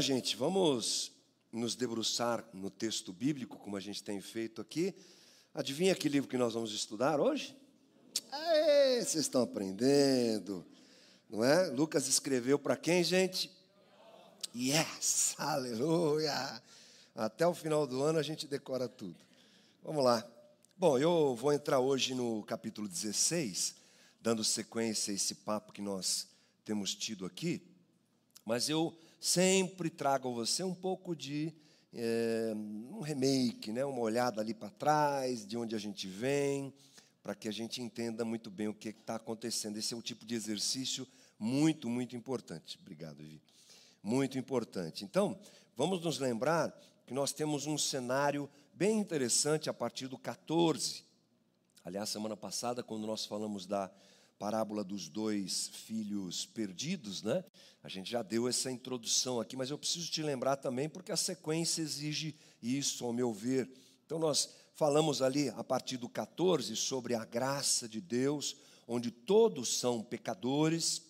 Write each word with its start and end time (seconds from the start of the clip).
Gente, 0.00 0.36
vamos 0.36 1.10
nos 1.52 1.74
debruçar 1.74 2.44
no 2.52 2.70
texto 2.70 3.12
bíblico, 3.12 3.58
como 3.58 3.76
a 3.76 3.80
gente 3.80 4.00
tem 4.00 4.20
feito 4.20 4.60
aqui. 4.60 4.94
Adivinha 5.52 5.92
que 5.92 6.08
livro 6.08 6.30
que 6.30 6.38
nós 6.38 6.54
vamos 6.54 6.72
estudar 6.72 7.20
hoje? 7.20 7.56
Aê, 8.30 8.98
vocês 8.98 9.24
estão 9.24 9.42
aprendendo, 9.42 10.64
não 11.28 11.42
é? 11.42 11.66
Lucas 11.66 12.06
escreveu 12.06 12.60
para 12.60 12.76
quem, 12.76 13.02
gente? 13.02 13.50
Yes, 14.54 15.34
aleluia! 15.36 16.62
Até 17.16 17.44
o 17.44 17.52
final 17.52 17.84
do 17.84 18.00
ano 18.00 18.20
a 18.20 18.22
gente 18.22 18.46
decora 18.46 18.88
tudo. 18.88 19.16
Vamos 19.82 20.04
lá. 20.04 20.24
Bom, 20.76 20.96
eu 20.96 21.34
vou 21.34 21.52
entrar 21.52 21.80
hoje 21.80 22.14
no 22.14 22.44
capítulo 22.44 22.86
16, 22.86 23.74
dando 24.20 24.44
sequência 24.44 25.10
a 25.10 25.16
esse 25.16 25.34
papo 25.34 25.72
que 25.72 25.82
nós 25.82 26.28
temos 26.64 26.94
tido 26.94 27.26
aqui, 27.26 27.60
mas 28.44 28.68
eu 28.68 28.96
sempre 29.20 29.90
trago 29.90 30.28
a 30.28 30.32
você 30.32 30.62
um 30.62 30.74
pouco 30.74 31.14
de 31.14 31.52
é, 31.92 32.52
um 32.54 33.00
remake, 33.00 33.72
né? 33.72 33.84
uma 33.84 34.00
olhada 34.00 34.40
ali 34.40 34.54
para 34.54 34.70
trás, 34.70 35.46
de 35.46 35.56
onde 35.56 35.74
a 35.74 35.78
gente 35.78 36.06
vem, 36.06 36.72
para 37.22 37.34
que 37.34 37.48
a 37.48 37.52
gente 37.52 37.82
entenda 37.82 38.24
muito 38.24 38.50
bem 38.50 38.68
o 38.68 38.74
que 38.74 38.90
está 38.90 39.16
acontecendo. 39.16 39.76
Esse 39.76 39.94
é 39.94 39.96
um 39.96 40.02
tipo 40.02 40.24
de 40.24 40.34
exercício 40.34 41.06
muito, 41.38 41.88
muito 41.88 42.16
importante. 42.16 42.78
Obrigado, 42.80 43.16
Vivi. 43.16 43.40
Muito 44.02 44.38
importante. 44.38 45.04
Então, 45.04 45.38
vamos 45.76 46.02
nos 46.02 46.18
lembrar 46.18 46.72
que 47.06 47.14
nós 47.14 47.32
temos 47.32 47.66
um 47.66 47.78
cenário 47.78 48.48
bem 48.74 48.98
interessante 48.98 49.68
a 49.68 49.74
partir 49.74 50.06
do 50.06 50.18
14. 50.18 51.04
Aliás, 51.84 52.08
semana 52.08 52.36
passada, 52.36 52.82
quando 52.82 53.06
nós 53.06 53.24
falamos 53.24 53.66
da 53.66 53.90
parábola 54.38 54.84
dos 54.84 55.08
dois 55.08 55.68
filhos 55.68 56.46
perdidos, 56.46 57.22
né? 57.22 57.44
A 57.82 57.88
gente 57.88 58.10
já 58.10 58.22
deu 58.22 58.48
essa 58.48 58.70
introdução 58.70 59.40
aqui, 59.40 59.56
mas 59.56 59.70
eu 59.70 59.78
preciso 59.78 60.10
te 60.10 60.22
lembrar 60.22 60.56
também 60.56 60.88
porque 60.88 61.10
a 61.10 61.16
sequência 61.16 61.82
exige 61.82 62.36
isso, 62.62 63.04
ao 63.04 63.12
meu 63.12 63.32
ver. 63.32 63.70
Então 64.06 64.18
nós 64.18 64.54
falamos 64.74 65.20
ali 65.22 65.48
a 65.50 65.64
partir 65.64 65.96
do 65.96 66.08
14 66.08 66.74
sobre 66.76 67.14
a 67.14 67.24
graça 67.24 67.88
de 67.88 68.00
Deus, 68.00 68.56
onde 68.86 69.10
todos 69.10 69.78
são 69.78 70.02
pecadores 70.02 71.02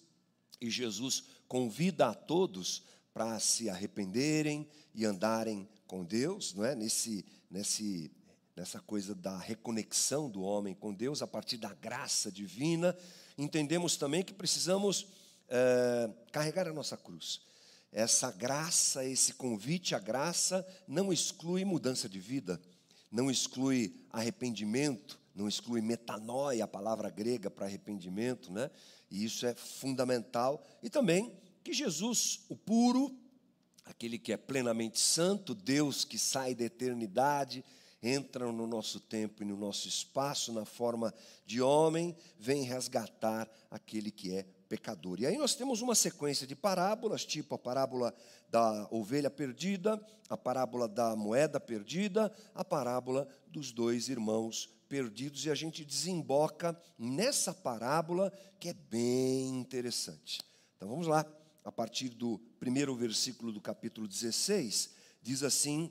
e 0.61 0.71
Jesus 0.71 1.25
convida 1.47 2.09
a 2.09 2.15
todos 2.15 2.83
para 3.13 3.39
se 3.41 3.69
arrependerem 3.69 4.67
e 4.95 5.05
andarem 5.05 5.69
com 5.87 6.05
Deus, 6.05 6.55
não 6.55 6.65
é? 6.65 6.75
Nesse 6.75 7.25
nesse 7.51 8.11
nessa 8.59 8.81
coisa 8.81 9.15
da 9.15 9.39
reconexão 9.39 10.29
do 10.29 10.43
homem 10.43 10.75
com 10.75 10.93
Deus 10.93 11.23
a 11.23 11.29
partir 11.29 11.59
da 11.59 11.73
graça 11.75 12.31
divina, 12.31 12.97
entendemos 13.37 13.97
também 13.97 14.25
que 14.25 14.35
precisamos 14.35 15.07
é, 15.49 16.11
carregar 16.33 16.67
a 16.67 16.73
nossa 16.73 16.97
cruz. 16.97 17.41
Essa 17.93 18.33
graça, 18.33 19.05
esse 19.05 19.35
convite 19.35 19.95
à 19.95 20.01
graça, 20.01 20.67
não 20.89 21.13
exclui 21.13 21.65
mudança 21.65 22.09
de 22.09 22.19
vida, 22.19 22.61
não 23.13 23.31
exclui 23.31 23.95
arrependimento, 24.11 25.21
não 25.37 25.49
exclui 25.49 25.81
metanoia, 25.81 26.65
a 26.65 26.69
palavra 26.69 27.09
grega 27.11 27.49
para 27.49 27.65
arrependimento, 27.65 28.53
né? 28.53 28.71
E 29.09 29.25
isso 29.25 29.47
é 29.47 29.55
fundamental. 29.55 30.67
E 30.83 30.91
também 30.91 31.33
que 31.63 31.73
Jesus, 31.73 32.41
o 32.49 32.57
puro, 32.57 33.17
aquele 33.85 34.19
que 34.19 34.33
é 34.33 34.37
plenamente 34.37 34.99
santo, 34.99 35.55
Deus 35.55 36.05
que 36.05 36.19
sai 36.19 36.57
da 36.57 36.65
eternidade, 36.65 37.65
entra 38.03 38.51
no 38.53 38.67
nosso 38.67 39.01
tempo 39.01 39.43
e 39.43 39.47
no 39.47 39.57
nosso 39.57 39.89
espaço 39.89 40.53
na 40.53 40.65
forma 40.65 41.13
de 41.45 41.61
homem, 41.61 42.17
vem 42.39 42.63
resgatar 42.63 43.51
aquele 43.71 44.11
que 44.11 44.35
é 44.35 44.47
pecador. 44.69 45.21
E 45.21 45.27
aí 45.27 45.37
nós 45.37 45.55
temos 45.55 45.81
uma 45.81 45.95
sequência 45.95 46.47
de 46.47 46.55
parábolas, 46.55 47.25
tipo 47.25 47.55
a 47.55 47.59
parábola 47.59 48.15
da 48.51 48.87
ovelha 48.91 49.31
perdida, 49.31 50.01
a 50.29 50.37
parábola 50.37 50.87
da 50.87 51.17
moeda 51.17 51.59
perdida, 51.59 52.33
a 52.55 52.65
parábola 52.65 53.27
dos 53.49 53.73
dois 53.73 54.09
irmãos 54.09 54.69
perdidos, 54.89 55.45
e 55.45 55.51
a 55.51 55.55
gente 55.55 55.85
desemboca 55.85 56.81
nessa 56.99 57.53
parábola 57.53 58.33
que 58.59 58.69
é 58.69 58.75
bem 58.75 59.49
interessante. 59.59 60.41
Então 60.77 60.89
vamos 60.89 61.07
lá, 61.07 61.27
a 61.65 61.73
partir 61.73 62.11
do 62.11 62.39
primeiro 62.59 62.95
versículo 62.95 63.53
do 63.53 63.61
capítulo 63.61 64.07
16, 64.07 64.95
diz 65.21 65.43
assim 65.43 65.91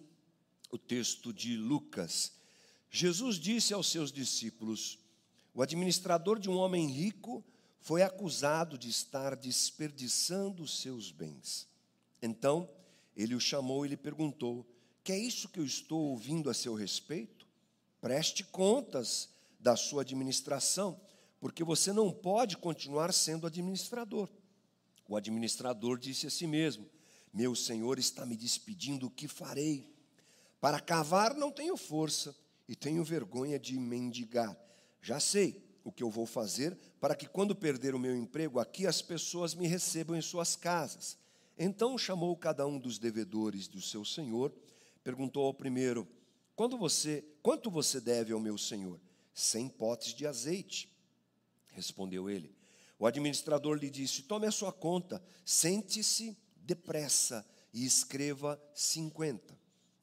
o 0.72 0.78
texto 0.78 1.34
de 1.34 1.56
Lucas. 1.56 2.34
Jesus 2.90 3.38
disse 3.38 3.74
aos 3.74 3.90
seus 3.92 4.12
discípulos: 4.12 5.00
O 5.54 5.62
administrador 5.62 6.40
de 6.40 6.50
um 6.50 6.58
homem 6.58 6.88
rico 6.88 7.44
foi 7.80 8.02
acusado 8.02 8.78
de 8.78 8.90
estar 8.90 9.36
desperdiçando 9.36 10.68
seus 10.68 11.12
bens. 11.12 11.68
Então, 12.22 12.70
ele 13.16 13.36
o 13.36 13.40
chamou 13.40 13.86
e 13.86 13.90
lhe 13.90 13.98
perguntou: 13.98 14.66
Que 15.04 15.12
é 15.12 15.18
isso 15.18 15.50
que 15.50 15.60
eu 15.60 15.66
estou 15.66 16.00
ouvindo 16.12 16.50
a 16.50 16.54
seu 16.54 16.74
respeito? 16.74 17.48
Preste 18.02 18.44
contas 18.44 19.30
da 19.60 19.76
sua 19.76 20.02
administração, 20.02 21.00
porque 21.40 21.64
você 21.64 21.92
não 21.92 22.12
pode 22.12 22.58
continuar 22.58 23.14
sendo 23.14 23.48
administrador. 23.48 24.30
O 25.08 25.16
administrador 25.16 25.98
disse 25.98 26.28
a 26.28 26.30
si 26.30 26.46
mesmo: 26.46 26.90
Meu 27.34 27.56
senhor 27.56 27.98
está 27.98 28.26
me 28.26 28.36
despedindo, 28.36 29.08
o 29.08 29.12
que 29.12 29.28
farei? 29.28 29.97
Para 30.60 30.80
cavar 30.80 31.36
não 31.36 31.52
tenho 31.52 31.78
força 31.78 32.36
e 32.68 32.76
tenho 32.76 33.04
vergonha 33.04 33.60
de 33.60 33.78
mendigar. 33.80 34.58
Já 35.02 35.20
sei 35.20 35.64
o 35.84 35.92
que 35.92 36.04
eu 36.04 36.10
vou 36.10 36.26
fazer 36.26 36.78
para 37.00 37.16
que, 37.16 37.28
quando 37.28 37.56
perder 37.56 37.96
o 37.96 38.00
meu 38.00 38.16
emprego 38.16 38.60
aqui, 38.60 38.86
as 38.86 39.02
pessoas 39.02 39.54
me 39.54 39.68
recebam 39.68 40.18
em 40.18 40.22
suas 40.22 40.56
casas. 40.56 41.18
Então 41.58 41.98
chamou 41.98 42.36
cada 42.36 42.68
um 42.68 42.78
dos 42.78 43.00
devedores 43.00 43.68
do 43.68 43.82
seu 43.82 44.04
senhor, 44.04 44.54
perguntou 45.04 45.46
ao 45.46 45.54
primeiro: 45.54 46.08
Quando 46.56 46.78
você, 46.78 47.24
quanto 47.42 47.72
você 47.72 48.02
deve 48.02 48.34
ao 48.34 48.40
meu 48.40 48.58
senhor? 48.58 49.00
Cem 49.34 49.70
potes 49.70 50.14
de 50.14 50.26
azeite. 50.26 50.92
Respondeu 51.72 52.30
ele. 52.30 52.56
O 53.00 53.06
administrador 53.06 53.78
lhe 53.78 53.90
disse: 53.90 54.24
Tome 54.24 54.48
a 54.48 54.52
sua 54.52 54.74
conta, 54.74 55.24
sente-se 55.46 56.38
depressa 56.58 57.46
e 57.74 57.86
escreva 57.86 58.62
cinquenta. 58.74 59.58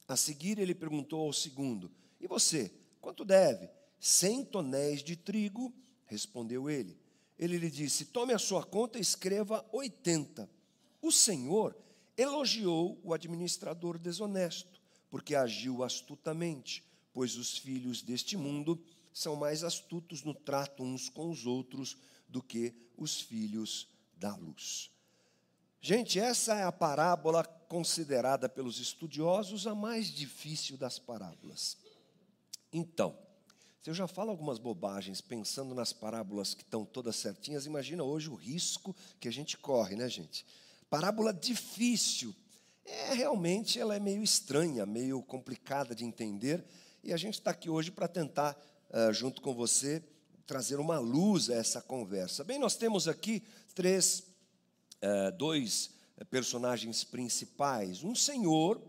A 0.07 0.15
seguir, 0.15 0.59
ele 0.59 0.75
perguntou 0.75 1.21
ao 1.21 1.33
segundo: 1.33 1.91
E 2.19 2.27
você, 2.27 2.71
quanto 3.01 3.25
deve? 3.25 3.69
Cem 3.99 4.45
tonéis 4.45 5.03
de 5.03 5.15
trigo, 5.15 5.73
respondeu 6.05 6.69
ele. 6.69 6.97
Ele 7.37 7.57
lhe 7.57 7.69
disse: 7.69 8.05
Tome 8.05 8.33
a 8.33 8.39
sua 8.39 8.63
conta 8.63 8.97
e 8.97 9.01
escreva 9.01 9.65
oitenta. 9.71 10.49
O 11.01 11.11
Senhor 11.11 11.75
elogiou 12.17 12.99
o 13.03 13.13
administrador 13.13 13.97
desonesto, 13.97 14.81
porque 15.09 15.35
agiu 15.35 15.83
astutamente, 15.83 16.83
pois 17.13 17.35
os 17.35 17.57
filhos 17.57 18.01
deste 18.01 18.37
mundo 18.37 18.81
são 19.13 19.35
mais 19.35 19.63
astutos 19.63 20.23
no 20.23 20.33
trato 20.33 20.83
uns 20.83 21.09
com 21.09 21.29
os 21.29 21.45
outros 21.45 21.97
do 22.27 22.41
que 22.41 22.73
os 22.97 23.21
filhos 23.21 23.87
da 24.17 24.35
luz. 24.35 24.91
Gente, 25.87 26.19
essa 26.19 26.55
é 26.55 26.63
a 26.63 26.71
parábola 26.71 27.43
considerada 27.43 28.49
pelos 28.49 28.79
estudiosos 28.79 29.67
a 29.67 29.75
mais 29.75 30.07
difícil 30.07 30.77
das 30.77 30.97
parábolas. 30.97 31.77
Então, 32.73 33.15
se 33.83 33.91
eu 33.91 33.93
já 33.93 34.07
falo 34.07 34.31
algumas 34.31 34.57
bobagens 34.57 35.21
pensando 35.21 35.75
nas 35.75 35.93
parábolas 35.93 36.55
que 36.55 36.63
estão 36.63 36.83
todas 36.83 37.15
certinhas, 37.17 37.67
imagina 37.67 38.03
hoje 38.03 38.31
o 38.31 38.33
risco 38.33 38.95
que 39.19 39.27
a 39.27 39.31
gente 39.31 39.59
corre, 39.59 39.95
né, 39.95 40.09
gente? 40.09 40.43
Parábola 40.89 41.31
difícil. 41.31 42.35
É 42.83 43.13
realmente 43.13 43.79
ela 43.79 43.95
é 43.95 43.99
meio 43.99 44.23
estranha, 44.23 44.87
meio 44.87 45.21
complicada 45.21 45.93
de 45.93 46.03
entender, 46.03 46.65
e 47.03 47.13
a 47.13 47.17
gente 47.17 47.35
está 47.35 47.51
aqui 47.51 47.69
hoje 47.69 47.91
para 47.91 48.07
tentar, 48.07 48.59
uh, 48.89 49.13
junto 49.13 49.39
com 49.39 49.53
você, 49.53 50.03
trazer 50.47 50.79
uma 50.79 50.97
luz 50.97 51.47
a 51.51 51.53
essa 51.53 51.79
conversa. 51.79 52.43
Bem, 52.43 52.57
nós 52.57 52.75
temos 52.75 53.07
aqui 53.07 53.43
três 53.75 54.34
é, 55.05 55.31
dois 55.31 55.91
personagens 56.31 57.03
principais: 57.03 58.03
um 58.03 58.15
senhor 58.15 58.81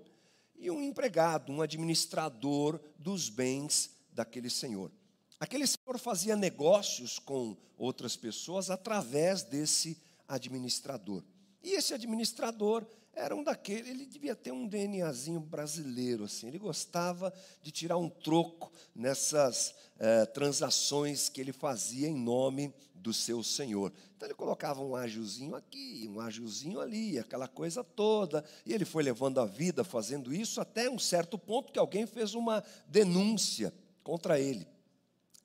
e 0.56 0.70
um 0.70 0.82
empregado, 0.82 1.52
um 1.52 1.60
administrador 1.60 2.80
dos 2.98 3.28
bens 3.28 3.90
daquele 4.10 4.48
senhor. 4.48 4.90
Aquele 5.38 5.66
senhor 5.66 5.98
fazia 5.98 6.34
negócios 6.34 7.18
com 7.18 7.54
outras 7.76 8.16
pessoas 8.16 8.70
através 8.70 9.42
desse 9.42 10.00
administrador. 10.26 11.22
E 11.62 11.72
esse 11.72 11.92
administrador 11.92 12.86
era 13.12 13.36
um 13.36 13.44
daquele, 13.44 13.90
ele 13.90 14.06
devia 14.06 14.34
ter 14.34 14.52
um 14.52 14.66
DNAzinho 14.66 15.40
brasileiro, 15.40 16.24
assim. 16.24 16.48
Ele 16.48 16.58
gostava 16.58 17.32
de 17.62 17.70
tirar 17.70 17.98
um 17.98 18.08
troco 18.08 18.72
nessas 18.94 19.74
eh, 19.98 20.24
transações 20.26 21.28
que 21.28 21.40
ele 21.40 21.52
fazia 21.52 22.08
em 22.08 22.14
nome 22.14 22.74
do 23.06 23.12
seu 23.12 23.40
senhor. 23.40 23.92
Então 24.16 24.26
ele 24.26 24.34
colocava 24.34 24.82
um 24.82 24.96
agiozinho 24.96 25.54
aqui, 25.54 26.10
um 26.12 26.20
agiozinho 26.20 26.80
ali, 26.80 27.20
aquela 27.20 27.46
coisa 27.46 27.84
toda. 27.84 28.44
E 28.64 28.72
ele 28.72 28.84
foi 28.84 29.04
levando 29.04 29.40
a 29.40 29.46
vida 29.46 29.84
fazendo 29.84 30.34
isso 30.34 30.60
até 30.60 30.90
um 30.90 30.98
certo 30.98 31.38
ponto 31.38 31.72
que 31.72 31.78
alguém 31.78 32.04
fez 32.04 32.34
uma 32.34 32.64
denúncia 32.88 33.72
contra 34.02 34.40
ele. 34.40 34.66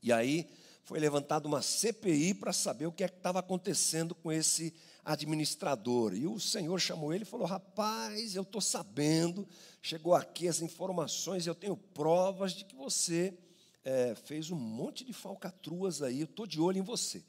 E 0.02 0.12
aí 0.12 0.50
foi 0.84 1.00
levantada 1.00 1.48
uma 1.48 1.62
CPI 1.62 2.34
para 2.34 2.52
saber 2.52 2.88
o 2.88 2.92
que 2.92 3.04
é 3.04 3.06
estava 3.06 3.38
acontecendo 3.38 4.16
com 4.16 4.32
esse 4.32 4.74
administrador. 5.06 6.16
E 6.16 6.26
o 6.26 6.40
Senhor 6.40 6.80
chamou 6.80 7.14
ele 7.14 7.22
e 7.24 7.28
falou: 7.28 7.46
Rapaz, 7.46 8.36
eu 8.36 8.42
estou 8.42 8.60
sabendo, 8.60 9.48
chegou 9.84 10.16
aqui 10.16 10.48
as 10.48 10.62
informações, 10.62 11.46
eu 11.46 11.54
tenho 11.54 11.78
provas 11.78 12.54
de 12.54 12.66
que 12.66 12.76
você 12.76 13.38
é, 13.86 14.16
fez 14.16 14.50
um 14.50 14.56
monte 14.56 15.06
de 15.06 15.14
falcatruas 15.14 16.02
aí, 16.02 16.22
eu 16.22 16.26
estou 16.26 16.48
de 16.48 16.60
olho 16.60 16.80
em 16.80 16.84
você. 16.84 17.24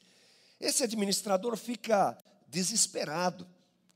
Esse 0.62 0.84
administrador 0.84 1.56
fica 1.56 2.16
desesperado, 2.48 3.46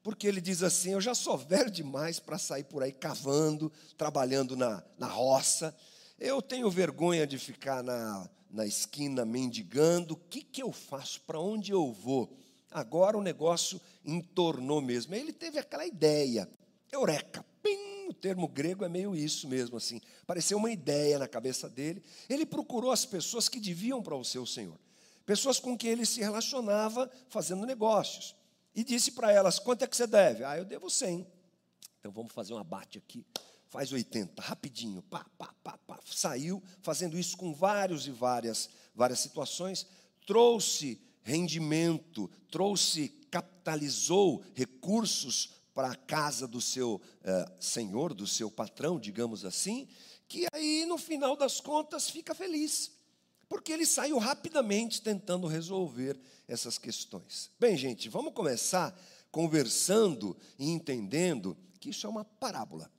porque 0.03 0.27
ele 0.27 0.41
diz 0.41 0.63
assim: 0.63 0.93
Eu 0.93 1.01
já 1.01 1.15
sou 1.15 1.39
velho 1.39 1.71
demais 1.71 2.21
para 2.21 2.37
sair 2.37 2.65
por 2.65 2.83
aí 2.83 2.93
cavando, 2.93 3.73
trabalhando 3.97 4.57
na, 4.57 4.83
na 4.99 5.07
roça, 5.07 5.75
eu 6.19 6.43
tenho 6.43 6.69
vergonha 6.69 7.27
de 7.27 7.39
ficar 7.39 7.83
na, 7.85 8.29
na 8.51 8.67
esquina 8.67 9.25
mendigando, 9.25 10.15
o 10.15 10.17
que, 10.17 10.43
que 10.43 10.63
eu 10.63 10.73
faço? 10.73 11.21
Para 11.21 11.39
onde 11.39 11.73
eu 11.73 11.93
vou? 11.93 12.37
Agora 12.71 13.17
o 13.17 13.23
negócio 13.23 13.81
entornou 14.05 14.81
mesmo. 14.81 15.15
Ele 15.15 15.33
teve 15.33 15.59
aquela 15.59 15.87
ideia, 15.87 16.49
eureka, 16.91 17.45
pim, 17.63 18.09
o 18.09 18.15
termo 18.15 18.49
grego 18.49 18.85
é 18.85 18.89
meio 18.89 19.15
isso 19.15 19.47
mesmo, 19.47 19.77
assim. 19.77 20.01
Pareceu 20.27 20.59
uma 20.59 20.71
ideia 20.71 21.19
na 21.19 21.29
cabeça 21.29 21.69
dele. 21.69 22.03
Ele 22.29 22.45
procurou 22.45 22.91
as 22.91 23.05
pessoas 23.05 23.49
que 23.49 23.61
deviam 23.61 24.03
para 24.03 24.17
o 24.17 24.25
seu 24.25 24.45
Senhor, 24.45 24.79
pessoas 25.27 25.61
com 25.61 25.77
quem 25.77 25.91
ele 25.91 26.07
se 26.07 26.21
relacionava 26.21 27.11
fazendo 27.29 27.67
negócios. 27.67 28.35
E 28.75 28.83
disse 28.83 29.13
para 29.13 29.31
elas: 29.31 29.59
quanto 29.59 29.83
é 29.83 29.87
que 29.87 29.97
você 29.97 30.07
deve? 30.07 30.45
Ah, 30.45 30.57
eu 30.57 30.65
devo 30.65 30.89
100. 30.89 31.27
Então 32.01 32.11
vamos 32.11 32.33
fazer 32.33 32.55
um 32.55 32.59
abate 32.59 32.97
aqui 32.97 33.27
faz 33.69 33.93
80, 33.93 34.41
rapidinho, 34.41 35.03
pá, 35.03 35.27
pá, 35.37 35.53
pá, 35.63 35.79
pá. 35.87 35.99
Saiu 36.07 36.63
fazendo 36.81 37.19
isso 37.19 37.37
com 37.37 37.53
vários 37.53 38.07
e 38.07 38.11
várias, 38.11 38.71
várias 38.95 39.21
situações, 39.21 39.87
trouxe 40.27 41.01
rendimento, 41.23 42.31
trouxe, 42.51 43.09
capitalizou 43.31 44.43
recursos 44.55 45.51
para 45.75 45.91
a 45.91 45.97
casa 45.97 46.49
do 46.49 46.61
seu 46.61 47.01
eh, 47.23 47.53
senhor, 47.61 48.15
do 48.15 48.27
seu 48.27 48.51
patrão, 48.51 48.99
digamos 48.99 49.45
assim, 49.45 49.87
que 50.27 50.47
aí 50.53 50.87
no 50.87 50.97
final 50.97 51.37
das 51.37 51.61
contas 51.61 52.09
fica 52.09 52.35
feliz, 52.35 52.93
porque 53.49 53.73
ele 53.73 53.87
saiu 53.87 54.19
rapidamente 54.19 55.03
tentando 55.03 55.47
resolver 55.47 56.19
essas 56.49 56.79
questões. 56.79 57.51
Bem, 57.59 57.77
gente, 57.77 58.09
vamos 58.09 58.33
começar 58.33 58.99
conversando 59.31 60.37
e 60.59 60.71
entendendo 60.71 61.57
que 61.79 61.91
isso 61.91 62.07
é 62.07 62.11
uma 62.11 62.25
parábola. 62.25 62.91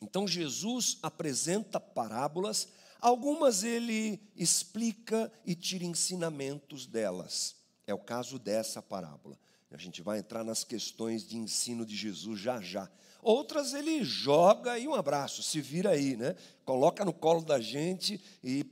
Então 0.00 0.26
Jesus 0.26 0.98
apresenta 1.02 1.80
parábolas, 1.80 2.68
algumas 3.00 3.64
ele 3.64 4.20
explica 4.36 5.32
e 5.44 5.54
tira 5.54 5.84
ensinamentos 5.84 6.86
delas. 6.86 7.56
É 7.86 7.94
o 7.94 7.98
caso 7.98 8.38
dessa 8.38 8.82
parábola. 8.82 9.38
A 9.70 9.76
gente 9.76 10.00
vai 10.00 10.18
entrar 10.18 10.44
nas 10.44 10.64
questões 10.64 11.26
de 11.26 11.36
ensino 11.36 11.84
de 11.84 11.96
Jesus 11.96 12.40
já 12.40 12.60
já. 12.60 12.90
Outras 13.20 13.74
ele 13.74 14.04
joga 14.04 14.72
aí 14.72 14.86
um 14.86 14.94
abraço, 14.94 15.42
se 15.42 15.60
vira 15.60 15.90
aí, 15.90 16.16
né? 16.16 16.36
Coloca 16.64 17.04
no 17.04 17.12
colo 17.12 17.42
da 17.42 17.60
gente 17.60 18.20
e 18.42 18.64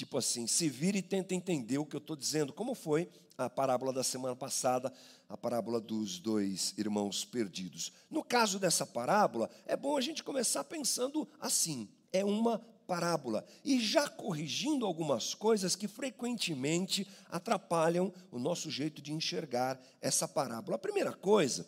tipo 0.00 0.16
assim, 0.16 0.46
se 0.46 0.66
vira 0.66 0.96
e 0.96 1.02
tenta 1.02 1.34
entender 1.34 1.76
o 1.76 1.84
que 1.84 1.94
eu 1.94 1.98
estou 1.98 2.16
dizendo, 2.16 2.54
como 2.54 2.74
foi 2.74 3.06
a 3.36 3.50
parábola 3.50 3.92
da 3.92 4.02
semana 4.02 4.34
passada, 4.34 4.90
a 5.28 5.36
parábola 5.36 5.78
dos 5.78 6.18
dois 6.18 6.72
irmãos 6.78 7.22
perdidos. 7.22 7.92
No 8.10 8.24
caso 8.24 8.58
dessa 8.58 8.86
parábola, 8.86 9.50
é 9.66 9.76
bom 9.76 9.98
a 9.98 10.00
gente 10.00 10.24
começar 10.24 10.64
pensando 10.64 11.28
assim: 11.38 11.86
é 12.14 12.24
uma 12.24 12.58
parábola 12.86 13.44
e 13.62 13.78
já 13.78 14.08
corrigindo 14.08 14.86
algumas 14.86 15.34
coisas 15.34 15.76
que 15.76 15.86
frequentemente 15.86 17.06
atrapalham 17.28 18.10
o 18.32 18.38
nosso 18.38 18.70
jeito 18.70 19.02
de 19.02 19.12
enxergar 19.12 19.78
essa 20.00 20.26
parábola. 20.26 20.76
A 20.76 20.78
primeira 20.78 21.12
coisa 21.12 21.66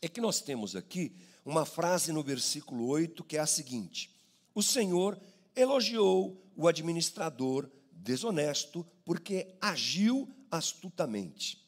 é 0.00 0.08
que 0.08 0.20
nós 0.20 0.40
temos 0.40 0.74
aqui 0.74 1.14
uma 1.44 1.64
frase 1.64 2.12
no 2.12 2.24
versículo 2.24 2.88
8 2.88 3.22
que 3.22 3.36
é 3.36 3.40
a 3.40 3.46
seguinte: 3.46 4.10
O 4.52 4.62
Senhor 4.64 5.16
elogiou 5.54 6.41
o 6.56 6.68
administrador 6.68 7.70
desonesto 7.90 8.86
porque 9.04 9.56
agiu 9.60 10.28
astutamente. 10.50 11.62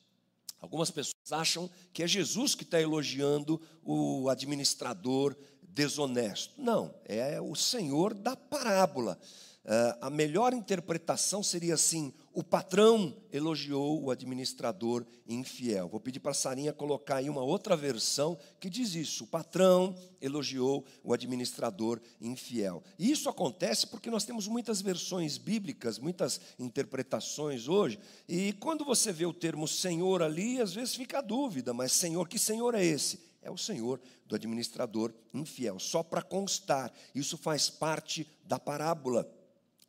Algumas 0.61 0.91
pessoas 0.91 1.31
acham 1.31 1.71
que 1.93 2.03
é 2.03 2.09
Jesus 2.09 2.55
que 2.55 2.65
está 2.65 2.81
elogiando 2.81 3.61
o 3.83 4.29
administrador 4.29 5.37
desonesto. 5.63 6.55
Não, 6.61 6.95
é 7.05 7.41
o 7.41 7.55
Senhor 7.55 8.15
da 8.15 8.35
parábola. 8.35 9.19
Uh, 9.65 9.97
a 10.03 10.11
melhor 10.11 10.53
interpretação 10.53 11.43
seria 11.43 11.73
assim: 11.73 12.13
o 12.35 12.45
patrão 12.45 13.17
elogiou 13.33 14.03
o 14.03 14.11
administrador 14.11 15.07
infiel. 15.27 15.89
Vou 15.89 15.99
pedir 15.99 16.21
para 16.21 16.33
a 16.33 16.35
Sarinha 16.35 16.71
colocar 16.71 17.17
aí 17.17 17.31
uma 17.31 17.43
outra 17.43 17.75
versão 17.75 18.39
que 18.61 18.69
diz 18.69 18.95
isso: 18.95 19.25
o 19.25 19.27
patrão 19.27 19.97
elogiou 20.21 20.85
o 21.03 21.15
administrador 21.15 21.99
infiel. 22.21 22.83
E 22.99 23.11
isso 23.11 23.27
acontece 23.31 23.87
porque 23.87 24.11
nós 24.11 24.25
temos 24.25 24.47
muitas 24.47 24.83
versões 24.83 25.39
bíblicas, 25.39 25.99
muitas 25.99 26.43
interpretações 26.59 27.67
hoje, 27.67 27.99
e 28.29 28.53
quando 28.53 28.85
você 28.85 29.15
vê 29.15 29.25
o 29.25 29.33
termo 29.33 29.67
Senhor 29.67 30.23
ali, 30.23 30.61
às 30.61 30.75
vezes 30.75 30.95
fica 30.95 31.21
a 31.21 31.23
dúvida: 31.23 31.73
mas 31.73 31.91
Senhor, 31.93 32.29
que 32.29 32.39
Senhor 32.39 32.75
é 32.75 32.85
esse? 32.85 33.19
É 33.41 33.51
o 33.51 33.57
Senhor 33.57 33.99
do 34.27 34.35
administrador 34.35 35.11
infiel. 35.33 35.79
Só 35.79 36.03
para 36.03 36.21
constar, 36.21 36.93
isso 37.15 37.39
faz 37.39 37.71
parte 37.71 38.27
da 38.45 38.59
parábola 38.59 39.27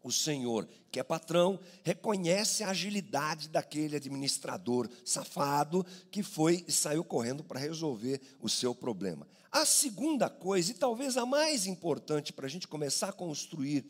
o 0.06 0.12
Senhor, 0.12 0.70
que 0.92 1.00
é 1.00 1.04
patrão, 1.04 1.60
reconhece 1.84 2.64
a 2.64 2.70
agilidade 2.70 3.50
daquele 3.50 3.96
administrador 3.96 4.88
safado 5.04 5.84
que 6.12 6.22
foi 6.22 6.64
e 6.68 6.72
saiu 6.72 7.04
correndo 7.04 7.44
para 7.44 7.60
resolver 7.60 8.22
o 8.40 8.48
seu 8.48 8.76
problema. 8.76 9.28
A 9.52 9.66
segunda 9.66 10.30
coisa, 10.30 10.70
e 10.70 10.76
talvez 10.76 11.18
a 11.18 11.26
mais 11.26 11.66
importante 11.66 12.32
para 12.32 12.46
a 12.46 12.50
gente 12.50 12.68
começar 12.68 13.10
a 13.10 13.14
construir 13.14 13.84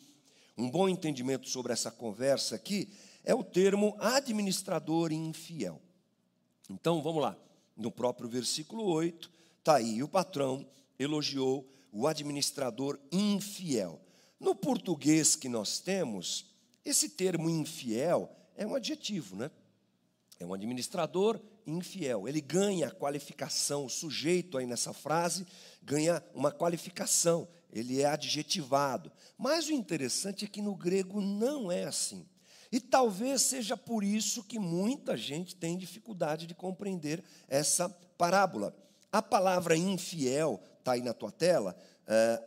um 0.57 0.71
bom 0.71 0.87
entendimento 0.87 1.49
sobre 1.49 1.73
essa 1.73 1.91
conversa 1.91 2.55
aqui, 2.55 2.87
é 3.25 3.35
o 3.35 3.43
termo 3.43 3.93
administrador 3.99 5.11
infiel. 5.11 5.81
Então 6.69 7.01
vamos 7.01 7.21
lá, 7.21 7.37
no 7.75 7.91
próprio 7.91 8.29
versículo 8.29 8.85
8, 8.85 9.29
está 9.59 9.75
aí: 9.75 10.01
o 10.01 10.07
patrão 10.07 10.65
elogiou 10.97 11.69
o 11.91 12.07
administrador 12.07 12.97
infiel. 13.11 13.99
No 14.45 14.53
português 14.53 15.35
que 15.35 15.49
nós 15.49 15.79
temos, 15.79 16.45
esse 16.85 17.09
termo 17.09 17.49
infiel 17.49 18.29
é 18.55 18.63
um 18.63 18.75
adjetivo, 18.75 19.35
né? 19.35 19.49
É 20.39 20.45
um 20.45 20.53
administrador 20.53 21.41
infiel. 21.65 22.27
Ele 22.27 22.41
ganha 22.41 22.91
qualificação, 22.91 23.85
o 23.85 23.89
sujeito 23.89 24.59
aí 24.59 24.67
nessa 24.67 24.93
frase 24.93 25.47
ganha 25.81 26.23
uma 26.31 26.51
qualificação, 26.51 27.47
ele 27.73 28.03
é 28.03 28.05
adjetivado. 28.05 29.11
Mas 29.35 29.67
o 29.67 29.71
interessante 29.71 30.45
é 30.45 30.47
que 30.47 30.61
no 30.61 30.75
grego 30.75 31.19
não 31.19 31.71
é 31.71 31.85
assim. 31.85 32.23
E 32.71 32.79
talvez 32.79 33.41
seja 33.41 33.75
por 33.75 34.03
isso 34.03 34.43
que 34.43 34.59
muita 34.59 35.17
gente 35.17 35.55
tem 35.55 35.75
dificuldade 35.75 36.45
de 36.45 36.53
compreender 36.53 37.23
essa 37.47 37.89
parábola. 38.15 38.77
A 39.11 39.23
palavra 39.23 39.75
infiel, 39.75 40.61
está 40.77 40.91
aí 40.91 41.01
na 41.01 41.15
tua 41.15 41.31
tela, 41.31 41.75
uh, 42.03 42.45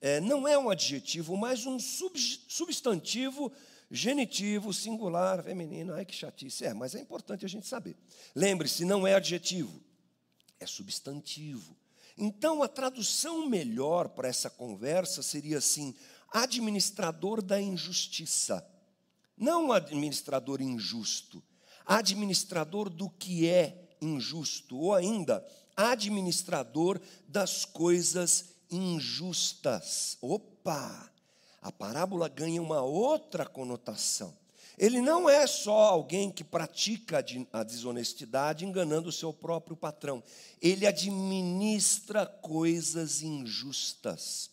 é, 0.00 0.20
não 0.20 0.46
é 0.46 0.58
um 0.58 0.68
adjetivo, 0.70 1.36
mas 1.36 1.66
um 1.66 1.78
substantivo 1.78 3.52
genitivo, 3.90 4.72
singular, 4.72 5.42
feminino. 5.42 5.94
Ai, 5.94 6.04
que 6.04 6.14
chatice. 6.14 6.64
É, 6.64 6.74
mas 6.74 6.94
é 6.94 7.00
importante 7.00 7.44
a 7.44 7.48
gente 7.48 7.66
saber. 7.66 7.96
Lembre-se, 8.34 8.84
não 8.84 9.06
é 9.06 9.14
adjetivo, 9.14 9.80
é 10.60 10.66
substantivo. 10.66 11.76
Então, 12.18 12.62
a 12.62 12.68
tradução 12.68 13.46
melhor 13.48 14.08
para 14.08 14.28
essa 14.28 14.48
conversa 14.48 15.22
seria 15.22 15.58
assim: 15.58 15.94
administrador 16.30 17.42
da 17.42 17.60
injustiça. 17.60 18.66
Não 19.36 19.70
administrador 19.70 20.62
injusto, 20.62 21.42
administrador 21.84 22.88
do 22.88 23.10
que 23.10 23.46
é 23.46 23.96
injusto, 24.00 24.78
ou 24.78 24.94
ainda, 24.94 25.46
administrador 25.76 26.98
das 27.28 27.66
coisas 27.66 28.55
injustas. 28.70 30.16
Opa! 30.20 31.10
A 31.60 31.72
parábola 31.72 32.28
ganha 32.28 32.62
uma 32.62 32.82
outra 32.82 33.44
conotação. 33.44 34.36
Ele 34.78 35.00
não 35.00 35.28
é 35.28 35.46
só 35.46 35.84
alguém 35.84 36.30
que 36.30 36.44
pratica 36.44 37.24
a 37.52 37.62
desonestidade 37.62 38.64
enganando 38.64 39.08
o 39.08 39.12
seu 39.12 39.32
próprio 39.32 39.74
patrão. 39.74 40.22
Ele 40.60 40.86
administra 40.86 42.26
coisas 42.26 43.22
injustas. 43.22 44.50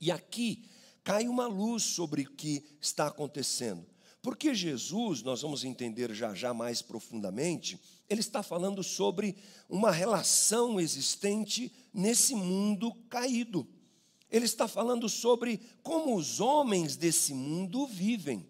E 0.00 0.12
aqui 0.12 0.68
cai 1.02 1.26
uma 1.26 1.46
luz 1.46 1.82
sobre 1.82 2.22
o 2.22 2.30
que 2.30 2.62
está 2.80 3.06
acontecendo. 3.06 3.86
Porque 4.20 4.54
Jesus, 4.54 5.22
nós 5.22 5.40
vamos 5.40 5.64
entender 5.64 6.12
já 6.14 6.34
já 6.34 6.52
mais 6.52 6.82
profundamente, 6.82 7.80
ele 8.08 8.20
está 8.20 8.42
falando 8.42 8.82
sobre 8.82 9.36
uma 9.68 9.90
relação 9.90 10.80
existente 10.80 11.72
nesse 11.92 12.34
mundo 12.34 12.94
caído. 13.08 13.68
Ele 14.30 14.44
está 14.44 14.66
falando 14.66 15.08
sobre 15.08 15.60
como 15.82 16.16
os 16.16 16.40
homens 16.40 16.96
desse 16.96 17.34
mundo 17.34 17.86
vivem. 17.86 18.46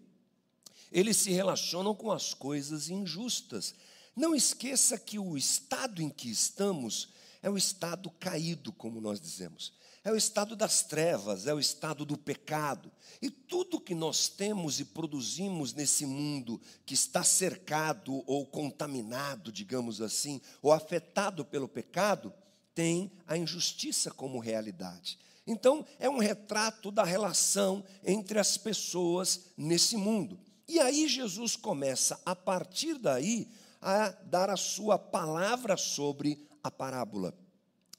Eles 0.91 1.17
se 1.17 1.31
relacionam 1.31 1.93
com 1.93 2.11
as 2.11 2.33
coisas 2.33 2.89
injustas. 2.89 3.75
Não 4.15 4.33
esqueça 4.33 4.97
que 4.97 5.19
o 5.19 5.37
estado 5.37 6.01
em 6.01 6.09
que 6.09 6.29
estamos 6.29 7.09
é 7.41 7.49
o 7.49 7.57
estado 7.57 8.09
caído, 8.11 8.71
como 8.71 8.99
nós 8.99 9.19
dizemos. 9.19 9.73
É 10.03 10.11
o 10.11 10.15
estado 10.15 10.55
das 10.55 10.81
trevas, 10.81 11.45
é 11.45 11.53
o 11.53 11.59
estado 11.59 12.05
do 12.05 12.17
pecado. 12.17 12.91
E 13.21 13.29
tudo 13.29 13.81
que 13.81 13.93
nós 13.93 14.29
temos 14.29 14.79
e 14.79 14.85
produzimos 14.85 15.73
nesse 15.73 16.05
mundo 16.05 16.59
que 16.85 16.93
está 16.93 17.23
cercado 17.23 18.23
ou 18.25 18.45
contaminado, 18.45 19.51
digamos 19.51 20.01
assim, 20.01 20.41
ou 20.61 20.71
afetado 20.71 21.43
pelo 21.43 21.67
pecado, 21.67 22.33
tem 22.73 23.11
a 23.27 23.37
injustiça 23.37 24.09
como 24.09 24.39
realidade. 24.39 25.19
Então, 25.45 25.85
é 25.99 26.09
um 26.09 26.19
retrato 26.19 26.91
da 26.91 27.03
relação 27.03 27.83
entre 28.03 28.39
as 28.39 28.55
pessoas 28.55 29.47
nesse 29.57 29.97
mundo. 29.97 30.39
E 30.67 30.79
aí 30.79 31.07
Jesus 31.07 31.55
começa, 31.55 32.21
a 32.25 32.35
partir 32.35 32.97
daí, 32.97 33.49
a 33.81 34.09
dar 34.09 34.49
a 34.49 34.57
sua 34.57 34.97
palavra 34.97 35.75
sobre 35.75 36.47
a 36.63 36.71
parábola. 36.71 37.33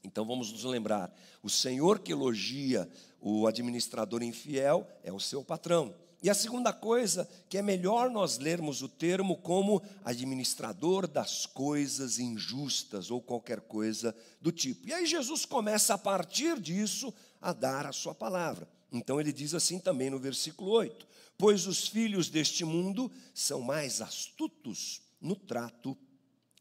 Então 0.03 0.25
vamos 0.25 0.51
nos 0.51 0.63
lembrar: 0.63 1.13
o 1.41 1.49
Senhor 1.49 1.99
que 1.99 2.11
elogia 2.11 2.89
o 3.19 3.45
administrador 3.45 4.23
infiel 4.23 4.87
é 5.03 5.11
o 5.11 5.19
seu 5.19 5.43
patrão. 5.43 5.93
E 6.23 6.29
a 6.29 6.35
segunda 6.35 6.71
coisa, 6.71 7.27
que 7.49 7.57
é 7.57 7.63
melhor 7.63 8.11
nós 8.11 8.37
lermos 8.37 8.83
o 8.83 8.87
termo 8.87 9.37
como 9.37 9.81
administrador 10.05 11.07
das 11.07 11.47
coisas 11.47 12.19
injustas 12.19 13.09
ou 13.09 13.19
qualquer 13.19 13.61
coisa 13.61 14.15
do 14.39 14.51
tipo. 14.51 14.87
E 14.87 14.93
aí 14.93 15.07
Jesus 15.07 15.45
começa 15.45 15.95
a 15.95 15.97
partir 15.97 16.59
disso 16.59 17.11
a 17.41 17.53
dar 17.53 17.87
a 17.87 17.91
sua 17.91 18.13
palavra. 18.13 18.69
Então 18.91 19.19
ele 19.19 19.33
diz 19.33 19.55
assim 19.55 19.79
também 19.79 20.11
no 20.11 20.19
versículo 20.19 20.69
8: 20.69 21.07
Pois 21.39 21.65
os 21.65 21.87
filhos 21.87 22.29
deste 22.29 22.63
mundo 22.63 23.11
são 23.33 23.61
mais 23.61 23.99
astutos 23.99 25.01
no 25.19 25.35
trato 25.35 25.97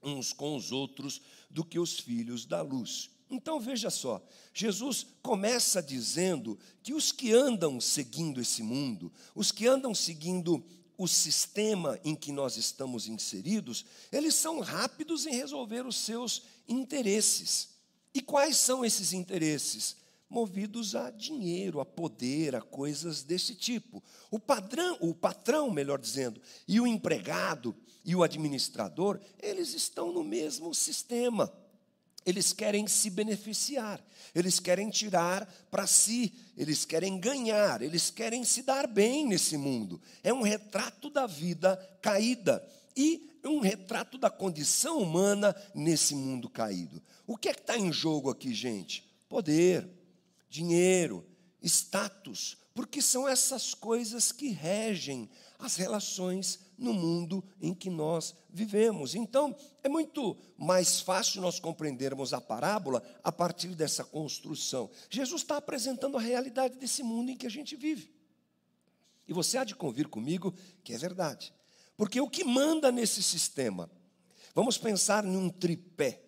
uns 0.02 0.33
com 0.33 0.57
os 0.57 0.73
outros 0.73 1.21
do 1.49 1.64
que 1.64 1.78
os 1.78 1.99
filhos 1.99 2.45
da 2.47 2.62
luz. 2.62 3.11
Então 3.30 3.61
veja 3.61 3.90
só, 3.90 4.21
Jesus 4.52 5.07
começa 5.23 5.80
dizendo 5.80 6.59
que 6.83 6.92
os 6.92 7.12
que 7.12 7.33
andam 7.33 7.80
seguindo 7.80 8.40
esse 8.40 8.62
mundo, 8.62 9.12
os 9.35 9.52
que 9.52 9.69
andam 9.69 9.95
seguindo 9.95 10.64
o 10.99 11.07
sistema 11.07 11.99
em 12.04 12.14
que 12.14 12.33
nós 12.33 12.57
estamos 12.57 13.07
inseridos, 13.07 13.87
eles 14.11 14.35
são 14.35 14.61
rápidos 14.61 15.26
em 15.26 15.33
resolver 15.33 15.87
os 15.87 15.97
seus 15.97 16.42
interesses. 16.69 17.71
E 18.12 18.21
quais 18.21 18.57
são 18.57 18.85
esses 18.85 19.12
interesses? 19.12 19.97
Movidos 20.31 20.95
a 20.95 21.11
dinheiro, 21.11 21.81
a 21.81 21.85
poder, 21.85 22.55
a 22.55 22.63
coisas 22.63 23.25
desse 23.25 23.57
tipo. 23.57 24.01
O 24.31 24.39
padrão, 24.39 24.97
o 25.01 25.13
patrão, 25.13 25.73
melhor 25.73 25.99
dizendo, 25.99 26.41
e 26.69 26.81
o 26.81 26.87
empregado 26.87 27.75
e 28.05 28.15
o 28.15 28.23
administrador, 28.23 29.21
eles 29.41 29.75
estão 29.75 30.13
no 30.13 30.23
mesmo 30.23 30.73
sistema. 30.73 31.53
Eles 32.25 32.53
querem 32.53 32.87
se 32.87 33.11
beneficiar, 33.11 34.01
eles 34.35 34.61
querem 34.61 34.89
tirar 34.91 35.47
para 35.71 35.87
si, 35.87 36.33
eles 36.57 36.85
querem 36.85 37.19
ganhar, 37.19 37.83
eles 37.83 38.11
querem 38.11 38.45
se 38.45 38.63
dar 38.63 38.87
bem 38.87 39.27
nesse 39.27 39.57
mundo. 39.57 40.01
É 40.23 40.33
um 40.33 40.43
retrato 40.43 41.11
da 41.11 41.27
vida 41.27 41.77
caída 42.01 42.65
e 42.97 43.31
um 43.45 43.59
retrato 43.59 44.19
da 44.19 44.31
condição 44.31 44.99
humana 44.99 45.57
nesse 45.75 46.15
mundo 46.15 46.49
caído. 46.49 47.03
O 47.27 47.37
que 47.37 47.49
é 47.49 47.55
que 47.55 47.61
está 47.61 47.79
em 47.79 47.93
jogo 47.93 48.31
aqui, 48.31 48.53
gente? 48.53 49.03
Poder, 49.29 49.89
dinheiro, 50.50 51.25
status, 51.62 52.59
porque 52.75 53.00
são 53.00 53.28
essas 53.28 53.73
coisas 53.73 54.33
que 54.33 54.49
regem 54.49 55.30
as 55.59 55.76
relações 55.76 56.59
no 56.76 56.92
mundo 56.92 57.45
em 57.61 57.75
que 57.75 57.90
nós 57.90 58.35
vivemos. 58.49 59.14
Então, 59.14 59.54
é 59.83 59.88
muito 59.88 60.37
mais 60.57 61.00
fácil 61.00 61.40
nós 61.40 61.61
compreendermos 61.61 62.33
a 62.33 62.40
parábola 62.40 63.02
a 63.23 63.30
partir 63.30 63.75
dessa 63.75 64.02
construção. 64.02 64.90
Jesus 65.09 65.42
está 65.42 65.59
apresentando 65.59 66.16
a 66.16 66.21
realidade 66.21 66.78
desse 66.78 67.02
mundo 67.02 67.30
em 67.30 67.37
que 67.37 67.47
a 67.47 67.50
gente 67.50 67.76
vive. 67.76 68.12
E 69.28 69.33
você 69.33 69.59
há 69.59 69.64
de 69.64 69.76
convir 69.76 70.09
comigo 70.09 70.54
que 70.83 70.92
é 70.92 70.99
verdade. 70.99 71.54
Porque 71.97 72.21
o 72.21 72.30
que 72.30 72.42
manda 72.42 72.90
nesse 72.90 73.23
sistema? 73.23 73.90
Vamos 74.54 74.78
pensar 74.78 75.25
em 75.25 75.37
um 75.37 75.50
tripé, 75.50 76.23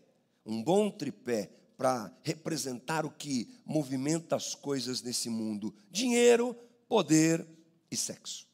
um 0.45 0.62
bom 0.62 0.91
tripé 0.91 1.50
para 1.83 2.17
representar 2.23 3.05
o 3.05 3.11
que 3.11 3.49
movimenta 3.67 4.37
as 4.37 4.55
coisas 4.55 5.03
nesse 5.03 5.29
mundo: 5.29 5.75
dinheiro, 5.91 6.55
poder 6.89 7.45
e 7.91 7.97
sexo. 7.97 8.47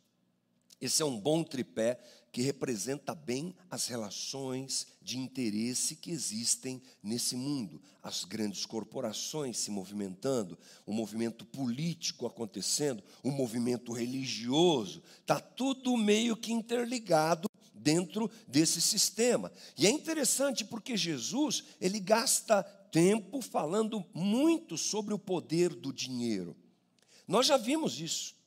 Esse 0.81 1.03
é 1.03 1.05
um 1.05 1.21
bom 1.21 1.45
tripé 1.45 2.01
que 2.33 2.41
representa 2.41 3.15
bem 3.15 3.55
as 3.71 3.87
relações 3.87 4.87
de 5.03 5.19
interesse 5.19 5.97
que 5.97 6.11
existem 6.11 6.81
nesse 7.03 7.37
mundo. 7.37 7.83
As 8.03 8.25
grandes 8.25 8.65
corporações 8.65 9.59
se 9.59 9.71
movimentando, 9.71 10.59
o 10.87 10.93
movimento 10.95 11.45
político 11.45 12.27
acontecendo, 12.27 13.05
o 13.23 13.31
movimento 13.31 13.93
religioso, 13.93 15.03
está 15.21 15.39
tudo 15.39 15.99
meio 15.99 16.35
que 16.35 16.51
interligado 16.51 17.47
dentro 17.75 18.31
desse 18.47 18.81
sistema. 18.81 19.53
E 19.77 19.87
é 19.87 19.91
interessante 19.91 20.65
porque 20.65 20.97
Jesus, 20.97 21.65
ele 21.79 22.01
gasta 22.01 22.67
tempo 22.91 23.41
falando 23.41 24.05
muito 24.15 24.77
sobre 24.77 25.15
o 25.15 25.19
poder 25.19 25.75
do 25.75 25.93
dinheiro. 25.93 26.57
Nós 27.27 27.47
já 27.47 27.57
vimos 27.57 28.01
isso 28.01 28.39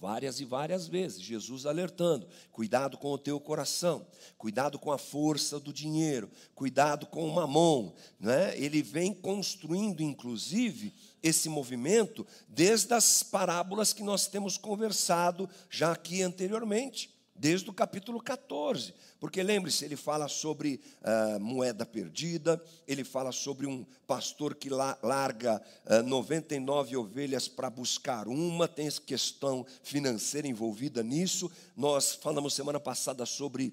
várias 0.00 0.40
e 0.40 0.46
várias 0.46 0.88
vezes, 0.88 1.20
Jesus 1.20 1.66
alertando: 1.66 2.26
cuidado 2.50 2.96
com 2.96 3.12
o 3.12 3.18
teu 3.18 3.38
coração, 3.38 4.06
cuidado 4.38 4.78
com 4.78 4.90
a 4.90 4.98
força 4.98 5.60
do 5.60 5.72
dinheiro, 5.72 6.30
cuidado 6.54 7.06
com 7.06 7.28
o 7.28 7.34
mamon. 7.34 7.92
Né? 8.18 8.58
Ele 8.58 8.82
vem 8.82 9.12
construindo, 9.12 10.02
inclusive, 10.02 10.94
esse 11.22 11.48
movimento 11.48 12.26
desde 12.48 12.94
as 12.94 13.22
parábolas 13.22 13.92
que 13.92 14.02
nós 14.02 14.26
temos 14.26 14.56
conversado 14.56 15.48
já 15.68 15.92
aqui 15.92 16.22
anteriormente 16.22 17.19
desde 17.40 17.70
o 17.70 17.72
capítulo 17.72 18.20
14. 18.20 18.92
Porque 19.18 19.42
lembre-se, 19.42 19.82
ele 19.82 19.96
fala 19.96 20.28
sobre 20.28 20.78
uh, 21.00 21.40
moeda 21.40 21.86
perdida, 21.86 22.62
ele 22.86 23.02
fala 23.02 23.32
sobre 23.32 23.66
um 23.66 23.84
pastor 24.06 24.54
que 24.54 24.68
la 24.68 24.98
larga 25.02 25.60
uh, 25.86 26.02
99 26.02 26.98
ovelhas 26.98 27.48
para 27.48 27.70
buscar 27.70 28.28
uma, 28.28 28.68
tem 28.68 28.86
essa 28.86 29.00
questão 29.00 29.64
financeira 29.82 30.46
envolvida 30.46 31.02
nisso. 31.02 31.50
Nós 31.74 32.14
falamos 32.14 32.52
semana 32.52 32.78
passada 32.78 33.24
sobre 33.24 33.72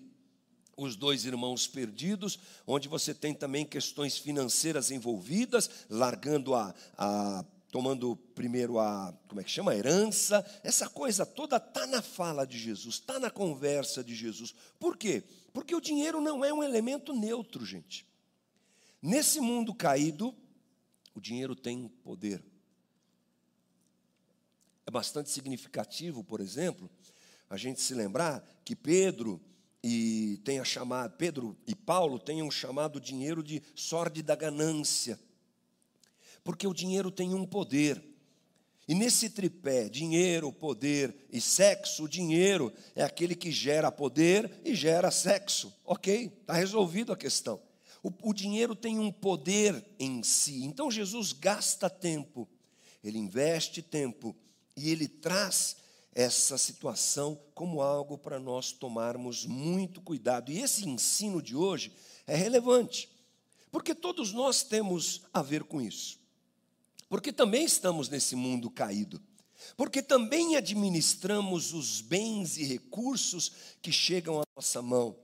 os 0.77 0.95
dois 0.95 1.25
irmãos 1.25 1.67
perdidos, 1.67 2.39
onde 2.65 2.87
você 2.87 3.13
tem 3.13 3.33
também 3.33 3.65
questões 3.65 4.17
financeiras 4.17 4.91
envolvidas, 4.91 5.69
largando 5.89 6.53
a, 6.53 6.73
a 6.97 7.43
tomando 7.71 8.15
primeiro 8.33 8.79
a, 8.79 9.13
como 9.27 9.41
é 9.41 9.43
que 9.43 9.51
chama, 9.51 9.71
a 9.71 9.75
herança, 9.75 10.45
essa 10.63 10.89
coisa 10.89 11.25
toda 11.25 11.57
está 11.57 11.85
na 11.85 12.01
fala 12.01 12.45
de 12.45 12.57
Jesus, 12.57 12.95
está 12.95 13.19
na 13.19 13.29
conversa 13.29 14.03
de 14.03 14.15
Jesus. 14.15 14.53
Por 14.79 14.97
quê? 14.97 15.23
Porque 15.53 15.75
o 15.75 15.81
dinheiro 15.81 16.21
não 16.21 16.43
é 16.45 16.53
um 16.53 16.63
elemento 16.63 17.13
neutro, 17.13 17.65
gente. 17.65 18.05
Nesse 19.01 19.39
mundo 19.39 19.73
caído, 19.73 20.33
o 21.13 21.19
dinheiro 21.19 21.55
tem 21.55 21.87
poder. 22.03 22.43
É 24.85 24.91
bastante 24.91 25.29
significativo, 25.29 26.23
por 26.23 26.39
exemplo, 26.39 26.89
a 27.49 27.57
gente 27.57 27.81
se 27.81 27.93
lembrar 27.93 28.45
que 28.63 28.75
Pedro 28.75 29.41
e 29.83 30.39
tenha 30.43 30.63
chamado, 30.65 31.15
Pedro 31.17 31.57
e 31.67 31.75
Paulo 31.75 32.19
tenham 32.19 32.49
chamado 32.49 32.97
o 32.97 33.01
dinheiro 33.01 33.43
de 33.43 33.61
sorte 33.75 34.21
da 34.21 34.35
ganância. 34.35 35.19
Porque 36.47 36.65
o 36.65 36.73
dinheiro 36.73 37.11
tem 37.11 37.33
um 37.33 37.45
poder. 37.45 38.01
E 38.87 38.95
nesse 38.95 39.29
tripé, 39.29 39.89
dinheiro, 39.89 40.49
poder 40.49 41.13
e 41.29 41.41
sexo, 41.41 42.05
o 42.05 42.07
dinheiro 42.07 42.71
é 42.95 43.03
aquele 43.03 43.35
que 43.35 43.51
gera 43.51 43.91
poder 43.91 44.49
e 44.63 44.73
gera 44.73 45.11
sexo. 45.11 45.77
Ok? 45.83 46.27
Está 46.39 46.53
resolvido 46.53 47.11
a 47.11 47.17
questão. 47.17 47.61
O, 48.01 48.29
o 48.29 48.33
dinheiro 48.33 48.77
tem 48.77 48.97
um 48.97 49.11
poder 49.11 49.83
em 49.99 50.23
si. 50.23 50.63
Então 50.63 50.89
Jesus 50.89 51.33
gasta 51.33 51.89
tempo, 51.89 52.47
ele 53.03 53.17
investe 53.17 53.81
tempo 53.81 54.33
e 54.73 54.89
ele 54.89 55.09
traz 55.09 55.75
essa 56.15 56.57
situação 56.57 57.37
como 57.53 57.81
algo 57.81 58.17
para 58.17 58.39
nós 58.39 58.71
tomarmos 58.71 59.45
muito 59.45 59.99
cuidado. 59.99 60.49
E 60.49 60.61
esse 60.61 60.87
ensino 60.87 61.41
de 61.41 61.57
hoje 61.57 61.91
é 62.25 62.37
relevante, 62.37 63.11
porque 63.69 63.93
todos 63.93 64.31
nós 64.31 64.63
temos 64.63 65.23
a 65.33 65.41
ver 65.41 65.65
com 65.65 65.81
isso. 65.81 66.25
Porque 67.09 67.31
também 67.31 67.63
estamos 67.65 68.09
nesse 68.09 68.35
mundo 68.35 68.69
caído. 68.69 69.21
Porque 69.75 70.01
também 70.01 70.55
administramos 70.55 71.73
os 71.73 72.01
bens 72.01 72.57
e 72.57 72.63
recursos 72.63 73.51
que 73.81 73.91
chegam 73.91 74.39
à 74.41 74.43
nossa 74.55 74.81
mão 74.81 75.17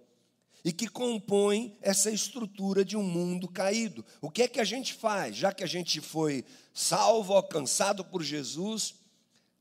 e 0.64 0.72
que 0.72 0.88
compõem 0.88 1.78
essa 1.82 2.10
estrutura 2.10 2.86
de 2.86 2.96
um 2.96 3.04
mundo 3.04 3.48
caído. 3.50 4.06
O 4.22 4.30
que 4.30 4.44
é 4.44 4.48
que 4.48 4.62
a 4.62 4.64
gente 4.64 4.94
faz? 4.94 5.36
Já 5.36 5.52
que 5.52 5.64
a 5.64 5.68
gente 5.68 6.00
foi 6.00 6.46
salvo, 6.74 7.34
alcançado 7.34 8.04
por 8.06 8.24
Jesus, 8.24 8.96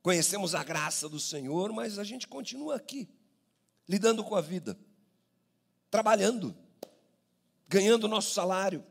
conhecemos 0.01 0.55
a 0.55 0.63
graça 0.63 1.09
do 1.09 1.19
Senhor, 1.19 1.73
mas 1.73 1.99
a 1.99 2.05
gente 2.05 2.29
continua 2.29 2.77
aqui, 2.77 3.09
lidando 3.89 4.23
com 4.23 4.37
a 4.37 4.41
vida, 4.41 4.79
trabalhando, 5.91 6.55
ganhando 7.69 8.07
nosso 8.07 8.33
salário, 8.33 8.85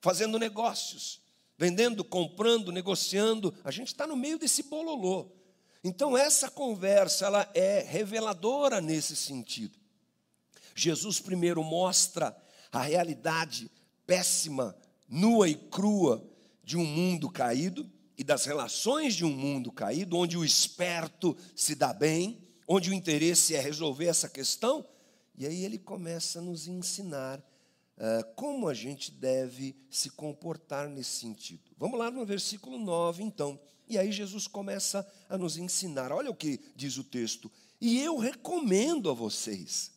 fazendo 0.00 0.38
negócios, 0.38 1.19
vendendo, 1.60 2.02
comprando, 2.02 2.72
negociando. 2.72 3.54
A 3.62 3.70
gente 3.70 3.88
está 3.88 4.06
no 4.06 4.16
meio 4.16 4.38
desse 4.38 4.62
bololô. 4.62 5.30
Então 5.84 6.16
essa 6.16 6.50
conversa 6.50 7.26
ela 7.26 7.50
é 7.52 7.80
reveladora 7.80 8.80
nesse 8.80 9.14
sentido. 9.14 9.78
Jesus 10.74 11.20
primeiro 11.20 11.62
mostra 11.62 12.34
a 12.72 12.80
realidade 12.80 13.70
péssima, 14.06 14.74
nua 15.06 15.50
e 15.50 15.54
crua 15.54 16.26
de 16.64 16.78
um 16.78 16.86
mundo 16.86 17.28
caído 17.28 17.86
e 18.16 18.24
das 18.24 18.46
relações 18.46 19.14
de 19.14 19.26
um 19.26 19.30
mundo 19.30 19.70
caído, 19.70 20.16
onde 20.16 20.38
o 20.38 20.44
esperto 20.44 21.36
se 21.54 21.74
dá 21.74 21.92
bem, 21.92 22.40
onde 22.66 22.88
o 22.88 22.94
interesse 22.94 23.54
é 23.54 23.60
resolver 23.60 24.06
essa 24.06 24.30
questão. 24.30 24.82
E 25.36 25.46
aí 25.46 25.62
ele 25.62 25.78
começa 25.78 26.38
a 26.38 26.42
nos 26.42 26.66
ensinar 26.66 27.42
como 28.34 28.68
a 28.68 28.74
gente 28.74 29.10
deve 29.10 29.76
se 29.90 30.10
comportar 30.10 30.88
nesse 30.88 31.20
sentido. 31.20 31.70
Vamos 31.76 31.98
lá 31.98 32.10
no 32.10 32.24
versículo 32.24 32.78
9, 32.78 33.22
então. 33.22 33.60
E 33.86 33.98
aí 33.98 34.10
Jesus 34.10 34.46
começa 34.46 35.06
a 35.28 35.36
nos 35.36 35.56
ensinar. 35.56 36.12
Olha 36.12 36.30
o 36.30 36.34
que 36.34 36.60
diz 36.74 36.96
o 36.96 37.04
texto. 37.04 37.50
E 37.80 38.00
eu 38.00 38.16
recomendo 38.18 39.10
a 39.10 39.12
vocês: 39.12 39.92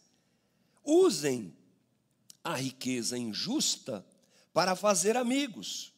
usem 0.84 1.56
a 2.44 2.56
riqueza 2.56 3.18
injusta 3.18 4.06
para 4.54 4.76
fazer 4.76 5.16
amigos, 5.16 5.94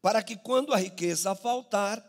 para 0.00 0.22
que 0.22 0.36
quando 0.36 0.72
a 0.72 0.76
riqueza 0.76 1.34
faltar, 1.34 2.02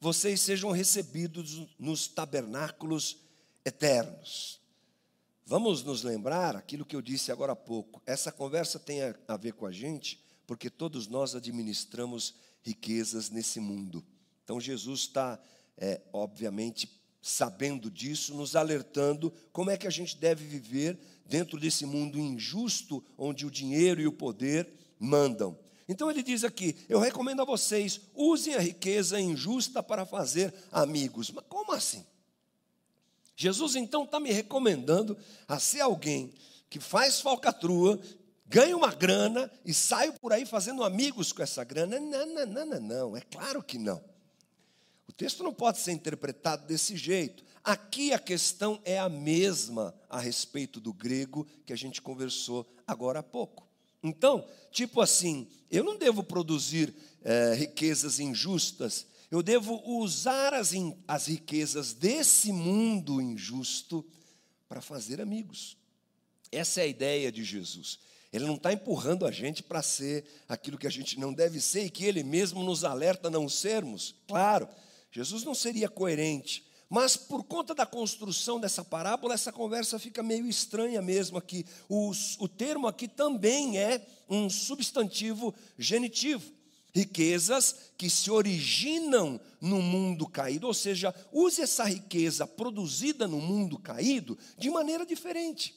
vocês 0.00 0.40
sejam 0.40 0.70
recebidos 0.70 1.66
nos 1.78 2.06
tabernáculos 2.06 3.18
eternos. 3.64 4.60
Vamos 5.48 5.82
nos 5.82 6.02
lembrar 6.02 6.54
aquilo 6.54 6.84
que 6.84 6.94
eu 6.94 7.00
disse 7.00 7.32
agora 7.32 7.52
há 7.52 7.56
pouco. 7.56 8.02
Essa 8.04 8.30
conversa 8.30 8.78
tem 8.78 9.00
a 9.26 9.36
ver 9.38 9.54
com 9.54 9.64
a 9.64 9.72
gente, 9.72 10.22
porque 10.46 10.68
todos 10.68 11.06
nós 11.06 11.34
administramos 11.34 12.34
riquezas 12.60 13.30
nesse 13.30 13.58
mundo. 13.58 14.04
Então 14.44 14.60
Jesus 14.60 15.00
está, 15.00 15.40
é, 15.78 16.02
obviamente, 16.12 17.00
sabendo 17.22 17.90
disso, 17.90 18.34
nos 18.34 18.54
alertando 18.54 19.32
como 19.50 19.70
é 19.70 19.78
que 19.78 19.86
a 19.86 19.90
gente 19.90 20.18
deve 20.18 20.44
viver 20.44 20.98
dentro 21.24 21.58
desse 21.58 21.86
mundo 21.86 22.18
injusto, 22.18 23.02
onde 23.16 23.46
o 23.46 23.50
dinheiro 23.50 24.02
e 24.02 24.06
o 24.06 24.12
poder 24.12 24.70
mandam. 24.98 25.58
Então 25.88 26.10
ele 26.10 26.22
diz 26.22 26.44
aqui: 26.44 26.76
eu 26.90 27.00
recomendo 27.00 27.40
a 27.40 27.46
vocês, 27.46 28.02
usem 28.14 28.54
a 28.54 28.60
riqueza 28.60 29.18
injusta 29.18 29.82
para 29.82 30.04
fazer 30.04 30.52
amigos. 30.70 31.30
Mas 31.30 31.46
como 31.48 31.72
assim? 31.72 32.04
Jesus 33.40 33.76
então 33.76 34.02
está 34.02 34.18
me 34.18 34.32
recomendando 34.32 35.16
a 35.46 35.60
ser 35.60 35.80
alguém 35.80 36.34
que 36.68 36.80
faz 36.80 37.20
falcatrua, 37.20 38.00
ganha 38.44 38.76
uma 38.76 38.92
grana 38.92 39.48
e 39.64 39.72
saio 39.72 40.12
por 40.14 40.32
aí 40.32 40.44
fazendo 40.44 40.82
amigos 40.82 41.32
com 41.32 41.40
essa 41.40 41.62
grana. 41.62 42.00
Não, 42.00 42.26
não, 42.26 42.46
não, 42.46 42.66
não, 42.66 42.80
não. 42.80 43.16
É 43.16 43.20
claro 43.20 43.62
que 43.62 43.78
não. 43.78 44.02
O 45.06 45.12
texto 45.12 45.44
não 45.44 45.54
pode 45.54 45.78
ser 45.78 45.92
interpretado 45.92 46.66
desse 46.66 46.96
jeito. 46.96 47.44
Aqui 47.62 48.12
a 48.12 48.18
questão 48.18 48.80
é 48.84 48.98
a 48.98 49.08
mesma 49.08 49.94
a 50.10 50.18
respeito 50.18 50.80
do 50.80 50.92
grego 50.92 51.46
que 51.64 51.72
a 51.72 51.76
gente 51.76 52.02
conversou 52.02 52.68
agora 52.88 53.20
há 53.20 53.22
pouco. 53.22 53.68
Então, 54.02 54.44
tipo 54.72 55.00
assim, 55.00 55.46
eu 55.70 55.84
não 55.84 55.96
devo 55.96 56.24
produzir 56.24 56.92
é, 57.22 57.54
riquezas 57.54 58.18
injustas, 58.18 59.06
eu 59.30 59.42
devo 59.42 59.82
usar 59.84 60.54
as, 60.54 60.72
as 61.06 61.26
riquezas 61.26 61.92
desse 61.92 62.50
mundo 62.52 63.20
injusto 63.20 64.04
para 64.68 64.80
fazer 64.80 65.20
amigos. 65.20 65.76
Essa 66.50 66.80
é 66.80 66.84
a 66.84 66.88
ideia 66.88 67.30
de 67.30 67.44
Jesus. 67.44 67.98
Ele 68.32 68.46
não 68.46 68.56
está 68.56 68.72
empurrando 68.72 69.26
a 69.26 69.30
gente 69.30 69.62
para 69.62 69.82
ser 69.82 70.24
aquilo 70.48 70.78
que 70.78 70.86
a 70.86 70.90
gente 70.90 71.18
não 71.18 71.32
deve 71.32 71.60
ser 71.60 71.84
e 71.84 71.90
que 71.90 72.04
Ele 72.04 72.22
mesmo 72.22 72.62
nos 72.62 72.84
alerta 72.84 73.28
a 73.28 73.30
não 73.30 73.48
sermos. 73.48 74.14
Claro, 74.26 74.68
Jesus 75.10 75.44
não 75.44 75.54
seria 75.54 75.88
coerente. 75.88 76.66
Mas 76.90 77.16
por 77.16 77.44
conta 77.44 77.74
da 77.74 77.84
construção 77.84 78.58
dessa 78.58 78.82
parábola, 78.82 79.34
essa 79.34 79.52
conversa 79.52 79.98
fica 79.98 80.22
meio 80.22 80.46
estranha 80.46 81.02
mesmo 81.02 81.36
aqui. 81.36 81.66
O, 81.86 82.12
o 82.38 82.48
termo 82.48 82.86
aqui 82.86 83.06
também 83.06 83.78
é 83.78 84.06
um 84.28 84.48
substantivo 84.48 85.54
genitivo. 85.78 86.57
Riquezas 86.94 87.92
que 87.96 88.08
se 88.08 88.30
originam 88.30 89.40
no 89.60 89.82
mundo 89.82 90.26
caído, 90.26 90.66
ou 90.66 90.74
seja, 90.74 91.14
use 91.32 91.60
essa 91.62 91.84
riqueza 91.84 92.46
produzida 92.46 93.28
no 93.28 93.40
mundo 93.40 93.78
caído 93.78 94.38
de 94.56 94.70
maneira 94.70 95.04
diferente. 95.04 95.74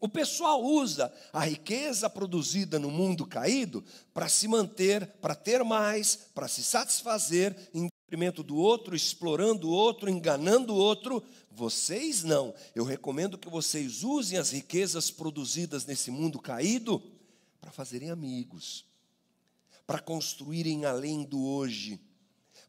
O 0.00 0.08
pessoal 0.08 0.62
usa 0.62 1.10
a 1.32 1.46
riqueza 1.46 2.10
produzida 2.10 2.78
no 2.78 2.90
mundo 2.90 3.26
caído 3.26 3.82
para 4.12 4.28
se 4.28 4.46
manter, 4.46 5.06
para 5.20 5.34
ter 5.34 5.64
mais, 5.64 6.16
para 6.34 6.46
se 6.46 6.62
satisfazer 6.62 7.56
em 7.72 7.88
detrimento 8.14 8.42
do 8.42 8.56
outro, 8.56 8.94
explorando 8.94 9.68
o 9.68 9.72
outro, 9.72 10.10
enganando 10.10 10.74
o 10.74 10.76
outro. 10.76 11.22
Vocês 11.50 12.22
não. 12.22 12.54
Eu 12.74 12.84
recomendo 12.84 13.38
que 13.38 13.48
vocês 13.48 14.04
usem 14.04 14.38
as 14.38 14.50
riquezas 14.50 15.10
produzidas 15.10 15.86
nesse 15.86 16.10
mundo 16.10 16.38
caído 16.38 17.02
para 17.60 17.72
fazerem 17.72 18.10
amigos, 18.10 18.84
para 19.86 20.00
construírem 20.00 20.84
além 20.84 21.24
do 21.24 21.42
hoje, 21.44 22.00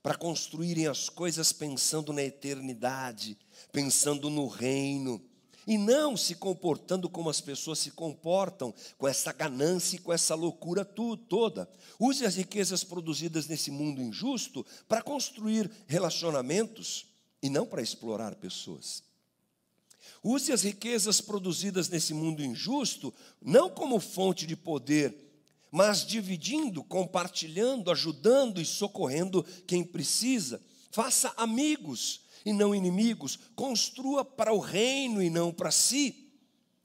para 0.02 0.16
construírem 0.16 0.88
as 0.88 1.10
coisas 1.10 1.52
pensando 1.52 2.14
na 2.14 2.24
eternidade, 2.24 3.38
pensando 3.72 4.30
no 4.30 4.48
reino 4.48 5.22
e 5.68 5.78
não 5.78 6.16
se 6.16 6.36
comportando 6.36 7.10
como 7.10 7.30
as 7.30 7.42
pessoas 7.42 7.80
se 7.80 7.92
comportam, 7.92 8.74
com 8.98 9.08
essa 9.08 9.34
ganância 9.34 9.96
e 9.96 10.00
com 10.00 10.14
essa 10.14 10.36
loucura 10.36 10.86
toda. 10.86 11.70
Use 12.00 12.26
as 12.26 12.36
riquezas 12.36 12.84
produzidas 12.84 13.48
nesse 13.48 13.72
mundo 13.72 14.02
injusto 14.02 14.66
para 14.88 15.02
construir 15.02 15.72
relacionamentos 15.88 17.08
e 17.42 17.50
não 17.50 17.66
para 17.66 17.82
explorar 17.82 18.36
pessoas. 18.36 19.04
Use 20.24 20.52
as 20.52 20.64
riquezas 20.64 21.22
produzidas 21.22 21.90
nesse 21.90 22.14
mundo 22.14 22.44
injusto 22.44 23.14
não 23.42 23.70
como 23.70 24.00
fonte 24.00 24.46
de 24.46 24.56
poder, 24.56 25.25
mas 25.76 26.06
dividindo, 26.06 26.82
compartilhando, 26.82 27.92
ajudando 27.92 28.62
e 28.62 28.66
socorrendo 28.66 29.44
quem 29.68 29.84
precisa. 29.84 30.62
Faça 30.90 31.34
amigos 31.36 32.22
e 32.46 32.54
não 32.54 32.74
inimigos, 32.74 33.38
construa 33.58 34.24
para 34.24 34.54
o 34.54 34.60
reino 34.60 35.22
e 35.22 35.30
não 35.30 35.52
para 35.52 35.72
si. 35.72 36.32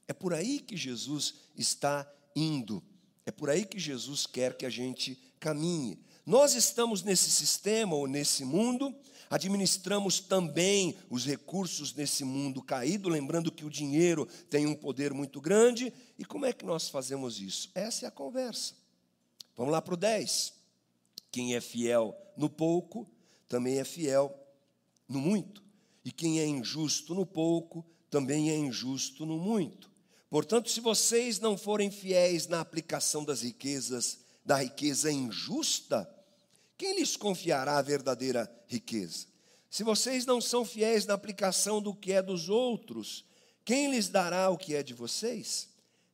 É 0.08 0.12
por 0.12 0.34
aí 0.34 0.58
que 0.58 0.76
Jesus 0.76 1.34
está 1.56 2.04
indo, 2.34 2.82
é 3.24 3.30
por 3.30 3.48
aí 3.48 3.64
que 3.64 3.78
Jesus 3.78 4.26
quer 4.26 4.56
que 4.56 4.66
a 4.66 4.70
gente 4.70 5.16
caminhe. 5.38 6.00
Nós 6.26 6.56
estamos 6.56 7.04
nesse 7.04 7.30
sistema 7.30 7.94
ou 7.94 8.08
nesse 8.08 8.44
mundo, 8.44 8.92
administramos 9.30 10.18
também 10.18 10.96
os 11.08 11.24
recursos 11.24 11.94
nesse 11.94 12.24
mundo 12.24 12.60
caído, 12.60 13.08
lembrando 13.08 13.52
que 13.52 13.64
o 13.64 13.70
dinheiro 13.70 14.26
tem 14.50 14.66
um 14.66 14.74
poder 14.74 15.14
muito 15.14 15.40
grande. 15.40 15.92
E 16.18 16.24
como 16.24 16.44
é 16.44 16.52
que 16.52 16.66
nós 16.66 16.88
fazemos 16.88 17.40
isso? 17.40 17.70
Essa 17.72 18.06
é 18.06 18.08
a 18.08 18.10
conversa. 18.10 18.79
Vamos 19.56 19.72
lá 19.72 19.82
para 19.82 19.94
o 19.94 19.96
10. 19.96 20.52
Quem 21.30 21.54
é 21.54 21.60
fiel 21.60 22.16
no 22.36 22.48
pouco, 22.48 23.08
também 23.48 23.78
é 23.78 23.84
fiel 23.84 24.34
no 25.08 25.18
muito, 25.18 25.62
e 26.04 26.10
quem 26.12 26.40
é 26.40 26.46
injusto 26.46 27.14
no 27.14 27.26
pouco, 27.26 27.84
também 28.08 28.50
é 28.50 28.56
injusto 28.56 29.26
no 29.26 29.38
muito. 29.38 29.90
Portanto, 30.28 30.70
se 30.70 30.80
vocês 30.80 31.40
não 31.40 31.58
forem 31.58 31.90
fiéis 31.90 32.46
na 32.46 32.60
aplicação 32.60 33.24
das 33.24 33.42
riquezas, 33.42 34.20
da 34.44 34.56
riqueza 34.56 35.10
injusta, 35.10 36.08
quem 36.78 36.96
lhes 36.96 37.16
confiará 37.16 37.78
a 37.78 37.82
verdadeira 37.82 38.50
riqueza? 38.68 39.26
Se 39.68 39.84
vocês 39.84 40.24
não 40.24 40.40
são 40.40 40.64
fiéis 40.64 41.04
na 41.04 41.14
aplicação 41.14 41.82
do 41.82 41.94
que 41.94 42.12
é 42.12 42.22
dos 42.22 42.48
outros, 42.48 43.24
quem 43.64 43.90
lhes 43.90 44.08
dará 44.08 44.48
o 44.48 44.56
que 44.56 44.74
é 44.74 44.82
de 44.82 44.94
vocês? 44.94 45.68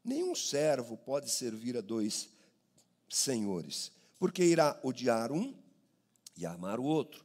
Nenhum 0.04 0.34
servo 0.34 0.96
pode 0.96 1.30
servir 1.30 1.76
a 1.76 1.80
dois 1.80 2.28
senhores, 3.08 3.92
porque 4.18 4.44
irá 4.44 4.78
odiar 4.82 5.32
um 5.32 5.54
e 6.36 6.44
amar 6.44 6.78
o 6.78 6.84
outro, 6.84 7.24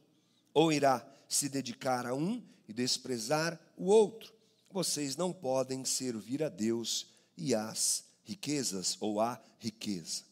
ou 0.54 0.72
irá 0.72 1.06
se 1.28 1.48
dedicar 1.48 2.06
a 2.06 2.14
um 2.14 2.42
e 2.68 2.72
desprezar 2.72 3.58
o 3.76 3.86
outro. 3.86 4.32
Vocês 4.70 5.16
não 5.16 5.32
podem 5.32 5.84
servir 5.84 6.42
a 6.42 6.48
Deus 6.48 7.06
e 7.36 7.54
às 7.54 8.04
riquezas 8.24 8.96
ou 9.00 9.20
à 9.20 9.40
riqueza. 9.58 10.24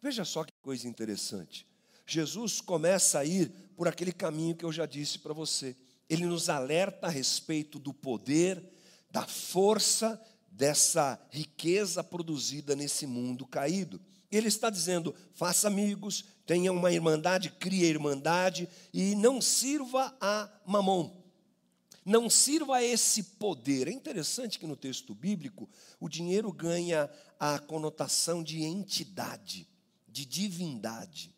Veja 0.00 0.24
só 0.24 0.44
que 0.44 0.52
coisa 0.62 0.86
interessante. 0.86 1.66
Jesus 2.06 2.60
começa 2.60 3.18
a 3.18 3.24
ir 3.24 3.50
por 3.76 3.86
aquele 3.88 4.12
caminho 4.12 4.54
que 4.54 4.64
eu 4.64 4.72
já 4.72 4.86
disse 4.86 5.18
para 5.18 5.34
você. 5.34 5.76
Ele 6.08 6.24
nos 6.24 6.48
alerta 6.48 7.06
a 7.06 7.10
respeito 7.10 7.78
do 7.78 7.92
poder, 7.92 8.62
da 9.10 9.26
força 9.26 10.20
dessa 10.50 11.20
riqueza 11.30 12.02
produzida 12.02 12.74
nesse 12.74 13.06
mundo 13.06 13.46
caído. 13.46 14.00
Ele 14.30 14.48
está 14.48 14.70
dizendo: 14.70 15.14
faça 15.34 15.68
amigos, 15.68 16.24
tenha 16.46 16.72
uma 16.72 16.92
irmandade, 16.92 17.50
crie 17.50 17.84
irmandade 17.84 18.68
e 18.92 19.14
não 19.14 19.40
sirva 19.40 20.14
a 20.20 20.50
mamon. 20.66 21.16
Não 22.04 22.30
sirva 22.30 22.76
a 22.76 22.82
esse 22.82 23.22
poder. 23.22 23.86
É 23.86 23.92
interessante 23.92 24.58
que 24.58 24.66
no 24.66 24.76
texto 24.76 25.14
bíblico 25.14 25.68
o 26.00 26.08
dinheiro 26.08 26.50
ganha 26.50 27.10
a 27.38 27.58
conotação 27.58 28.42
de 28.42 28.62
entidade, 28.62 29.68
de 30.08 30.24
divindade. 30.24 31.34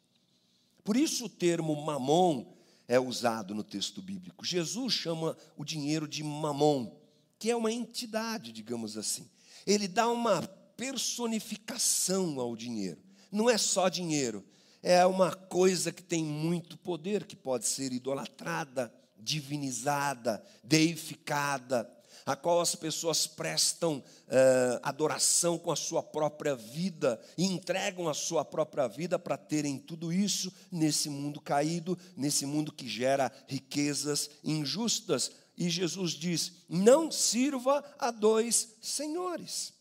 Por 0.84 0.96
isso 0.96 1.26
o 1.26 1.28
termo 1.28 1.74
mamon 1.84 2.56
é 2.86 2.98
usado 2.98 3.54
no 3.54 3.62
texto 3.62 4.00
bíblico. 4.00 4.44
Jesus 4.44 4.94
chama 4.94 5.36
o 5.56 5.64
dinheiro 5.64 6.08
de 6.08 6.22
mamon, 6.22 6.96
que 7.38 7.50
é 7.50 7.56
uma 7.56 7.72
entidade, 7.72 8.52
digamos 8.52 8.96
assim. 8.96 9.28
Ele 9.66 9.86
dá 9.86 10.08
uma 10.08 10.42
personificação 10.80 12.40
ao 12.40 12.56
dinheiro. 12.56 13.02
Não 13.30 13.50
é 13.50 13.58
só 13.58 13.90
dinheiro, 13.90 14.42
é 14.82 15.04
uma 15.04 15.34
coisa 15.34 15.92
que 15.92 16.02
tem 16.02 16.24
muito 16.24 16.78
poder, 16.78 17.26
que 17.26 17.36
pode 17.36 17.66
ser 17.66 17.92
idolatrada, 17.92 18.90
divinizada, 19.18 20.42
deificada, 20.64 21.86
a 22.24 22.34
qual 22.34 22.62
as 22.62 22.74
pessoas 22.74 23.26
prestam 23.26 23.98
uh, 23.98 24.80
adoração 24.82 25.58
com 25.58 25.70
a 25.70 25.76
sua 25.76 26.02
própria 26.02 26.56
vida 26.56 27.20
e 27.36 27.44
entregam 27.44 28.08
a 28.08 28.14
sua 28.14 28.42
própria 28.42 28.88
vida 28.88 29.18
para 29.18 29.36
terem 29.36 29.78
tudo 29.78 30.10
isso 30.10 30.50
nesse 30.72 31.10
mundo 31.10 31.42
caído, 31.42 31.98
nesse 32.16 32.46
mundo 32.46 32.72
que 32.72 32.88
gera 32.88 33.30
riquezas 33.46 34.30
injustas. 34.42 35.30
E 35.58 35.68
Jesus 35.68 36.12
diz: 36.12 36.52
não 36.70 37.10
sirva 37.10 37.84
a 37.98 38.10
dois 38.10 38.76
senhores. 38.80 39.78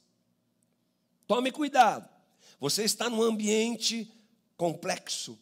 Tome 1.30 1.52
cuidado, 1.52 2.10
você 2.60 2.84
está 2.84 3.08
num 3.08 3.22
ambiente 3.22 4.12
complexo, 4.58 5.38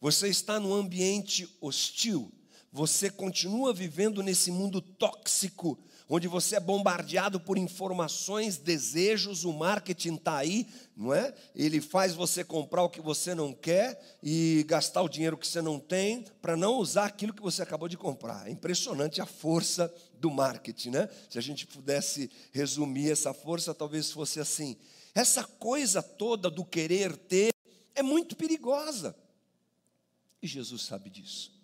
você 0.00 0.28
está 0.28 0.60
num 0.60 0.72
ambiente 0.72 1.52
hostil, 1.60 2.30
você 2.72 3.10
continua 3.10 3.74
vivendo 3.74 4.22
nesse 4.22 4.52
mundo 4.52 4.80
tóxico 4.80 5.76
onde 6.08 6.28
você 6.28 6.54
é 6.54 6.60
bombardeado 6.60 7.40
por 7.40 7.58
informações, 7.58 8.56
desejos, 8.56 9.44
o 9.44 9.52
marketing 9.52 10.14
está 10.14 10.36
aí, 10.36 10.68
não 10.96 11.12
é? 11.12 11.34
Ele 11.54 11.80
faz 11.80 12.14
você 12.14 12.44
comprar 12.44 12.84
o 12.84 12.88
que 12.88 13.00
você 13.00 13.34
não 13.34 13.52
quer 13.52 14.00
e 14.22 14.64
gastar 14.68 15.02
o 15.02 15.08
dinheiro 15.08 15.36
que 15.36 15.48
você 15.48 15.60
não 15.60 15.80
tem 15.80 16.24
para 16.40 16.56
não 16.56 16.76
usar 16.76 17.06
aquilo 17.06 17.34
que 17.34 17.42
você 17.42 17.62
acabou 17.62 17.88
de 17.88 17.96
comprar. 17.96 18.46
É 18.46 18.52
impressionante 18.52 19.20
a 19.20 19.26
força 19.26 19.92
do 20.20 20.30
marketing, 20.30 20.90
né? 20.90 21.08
Se 21.28 21.38
a 21.38 21.42
gente 21.42 21.66
pudesse 21.66 22.30
resumir 22.52 23.10
essa 23.10 23.34
força, 23.34 23.74
talvez 23.74 24.12
fosse 24.12 24.38
assim. 24.38 24.76
Essa 25.16 25.42
coisa 25.42 26.02
toda 26.02 26.50
do 26.50 26.62
querer 26.62 27.16
ter 27.16 27.54
é 27.94 28.02
muito 28.02 28.36
perigosa. 28.36 29.16
E 30.42 30.46
Jesus 30.46 30.82
sabe 30.82 31.08
disso. 31.08 31.58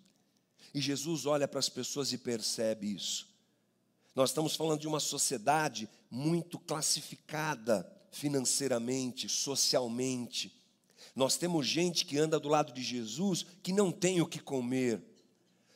E 0.73 0.81
Jesus 0.81 1.27
olha 1.27 1.47
para 1.47 1.59
as 1.59 1.69
pessoas 1.69 2.11
e 2.11 2.17
percebe 2.17 2.91
isso. 2.91 3.29
Nós 4.15 4.31
estamos 4.31 4.55
falando 4.55 4.79
de 4.79 4.87
uma 4.87 4.99
sociedade 4.99 5.87
muito 6.09 6.57
classificada 6.57 7.87
financeiramente, 8.09 9.29
socialmente. 9.29 10.51
Nós 11.15 11.37
temos 11.37 11.67
gente 11.67 12.07
que 12.07 12.17
anda 12.17 12.39
do 12.39 12.49
lado 12.49 12.73
de 12.73 12.81
Jesus 12.81 13.45
que 13.61 13.71
não 13.71 13.91
tem 13.91 14.19
o 14.19 14.25
que 14.25 14.39
comer. 14.39 14.99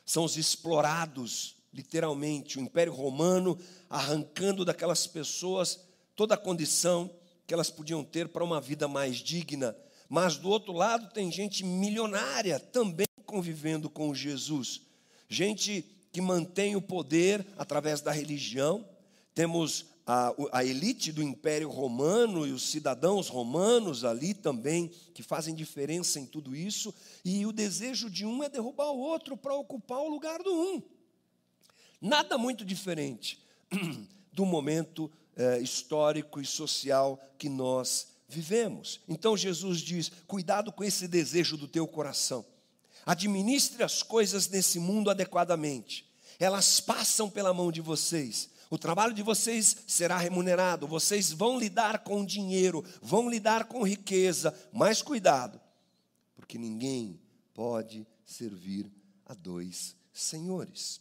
São 0.04 0.24
os 0.24 0.36
explorados, 0.36 1.54
literalmente, 1.72 2.58
o 2.58 2.60
Império 2.60 2.92
Romano 2.92 3.56
arrancando 3.88 4.64
daquelas 4.64 5.06
pessoas 5.06 5.78
toda 6.16 6.34
a 6.34 6.38
condição 6.38 7.08
que 7.48 7.54
elas 7.54 7.70
podiam 7.70 8.04
ter 8.04 8.28
para 8.28 8.44
uma 8.44 8.60
vida 8.60 8.86
mais 8.86 9.16
digna. 9.16 9.74
Mas 10.06 10.36
do 10.36 10.50
outro 10.50 10.70
lado 10.70 11.10
tem 11.14 11.32
gente 11.32 11.64
milionária 11.64 12.60
também 12.60 13.06
convivendo 13.24 13.88
com 13.88 14.14
Jesus. 14.14 14.82
Gente 15.30 15.82
que 16.12 16.20
mantém 16.20 16.76
o 16.76 16.82
poder 16.82 17.46
através 17.56 18.02
da 18.02 18.12
religião. 18.12 18.86
Temos 19.34 19.86
a, 20.06 20.34
a, 20.52 20.62
elite 20.62 21.10
do 21.10 21.22
Império 21.22 21.70
Romano 21.70 22.46
e 22.46 22.52
os 22.52 22.70
cidadãos 22.70 23.28
romanos 23.28 24.04
ali 24.04 24.34
também, 24.34 24.88
que 25.14 25.22
fazem 25.22 25.54
diferença 25.54 26.20
em 26.20 26.26
tudo 26.26 26.54
isso, 26.54 26.94
e 27.24 27.46
o 27.46 27.52
desejo 27.52 28.10
de 28.10 28.26
um 28.26 28.42
é 28.42 28.50
derrubar 28.50 28.90
o 28.90 28.98
outro 28.98 29.38
para 29.38 29.54
ocupar 29.54 30.00
o 30.00 30.08
lugar 30.08 30.42
do 30.42 30.52
um. 30.52 30.82
Nada 31.98 32.36
muito 32.36 32.62
diferente 32.62 33.38
do 34.34 34.44
momento 34.44 35.10
eh, 35.38 35.60
histórico 35.60 36.40
e 36.40 36.44
social 36.44 37.18
que 37.38 37.48
nós 37.48 38.08
vivemos. 38.28 39.00
Então 39.08 39.36
Jesus 39.36 39.78
diz: 39.78 40.10
cuidado 40.26 40.72
com 40.72 40.82
esse 40.82 41.06
desejo 41.06 41.56
do 41.56 41.68
teu 41.68 41.86
coração. 41.86 42.44
Administre 43.06 43.84
as 43.84 44.02
coisas 44.02 44.48
nesse 44.48 44.78
mundo 44.78 45.10
adequadamente. 45.10 46.04
Elas 46.40 46.80
passam 46.80 47.30
pela 47.30 47.54
mão 47.54 47.72
de 47.72 47.80
vocês. 47.80 48.50
O 48.68 48.76
trabalho 48.76 49.14
de 49.14 49.22
vocês 49.22 49.76
será 49.86 50.18
remunerado. 50.18 50.86
Vocês 50.86 51.32
vão 51.32 51.58
lidar 51.58 52.00
com 52.00 52.24
dinheiro, 52.24 52.84
vão 53.00 53.30
lidar 53.30 53.64
com 53.64 53.86
riqueza. 53.86 54.52
Mas 54.72 55.00
cuidado, 55.00 55.60
porque 56.34 56.58
ninguém 56.58 57.18
pode 57.54 58.06
servir 58.26 58.90
a 59.24 59.34
dois 59.34 59.96
senhores. 60.12 61.00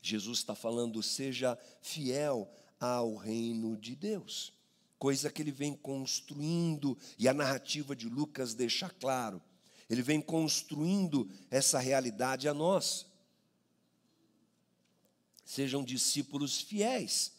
Jesus 0.00 0.38
está 0.38 0.54
falando, 0.54 1.02
seja 1.02 1.58
fiel 1.80 2.48
ao 2.78 3.16
reino 3.16 3.76
de 3.76 3.94
Deus, 3.94 4.52
coisa 4.98 5.30
que 5.30 5.42
ele 5.42 5.52
vem 5.52 5.74
construindo, 5.74 6.96
e 7.18 7.28
a 7.28 7.34
narrativa 7.34 7.94
de 7.94 8.08
Lucas 8.08 8.54
deixa 8.54 8.88
claro 8.88 9.42
ele 9.88 10.02
vem 10.02 10.20
construindo 10.20 11.28
essa 11.50 11.78
realidade 11.78 12.48
a 12.48 12.54
nós. 12.54 13.06
Sejam 15.44 15.84
discípulos 15.84 16.60
fiéis. 16.60 17.32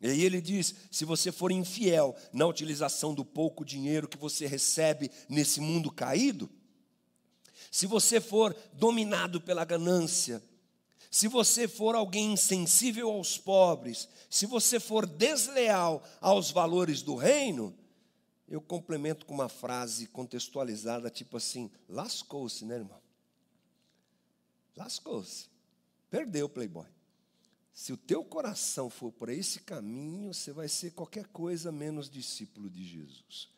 E 0.00 0.08
aí 0.08 0.22
ele 0.22 0.40
diz: 0.40 0.74
se 0.90 1.04
você 1.04 1.32
for 1.32 1.50
infiel 1.50 2.14
na 2.32 2.46
utilização 2.46 3.14
do 3.14 3.24
pouco 3.24 3.64
dinheiro 3.64 4.08
que 4.08 4.18
você 4.18 4.46
recebe 4.46 5.10
nesse 5.28 5.60
mundo 5.60 5.90
caído, 5.90 6.50
se 7.70 7.86
você 7.86 8.20
for 8.20 8.54
dominado 8.74 9.40
pela 9.40 9.64
ganância, 9.64 10.42
se 11.14 11.28
você 11.28 11.68
for 11.68 11.94
alguém 11.94 12.32
insensível 12.32 13.08
aos 13.08 13.38
pobres, 13.38 14.08
se 14.28 14.46
você 14.46 14.80
for 14.80 15.06
desleal 15.06 16.02
aos 16.20 16.50
valores 16.50 17.02
do 17.02 17.14
reino, 17.14 17.72
eu 18.48 18.60
complemento 18.60 19.24
com 19.24 19.32
uma 19.32 19.48
frase 19.48 20.08
contextualizada, 20.08 21.08
tipo 21.08 21.36
assim: 21.36 21.70
lascou-se, 21.88 22.64
né, 22.64 22.74
irmão? 22.74 23.00
Lascou-se. 24.76 25.48
Perdeu 26.10 26.46
o 26.46 26.48
playboy. 26.48 26.88
Se 27.72 27.92
o 27.92 27.96
teu 27.96 28.24
coração 28.24 28.90
for 28.90 29.12
por 29.12 29.28
esse 29.28 29.60
caminho, 29.60 30.34
você 30.34 30.52
vai 30.52 30.66
ser 30.66 30.94
qualquer 30.94 31.28
coisa 31.28 31.70
menos 31.70 32.10
discípulo 32.10 32.68
de 32.68 32.82
Jesus. 32.82 33.48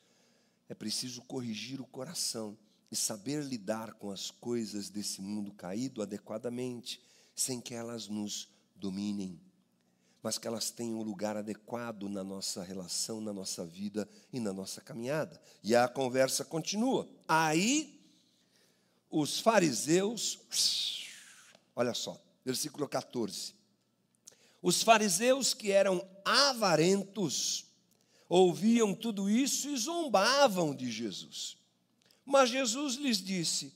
É 0.69 0.75
preciso 0.75 1.23
corrigir 1.23 1.81
o 1.81 1.87
coração 1.87 2.55
e 2.93 2.97
saber 2.97 3.43
lidar 3.43 3.95
com 3.95 4.11
as 4.11 4.31
coisas 4.31 4.91
desse 4.91 5.23
mundo 5.23 5.55
caído 5.55 6.03
adequadamente, 6.03 7.01
sem 7.37 7.61
que 7.61 7.75
elas 7.75 8.09
nos 8.09 8.49
dominem 8.75 9.39
mas 10.27 10.39
que 10.39 10.49
elas 10.49 10.73
tenham 10.73 10.99
um 10.99 11.05
lugar 11.05 11.37
adequado 11.37 12.09
na 12.09 12.25
nossa 12.25 12.61
relação, 12.61 13.21
na 13.21 13.33
nossa 13.33 13.65
vida 13.65 14.09
e 14.33 14.41
na 14.41 14.53
nossa 14.53 14.81
caminhada. 14.81 15.41
E 15.63 15.73
a 15.73 15.87
conversa 15.87 16.45
continua. 16.45 17.09
Aí, 17.29 17.97
os 19.09 19.39
fariseus, 19.39 20.41
olha 21.77 21.95
só, 21.95 22.21
versículo 22.45 22.89
14. 22.89 23.55
Os 24.61 24.83
fariseus 24.83 25.55
que 25.55 25.71
eram 25.71 26.05
avarentos, 26.25 27.65
ouviam 28.29 28.97
tudo 28.97 29.31
isso 29.31 29.69
e 29.69 29.77
zombavam 29.77 30.75
de 30.75 30.91
Jesus. 30.91 31.57
Mas 32.25 32.51
Jesus 32.51 32.97
lhes 32.97 33.23
disse: 33.23 33.73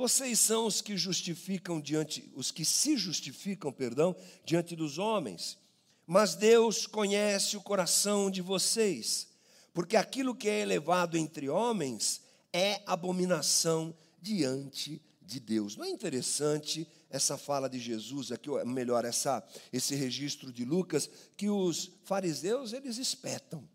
Vocês 0.00 0.40
são 0.40 0.64
os 0.64 0.80
que 0.80 0.96
justificam 0.96 1.78
diante, 1.78 2.32
os 2.34 2.50
que 2.50 2.64
se 2.64 2.96
justificam, 2.96 3.70
perdão, 3.70 4.16
diante 4.46 4.74
dos 4.74 4.96
homens, 4.96 5.58
mas 6.06 6.34
Deus 6.34 6.86
conhece 6.86 7.54
o 7.54 7.60
coração 7.60 8.30
de 8.30 8.40
vocês, 8.40 9.28
porque 9.74 9.98
aquilo 9.98 10.34
que 10.34 10.48
é 10.48 10.60
elevado 10.60 11.18
entre 11.18 11.50
homens 11.50 12.22
é 12.50 12.80
abominação 12.86 13.94
diante 14.22 15.02
de 15.20 15.38
Deus. 15.38 15.76
Não 15.76 15.84
é 15.84 15.90
interessante 15.90 16.88
essa 17.10 17.36
fala 17.36 17.68
de 17.68 17.78
Jesus 17.78 18.32
aqui, 18.32 18.48
ou 18.48 18.64
melhor, 18.64 19.04
essa, 19.04 19.46
esse 19.70 19.94
registro 19.94 20.50
de 20.50 20.64
Lucas, 20.64 21.10
que 21.36 21.50
os 21.50 21.90
fariseus 22.04 22.72
eles 22.72 22.96
espetam, 22.96 23.68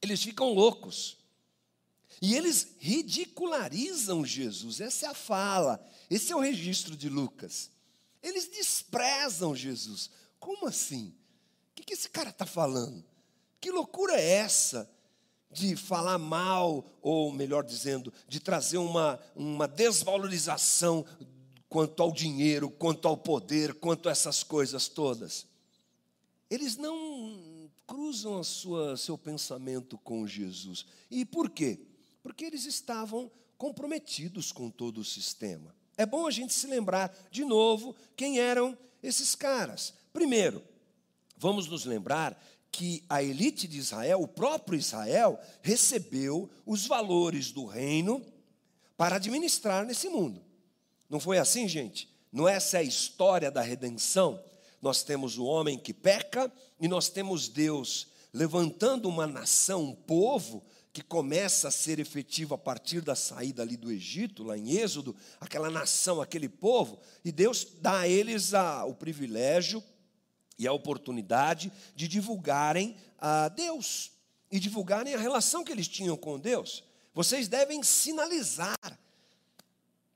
eles 0.00 0.22
ficam 0.22 0.52
loucos. 0.52 1.23
E 2.20 2.34
eles 2.34 2.68
ridicularizam 2.78 4.24
Jesus, 4.24 4.80
essa 4.80 5.06
é 5.06 5.08
a 5.08 5.14
fala, 5.14 5.84
esse 6.08 6.32
é 6.32 6.36
o 6.36 6.40
registro 6.40 6.96
de 6.96 7.08
Lucas. 7.08 7.70
Eles 8.22 8.48
desprezam 8.48 9.54
Jesus. 9.54 10.10
Como 10.40 10.66
assim? 10.66 11.14
O 11.70 11.82
que, 11.82 11.92
esse 11.92 12.08
cara 12.08 12.30
está 12.30 12.46
falando? 12.46 13.04
Que 13.60 13.70
loucura 13.70 14.14
é 14.14 14.30
essa 14.30 14.90
de 15.50 15.76
falar 15.76 16.18
mal, 16.18 16.98
ou 17.02 17.32
melhor 17.32 17.62
dizendo, 17.62 18.12
de 18.26 18.40
trazer 18.40 18.78
uma, 18.78 19.20
uma 19.36 19.68
desvalorização 19.68 21.04
quanto 21.68 22.02
ao 22.02 22.12
dinheiro, 22.12 22.70
quanto 22.70 23.06
ao 23.06 23.16
poder, 23.16 23.74
quanto 23.74 24.08
a 24.08 24.12
essas 24.12 24.42
coisas 24.42 24.88
todas. 24.88 25.46
Eles 26.48 26.76
não 26.76 27.70
cruzam 27.86 28.38
a 28.38 28.44
sua, 28.44 28.96
seu 28.96 29.18
pensamento 29.18 29.98
com 29.98 30.26
Jesus. 30.26 30.86
E 31.10 31.24
por 31.24 31.50
quê? 31.50 31.80
Porque 32.24 32.46
eles 32.46 32.64
estavam 32.64 33.30
comprometidos 33.58 34.50
com 34.50 34.70
todo 34.70 35.02
o 35.02 35.04
sistema. 35.04 35.74
É 35.94 36.06
bom 36.06 36.26
a 36.26 36.30
gente 36.30 36.54
se 36.54 36.66
lembrar 36.66 37.14
de 37.30 37.44
novo 37.44 37.94
quem 38.16 38.40
eram 38.40 38.76
esses 39.02 39.34
caras. 39.34 39.92
Primeiro, 40.10 40.64
vamos 41.36 41.68
nos 41.68 41.84
lembrar 41.84 42.42
que 42.72 43.04
a 43.10 43.22
elite 43.22 43.68
de 43.68 43.76
Israel, 43.76 44.22
o 44.22 44.26
próprio 44.26 44.78
Israel, 44.78 45.38
recebeu 45.60 46.48
os 46.64 46.86
valores 46.86 47.52
do 47.52 47.66
reino 47.66 48.24
para 48.96 49.16
administrar 49.16 49.84
nesse 49.84 50.08
mundo. 50.08 50.42
Não 51.10 51.20
foi 51.20 51.36
assim, 51.36 51.68
gente? 51.68 52.08
Não 52.32 52.48
é 52.48 52.54
essa 52.54 52.78
é 52.78 52.80
a 52.80 52.84
história 52.84 53.50
da 53.50 53.60
redenção? 53.60 54.42
Nós 54.80 55.02
temos 55.02 55.36
o 55.36 55.44
homem 55.44 55.78
que 55.78 55.92
peca 55.92 56.50
e 56.80 56.88
nós 56.88 57.10
temos 57.10 57.48
Deus 57.48 58.08
levantando 58.32 59.10
uma 59.10 59.26
nação, 59.26 59.82
um 59.82 59.94
povo 59.94 60.64
que 60.94 61.02
começa 61.02 61.66
a 61.66 61.72
ser 61.72 61.98
efetivo 61.98 62.54
a 62.54 62.58
partir 62.58 63.00
da 63.00 63.16
saída 63.16 63.62
ali 63.62 63.76
do 63.76 63.90
Egito, 63.90 64.44
lá 64.44 64.56
em 64.56 64.76
Êxodo, 64.76 65.16
aquela 65.40 65.68
nação, 65.68 66.22
aquele 66.22 66.48
povo, 66.48 67.00
e 67.24 67.32
Deus 67.32 67.66
dá 67.80 68.02
a 68.02 68.08
eles 68.08 68.54
a, 68.54 68.84
o 68.84 68.94
privilégio 68.94 69.82
e 70.56 70.68
a 70.68 70.72
oportunidade 70.72 71.72
de 71.96 72.06
divulgarem 72.06 72.96
a 73.18 73.48
Deus 73.48 74.12
e 74.52 74.60
divulgarem 74.60 75.14
a 75.14 75.18
relação 75.18 75.64
que 75.64 75.72
eles 75.72 75.88
tinham 75.88 76.16
com 76.16 76.38
Deus. 76.38 76.84
Vocês 77.12 77.48
devem 77.48 77.82
sinalizar 77.82 78.78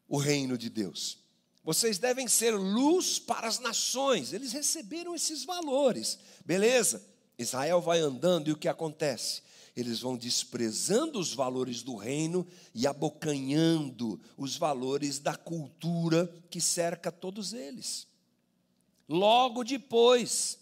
o 0.08 0.16
reino 0.16 0.56
de 0.56 0.70
Deus. 0.70 1.18
Vocês 1.64 1.98
devem 1.98 2.28
ser 2.28 2.52
luz 2.52 3.18
para 3.18 3.48
as 3.48 3.58
nações. 3.58 4.32
Eles 4.32 4.52
receberam 4.52 5.12
esses 5.12 5.44
valores. 5.44 6.20
Beleza? 6.44 7.04
Israel 7.36 7.80
vai 7.80 7.98
andando 7.98 8.48
e 8.48 8.52
o 8.52 8.56
que 8.56 8.68
acontece? 8.68 9.42
Eles 9.78 10.00
vão 10.00 10.16
desprezando 10.16 11.20
os 11.20 11.32
valores 11.32 11.84
do 11.84 11.94
reino 11.94 12.44
e 12.74 12.84
abocanhando 12.84 14.20
os 14.36 14.56
valores 14.56 15.20
da 15.20 15.36
cultura 15.36 16.28
que 16.50 16.60
cerca 16.60 17.12
todos 17.12 17.52
eles. 17.52 18.08
Logo 19.08 19.62
depois, 19.62 20.58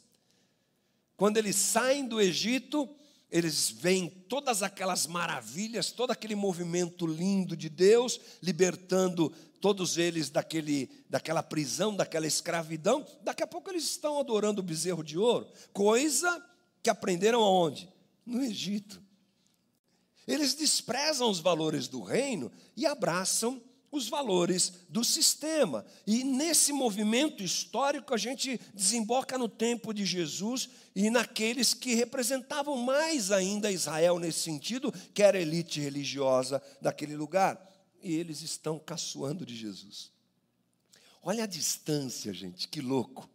quando 1.16 1.38
eles 1.38 1.56
saem 1.56 2.06
do 2.06 2.20
Egito, 2.20 2.86
eles 3.30 3.70
veem 3.70 4.06
todas 4.06 4.62
aquelas 4.62 5.06
maravilhas, 5.06 5.90
todo 5.90 6.10
aquele 6.10 6.34
movimento 6.34 7.06
lindo 7.06 7.56
de 7.56 7.70
Deus, 7.70 8.20
libertando 8.42 9.30
todos 9.62 9.96
eles 9.96 10.28
daquele, 10.28 10.90
daquela 11.08 11.42
prisão, 11.42 11.96
daquela 11.96 12.26
escravidão. 12.26 13.06
Daqui 13.22 13.42
a 13.42 13.46
pouco 13.46 13.70
eles 13.70 13.84
estão 13.84 14.20
adorando 14.20 14.60
o 14.60 14.64
bezerro 14.64 15.02
de 15.02 15.16
ouro, 15.16 15.48
coisa 15.72 16.44
que 16.82 16.90
aprenderam 16.90 17.42
aonde? 17.42 17.88
No 18.26 18.42
Egito. 18.42 19.05
Eles 20.26 20.54
desprezam 20.54 21.30
os 21.30 21.38
valores 21.38 21.86
do 21.86 22.02
reino 22.02 22.50
e 22.76 22.84
abraçam 22.84 23.62
os 23.90 24.08
valores 24.08 24.72
do 24.88 25.04
sistema. 25.04 25.84
E 26.06 26.24
nesse 26.24 26.72
movimento 26.72 27.42
histórico 27.42 28.12
a 28.12 28.16
gente 28.16 28.60
desemboca 28.74 29.38
no 29.38 29.48
tempo 29.48 29.92
de 29.92 30.04
Jesus 30.04 30.68
e 30.94 31.10
naqueles 31.10 31.74
que 31.74 31.94
representavam 31.94 32.76
mais 32.76 33.30
ainda 33.30 33.70
Israel 33.70 34.18
nesse 34.18 34.40
sentido, 34.40 34.92
que 35.14 35.22
era 35.22 35.38
a 35.38 35.40
elite 35.40 35.80
religiosa 35.80 36.62
daquele 36.80 37.16
lugar. 37.16 37.60
E 38.02 38.14
eles 38.14 38.42
estão 38.42 38.78
caçoando 38.78 39.46
de 39.46 39.56
Jesus. 39.56 40.10
Olha 41.22 41.44
a 41.44 41.46
distância, 41.46 42.32
gente, 42.32 42.68
que 42.68 42.80
louco 42.80 43.28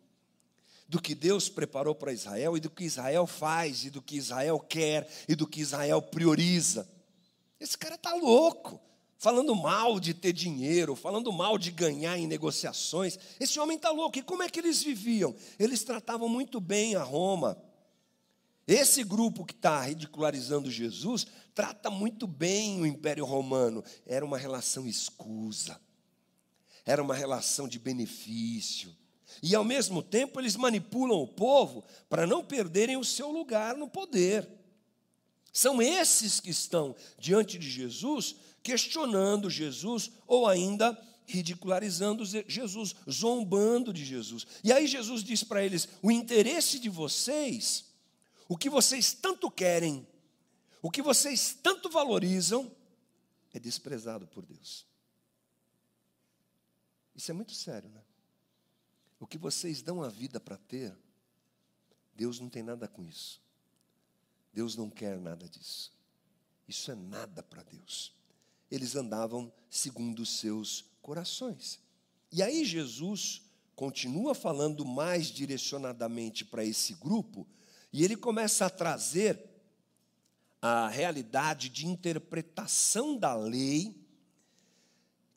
do 0.92 1.02
que 1.02 1.16
Deus 1.16 1.48
preparou 1.48 1.96
para 1.96 2.12
Israel 2.12 2.58
e 2.58 2.60
do 2.60 2.70
que 2.70 2.84
Israel 2.84 3.26
faz, 3.26 3.86
e 3.86 3.90
do 3.90 4.02
que 4.02 4.18
Israel 4.18 4.60
quer, 4.60 5.10
e 5.26 5.34
do 5.36 5.48
que 5.48 5.62
Israel 5.62 6.02
prioriza. 6.02 6.86
Esse 7.58 7.78
cara 7.78 7.96
está 7.96 8.14
louco, 8.14 8.78
falando 9.18 9.56
mal 9.56 10.02
de 10.02 10.14
ter 10.14 10.34
dinheiro, 10.34 10.94
falando 10.94 11.32
mal 11.32 11.58
de 11.58 11.72
ganhar 11.72 12.18
em 12.18 12.28
negociações. 12.28 13.18
Esse 13.40 13.58
homem 13.58 13.78
está 13.78 13.90
louco. 13.90 14.20
E 14.20 14.22
como 14.22 14.44
é 14.44 14.50
que 14.50 14.60
eles 14.60 14.84
viviam? 14.84 15.34
Eles 15.58 15.82
tratavam 15.82 16.28
muito 16.28 16.60
bem 16.60 16.94
a 16.96 17.04
Roma. 17.04 17.58
Esse 18.68 19.02
grupo 19.02 19.46
que 19.46 19.54
está 19.54 19.80
ridicularizando 19.84 20.70
Jesus 20.70 21.26
trata 21.56 21.90
muito 21.90 22.28
bem 22.28 22.82
o 22.82 22.86
Império 22.86 23.24
Romano. 23.24 23.82
Era 24.06 24.26
uma 24.26 24.38
relação 24.38 24.86
escusa, 24.86 25.80
era 26.86 27.02
uma 27.02 27.16
relação 27.16 27.66
de 27.66 27.80
benefício. 27.80 28.94
E 29.42 29.56
ao 29.56 29.64
mesmo 29.64 30.02
tempo 30.02 30.40
eles 30.40 30.56
manipulam 30.56 31.22
o 31.22 31.28
povo 31.28 31.84
para 32.10 32.28
não 32.28 32.44
perderem 32.44 32.98
o 32.98 33.04
seu 33.04 33.32
lugar 33.32 33.76
no 33.76 33.88
poder. 33.88 34.48
São 35.54 35.82
esses 35.82 36.40
que 36.40 36.50
estão 36.50 36.96
diante 37.18 37.58
de 37.58 37.70
Jesus 37.70 38.36
questionando 38.64 39.50
Jesus 39.50 40.12
ou 40.26 40.48
ainda 40.48 40.98
ridicularizando 41.26 42.24
Jesus, 42.26 42.96
zombando 43.10 43.94
de 43.94 44.04
Jesus. 44.04 44.46
E 44.64 44.72
aí 44.72 44.88
Jesus 44.88 45.24
diz 45.24 45.44
para 45.44 45.64
eles: 45.64 45.88
o 46.02 46.12
interesse 46.12 46.80
de 46.80 46.90
vocês, 46.90 47.86
o 48.48 48.58
que 48.58 48.70
vocês 48.70 49.14
tanto 49.14 49.50
querem, 49.50 50.08
o 50.82 50.92
que 50.92 51.02
vocês 51.02 51.58
tanto 51.62 51.90
valorizam, 51.90 52.72
é 53.54 53.60
desprezado 53.60 54.28
por 54.28 54.46
Deus. 54.46 54.86
Isso 57.16 57.32
é 57.32 57.34
muito 57.34 57.54
sério, 57.54 57.90
né? 57.90 58.02
O 59.22 59.28
que 59.28 59.38
vocês 59.38 59.84
dão 59.84 60.02
a 60.02 60.10
vida 60.10 60.40
para 60.40 60.58
ter, 60.58 60.98
Deus 62.16 62.40
não 62.40 62.50
tem 62.50 62.64
nada 62.64 62.88
com 62.88 63.06
isso. 63.06 63.40
Deus 64.52 64.76
não 64.76 64.90
quer 64.90 65.20
nada 65.20 65.48
disso. 65.48 65.94
Isso 66.68 66.92
é 66.92 66.96
nada 66.96 67.44
para 67.44 67.62
Deus. 67.62 68.16
Eles 68.72 68.96
andavam 68.96 69.54
segundo 69.70 70.24
os 70.24 70.40
seus 70.40 70.86
corações. 71.04 71.80
E 72.32 72.42
aí 72.42 72.66
Jesus 72.66 73.44
continua 73.76 74.34
falando 74.34 74.84
mais 74.84 75.28
direcionadamente 75.28 76.44
para 76.44 76.66
esse 76.66 76.96
grupo, 76.96 77.48
e 77.94 78.04
ele 78.04 78.16
começa 78.16 78.66
a 78.66 78.72
trazer 78.72 79.40
a 80.60 80.88
realidade 80.88 81.70
de 81.70 81.86
interpretação 81.86 83.16
da 83.16 83.36
lei 83.36 83.96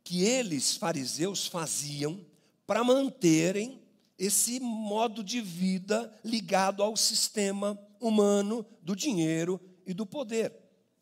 que 0.03 0.23
eles, 0.23 0.75
fariseus, 0.75 1.47
faziam 1.47 2.25
para 2.67 2.83
manterem 2.83 3.81
esse 4.19 4.61
modo 4.61 5.23
de 5.23 5.41
vida 5.41 6.13
ligado 6.25 6.83
ao 6.83 6.97
sistema 6.97 7.79
humano 8.01 8.65
do 8.81 8.95
dinheiro 8.95 9.61
e 9.87 9.93
do 9.93 10.07
poder. 10.07 10.53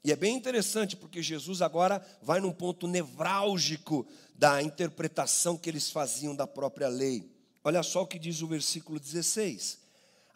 E 0.05 0.11
é 0.11 0.16
bem 0.16 0.37
interessante 0.37 0.96
porque 0.96 1.22
Jesus 1.22 1.62
agora 1.62 2.05
vai 2.20 2.40
num 2.40 2.53
ponto 2.53 2.88
nevrálgico 2.88 4.07
da 4.35 4.62
interpretação 4.62 5.57
que 5.57 5.70
eles 5.70 5.90
faziam 5.90 6.35
da 6.35 6.46
própria 6.46 6.88
lei. 6.88 7.31
Olha 7.62 7.83
só 7.83 8.03
o 8.03 8.07
que 8.07 8.18
diz 8.18 8.42
o 8.42 8.48
versículo 8.48 8.98
16. 8.98 9.79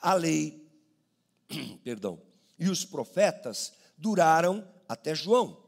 A 0.00 0.14
lei, 0.14 0.64
perdão, 1.82 2.20
e 2.58 2.68
os 2.68 2.84
profetas 2.84 3.72
duraram 3.98 4.66
até 4.88 5.14
João. 5.14 5.64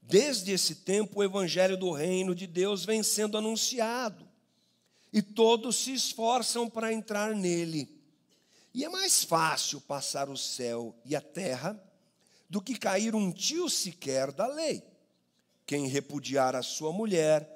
Desde 0.00 0.52
esse 0.52 0.76
tempo, 0.76 1.20
o 1.20 1.24
evangelho 1.24 1.76
do 1.76 1.90
reino 1.90 2.34
de 2.34 2.46
Deus 2.46 2.84
vem 2.84 3.02
sendo 3.02 3.36
anunciado 3.36 4.23
e 5.14 5.22
todos 5.22 5.76
se 5.76 5.92
esforçam 5.92 6.68
para 6.68 6.92
entrar 6.92 7.36
nele. 7.36 7.88
E 8.74 8.84
é 8.84 8.88
mais 8.88 9.22
fácil 9.22 9.80
passar 9.80 10.28
o 10.28 10.36
céu 10.36 10.92
e 11.04 11.14
a 11.14 11.20
terra 11.20 11.80
do 12.50 12.60
que 12.60 12.76
cair 12.76 13.14
um 13.14 13.30
tio 13.30 13.70
sequer 13.70 14.32
da 14.32 14.48
lei. 14.48 14.82
Quem 15.64 15.86
repudiar 15.86 16.56
a 16.56 16.64
sua 16.64 16.92
mulher 16.92 17.48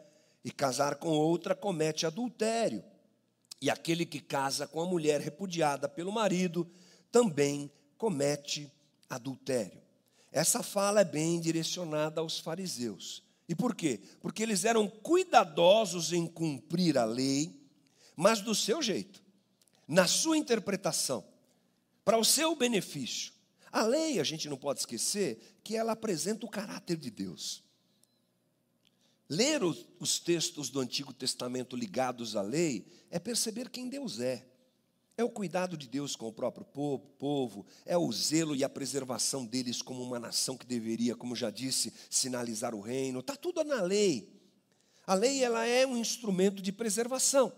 e 0.44 0.52
casar 0.52 0.94
com 0.94 1.08
outra 1.08 1.52
comete 1.52 2.06
adultério. 2.06 2.84
E 3.60 3.68
aquele 3.68 4.06
que 4.06 4.20
casa 4.20 4.68
com 4.68 4.80
a 4.80 4.86
mulher 4.86 5.20
repudiada 5.20 5.88
pelo 5.88 6.12
marido 6.12 6.64
também 7.10 7.68
comete 7.96 8.72
adultério. 9.10 9.82
Essa 10.30 10.62
fala 10.62 11.00
é 11.00 11.04
bem 11.04 11.40
direcionada 11.40 12.20
aos 12.20 12.38
fariseus. 12.38 13.27
E 13.48 13.54
por 13.54 13.74
quê? 13.74 14.00
Porque 14.20 14.42
eles 14.42 14.64
eram 14.64 14.86
cuidadosos 14.86 16.12
em 16.12 16.26
cumprir 16.26 16.98
a 16.98 17.04
lei, 17.04 17.58
mas 18.14 18.40
do 18.40 18.54
seu 18.54 18.82
jeito, 18.82 19.22
na 19.86 20.06
sua 20.06 20.36
interpretação, 20.36 21.24
para 22.04 22.18
o 22.18 22.24
seu 22.24 22.54
benefício. 22.54 23.32
A 23.72 23.82
lei, 23.82 24.20
a 24.20 24.24
gente 24.24 24.48
não 24.48 24.56
pode 24.56 24.80
esquecer 24.80 25.58
que 25.64 25.76
ela 25.76 25.92
apresenta 25.92 26.44
o 26.44 26.50
caráter 26.50 26.96
de 26.96 27.10
Deus. 27.10 27.62
Ler 29.28 29.62
os, 29.62 29.86
os 29.98 30.18
textos 30.18 30.70
do 30.70 30.80
Antigo 30.80 31.12
Testamento 31.12 31.76
ligados 31.76 32.34
à 32.34 32.42
lei 32.42 32.86
é 33.10 33.18
perceber 33.18 33.68
quem 33.68 33.88
Deus 33.88 34.20
é. 34.20 34.46
É 35.18 35.24
o 35.24 35.28
cuidado 35.28 35.76
de 35.76 35.88
Deus 35.88 36.14
com 36.14 36.28
o 36.28 36.32
próprio 36.32 36.64
povo, 36.64 37.66
é 37.84 37.98
o 37.98 38.12
zelo 38.12 38.54
e 38.54 38.62
a 38.62 38.68
preservação 38.68 39.44
deles 39.44 39.82
como 39.82 40.00
uma 40.00 40.16
nação 40.16 40.56
que 40.56 40.64
deveria, 40.64 41.16
como 41.16 41.34
já 41.34 41.50
disse, 41.50 41.92
sinalizar 42.08 42.72
o 42.72 42.80
reino. 42.80 43.18
Está 43.18 43.34
tudo 43.34 43.64
na 43.64 43.82
lei. 43.82 44.32
A 45.04 45.14
lei 45.14 45.42
ela 45.42 45.66
é 45.66 45.84
um 45.84 45.96
instrumento 45.96 46.62
de 46.62 46.70
preservação. 46.70 47.52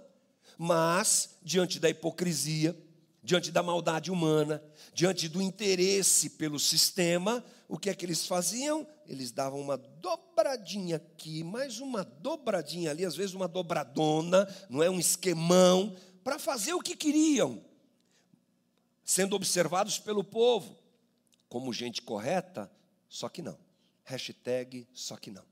Mas 0.57 1.37
diante 1.43 1.79
da 1.79 1.91
hipocrisia, 1.91 2.75
diante 3.23 3.53
da 3.53 3.63
maldade 3.63 4.11
humana, 4.11 4.63
diante 4.95 5.29
do 5.29 5.43
interesse 5.43 6.31
pelo 6.31 6.59
sistema, 6.59 7.45
o 7.69 7.79
que 7.79 7.91
é 7.91 7.95
que 7.95 8.07
eles 8.07 8.27
faziam? 8.27 8.87
Eles 9.07 9.33
davam 9.33 9.61
uma 9.61 9.77
dobradinha 9.77 10.97
aqui, 10.97 11.45
mais 11.45 11.79
uma 11.79 12.05
dobradinha 12.05 12.91
ali, 12.91 13.05
às 13.05 13.17
vezes 13.17 13.35
uma 13.35 13.47
dobradona, 13.47 14.49
não 14.71 14.83
é 14.83 14.89
um 14.89 14.99
esquemão, 14.99 15.95
para 16.23 16.39
fazer 16.39 16.75
o 16.75 16.81
que 16.81 16.97
queriam, 16.97 17.63
sendo 19.05 19.35
observados 19.35 19.99
pelo 19.99 20.23
povo 20.23 20.79
como 21.49 21.73
gente 21.73 22.01
correta, 22.01 22.71
só 23.09 23.29
que 23.29 23.43
não. 23.43 23.59
Hashtag 24.05 24.87
só 24.95 25.17
que 25.17 25.31
não. 25.31 25.45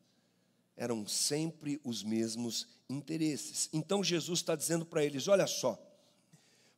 Eram 0.76 1.06
sempre 1.06 1.80
os 1.84 2.02
mesmos 2.02 2.68
interesses. 2.88 3.68
Então 3.72 4.02
Jesus 4.02 4.38
está 4.38 4.54
dizendo 4.54 4.86
para 4.86 5.04
eles: 5.04 5.26
olha 5.26 5.46
só, 5.46 5.76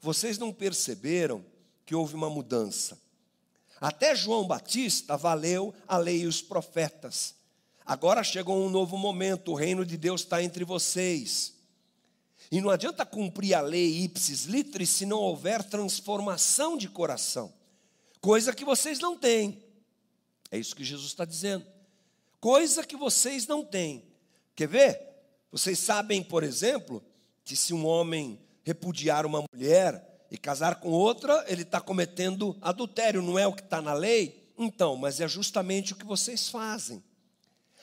vocês 0.00 0.38
não 0.38 0.52
perceberam 0.52 1.44
que 1.84 1.94
houve 1.94 2.14
uma 2.14 2.30
mudança. 2.30 2.98
Até 3.80 4.14
João 4.14 4.46
Batista 4.46 5.16
valeu 5.16 5.74
a 5.86 5.96
lei 5.96 6.22
e 6.22 6.26
os 6.26 6.42
profetas. 6.42 7.34
Agora 7.84 8.22
chegou 8.22 8.56
um 8.56 8.70
novo 8.70 8.96
momento, 8.96 9.52
o 9.52 9.54
reino 9.54 9.84
de 9.84 9.96
Deus 9.96 10.22
está 10.22 10.42
entre 10.42 10.64
vocês. 10.64 11.59
E 12.50 12.60
não 12.60 12.70
adianta 12.70 13.06
cumprir 13.06 13.54
a 13.54 13.60
lei 13.60 14.02
ipsis 14.02 14.44
litris 14.44 14.90
se 14.90 15.06
não 15.06 15.18
houver 15.18 15.62
transformação 15.62 16.76
de 16.76 16.88
coração, 16.88 17.52
coisa 18.20 18.52
que 18.52 18.64
vocês 18.64 18.98
não 18.98 19.16
têm. 19.16 19.62
É 20.50 20.58
isso 20.58 20.74
que 20.74 20.84
Jesus 20.84 21.08
está 21.08 21.24
dizendo. 21.24 21.64
Coisa 22.40 22.84
que 22.84 22.96
vocês 22.96 23.46
não 23.46 23.64
têm. 23.64 24.04
Quer 24.56 24.66
ver? 24.66 25.00
Vocês 25.52 25.78
sabem, 25.78 26.22
por 26.22 26.42
exemplo, 26.42 27.02
que 27.44 27.54
se 27.54 27.72
um 27.72 27.86
homem 27.86 28.40
repudiar 28.64 29.26
uma 29.26 29.44
mulher 29.52 30.26
e 30.30 30.38
casar 30.38 30.76
com 30.76 30.90
outra, 30.90 31.44
ele 31.48 31.62
está 31.62 31.80
cometendo 31.80 32.56
adultério, 32.60 33.22
não 33.22 33.38
é 33.38 33.46
o 33.46 33.52
que 33.52 33.62
está 33.62 33.80
na 33.80 33.92
lei? 33.92 34.52
Então, 34.58 34.96
mas 34.96 35.20
é 35.20 35.28
justamente 35.28 35.92
o 35.92 35.96
que 35.96 36.04
vocês 36.04 36.48
fazem. 36.48 37.02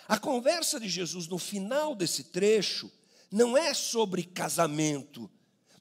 A 0.07 0.17
conversa 0.17 0.79
de 0.79 0.87
Jesus 0.87 1.27
no 1.27 1.37
final 1.37 1.95
desse 1.95 2.25
trecho 2.25 2.91
não 3.31 3.57
é 3.57 3.73
sobre 3.73 4.23
casamento, 4.23 5.29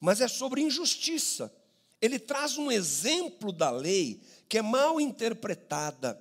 mas 0.00 0.20
é 0.20 0.28
sobre 0.28 0.62
injustiça. 0.62 1.52
Ele 2.00 2.18
traz 2.18 2.58
um 2.58 2.70
exemplo 2.70 3.52
da 3.52 3.70
lei 3.70 4.20
que 4.48 4.58
é 4.58 4.62
mal 4.62 5.00
interpretada, 5.00 6.20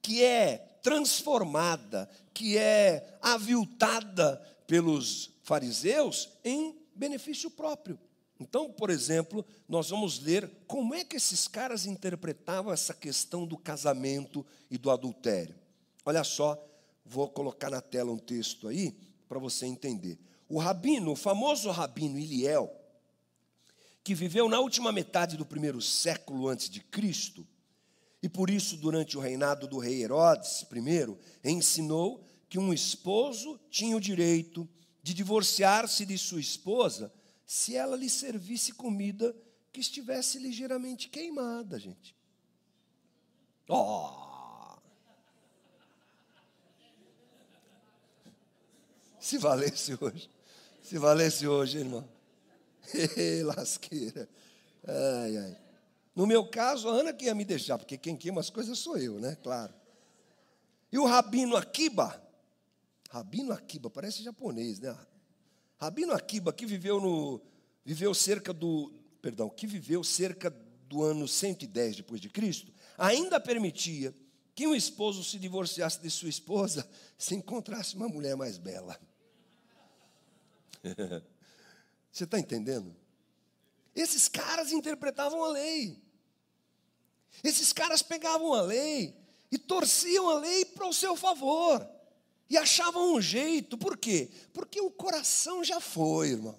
que 0.00 0.22
é 0.22 0.58
transformada, 0.82 2.08
que 2.32 2.56
é 2.56 3.18
aviltada 3.20 4.36
pelos 4.66 5.30
fariseus 5.42 6.30
em 6.44 6.78
benefício 6.94 7.50
próprio. 7.50 7.98
Então, 8.38 8.72
por 8.72 8.88
exemplo, 8.88 9.44
nós 9.68 9.90
vamos 9.90 10.18
ler 10.20 10.50
como 10.66 10.94
é 10.94 11.04
que 11.04 11.16
esses 11.16 11.46
caras 11.46 11.84
interpretavam 11.84 12.72
essa 12.72 12.94
questão 12.94 13.46
do 13.46 13.58
casamento 13.58 14.46
e 14.70 14.78
do 14.78 14.90
adultério. 14.90 15.54
Olha 16.06 16.24
só, 16.24 16.58
vou 17.04 17.28
colocar 17.28 17.68
na 17.68 17.82
tela 17.82 18.10
um 18.10 18.18
texto 18.18 18.66
aí 18.66 18.96
para 19.28 19.38
você 19.38 19.66
entender. 19.66 20.18
O 20.50 20.58
rabino, 20.58 21.12
o 21.12 21.16
famoso 21.16 21.70
rabino 21.70 22.18
Iliel, 22.18 22.68
que 24.02 24.16
viveu 24.16 24.48
na 24.48 24.58
última 24.58 24.90
metade 24.90 25.36
do 25.36 25.46
primeiro 25.46 25.80
século 25.80 26.48
antes 26.48 26.68
de 26.68 26.80
Cristo, 26.80 27.46
e 28.20 28.28
por 28.28 28.50
isso, 28.50 28.76
durante 28.76 29.16
o 29.16 29.20
reinado 29.20 29.68
do 29.68 29.78
rei 29.78 30.02
Herodes 30.02 30.62
I, 30.62 31.16
ensinou 31.48 32.26
que 32.48 32.58
um 32.58 32.72
esposo 32.72 33.60
tinha 33.70 33.96
o 33.96 34.00
direito 34.00 34.68
de 35.00 35.14
divorciar-se 35.14 36.04
de 36.04 36.18
sua 36.18 36.40
esposa 36.40 37.12
se 37.46 37.76
ela 37.76 37.96
lhe 37.96 38.10
servisse 38.10 38.72
comida 38.72 39.32
que 39.72 39.78
estivesse 39.78 40.40
ligeiramente 40.40 41.08
queimada, 41.08 41.78
gente. 41.78 42.16
Oh! 43.68 44.76
Se 49.20 49.38
valesse 49.38 49.96
hoje. 50.00 50.28
Se 50.82 50.98
valesse 50.98 51.46
hoje, 51.46 51.78
irmão. 51.78 52.08
Lasqueira. 53.44 54.28
Ai, 54.86 55.36
ai. 55.36 55.56
No 56.14 56.26
meu 56.26 56.46
caso, 56.46 56.88
a 56.88 56.92
Ana 56.92 57.12
que 57.12 57.26
ia 57.26 57.34
me 57.34 57.44
deixar, 57.44 57.78
porque 57.78 57.96
quem 57.96 58.16
queima 58.16 58.40
as 58.40 58.50
coisas 58.50 58.78
sou 58.78 58.98
eu, 58.98 59.20
né? 59.20 59.36
Claro. 59.42 59.72
E 60.92 60.98
o 60.98 61.06
Rabino 61.06 61.56
Akiba, 61.56 62.20
Rabino 63.10 63.52
Akiba, 63.52 63.88
parece 63.88 64.22
japonês, 64.22 64.80
né? 64.80 64.96
Rabino 65.78 66.12
Akiba, 66.12 66.52
que 66.52 66.66
viveu 66.66 67.00
no 67.00 67.40
viveu 67.84 68.12
cerca 68.12 68.52
do, 68.52 68.92
perdão, 69.22 69.48
que 69.48 69.66
viveu 69.66 70.04
cerca 70.04 70.50
do 70.88 71.02
ano 71.02 71.26
110 71.26 71.96
depois 71.96 72.20
de 72.20 72.28
Cristo, 72.28 72.72
ainda 72.98 73.40
permitia 73.40 74.14
que 74.54 74.66
um 74.66 74.74
esposo 74.74 75.24
se 75.24 75.38
divorciasse 75.38 76.00
de 76.00 76.10
sua 76.10 76.28
esposa 76.28 76.88
se 77.16 77.34
encontrasse 77.34 77.96
uma 77.96 78.08
mulher 78.08 78.36
mais 78.36 78.58
bela. 78.58 78.98
Você 82.10 82.24
está 82.24 82.38
entendendo? 82.38 82.94
Esses 83.94 84.28
caras 84.28 84.72
interpretavam 84.72 85.44
a 85.44 85.48
lei. 85.48 86.00
Esses 87.42 87.72
caras 87.72 88.02
pegavam 88.02 88.52
a 88.52 88.62
lei 88.62 89.16
e 89.50 89.58
torciam 89.58 90.28
a 90.28 90.38
lei 90.38 90.64
para 90.64 90.86
o 90.86 90.92
seu 90.92 91.16
favor. 91.16 91.86
E 92.48 92.56
achavam 92.56 93.14
um 93.14 93.20
jeito, 93.20 93.78
por 93.78 93.96
quê? 93.96 94.28
Porque 94.52 94.80
o 94.80 94.90
coração 94.90 95.62
já 95.62 95.80
foi, 95.80 96.30
irmão. 96.30 96.58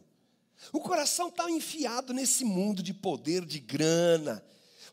O 0.72 0.80
coração 0.80 1.28
está 1.28 1.50
enfiado 1.50 2.14
nesse 2.14 2.46
mundo 2.46 2.82
de 2.82 2.94
poder, 2.94 3.46
de 3.46 3.60
grana. 3.60 4.44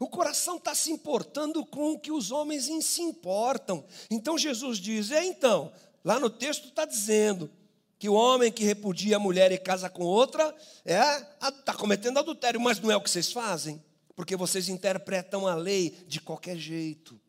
O 0.00 0.08
coração 0.08 0.56
está 0.56 0.74
se 0.74 0.90
importando 0.90 1.64
com 1.64 1.92
o 1.92 1.98
que 1.98 2.10
os 2.10 2.30
homens 2.30 2.68
se 2.84 3.02
importam. 3.02 3.84
Então 4.10 4.38
Jesus 4.38 4.78
diz: 4.78 5.10
é 5.10 5.24
então, 5.24 5.72
lá 6.04 6.18
no 6.18 6.30
texto 6.30 6.68
está 6.68 6.84
dizendo 6.84 7.50
que 7.98 8.08
o 8.08 8.14
homem 8.14 8.52
que 8.52 8.64
repudia 8.64 9.16
a 9.16 9.20
mulher 9.20 9.50
e 9.50 9.58
casa 9.58 9.90
com 9.90 10.04
outra 10.04 10.54
é 10.84 11.48
está 11.48 11.74
cometendo 11.74 12.18
adultério, 12.18 12.60
mas 12.60 12.78
não 12.78 12.90
é 12.90 12.96
o 12.96 13.00
que 13.00 13.10
vocês 13.10 13.32
fazem, 13.32 13.82
porque 14.14 14.36
vocês 14.36 14.68
interpretam 14.68 15.46
a 15.46 15.54
lei 15.54 15.90
de 16.06 16.20
qualquer 16.20 16.56
jeito. 16.56 17.20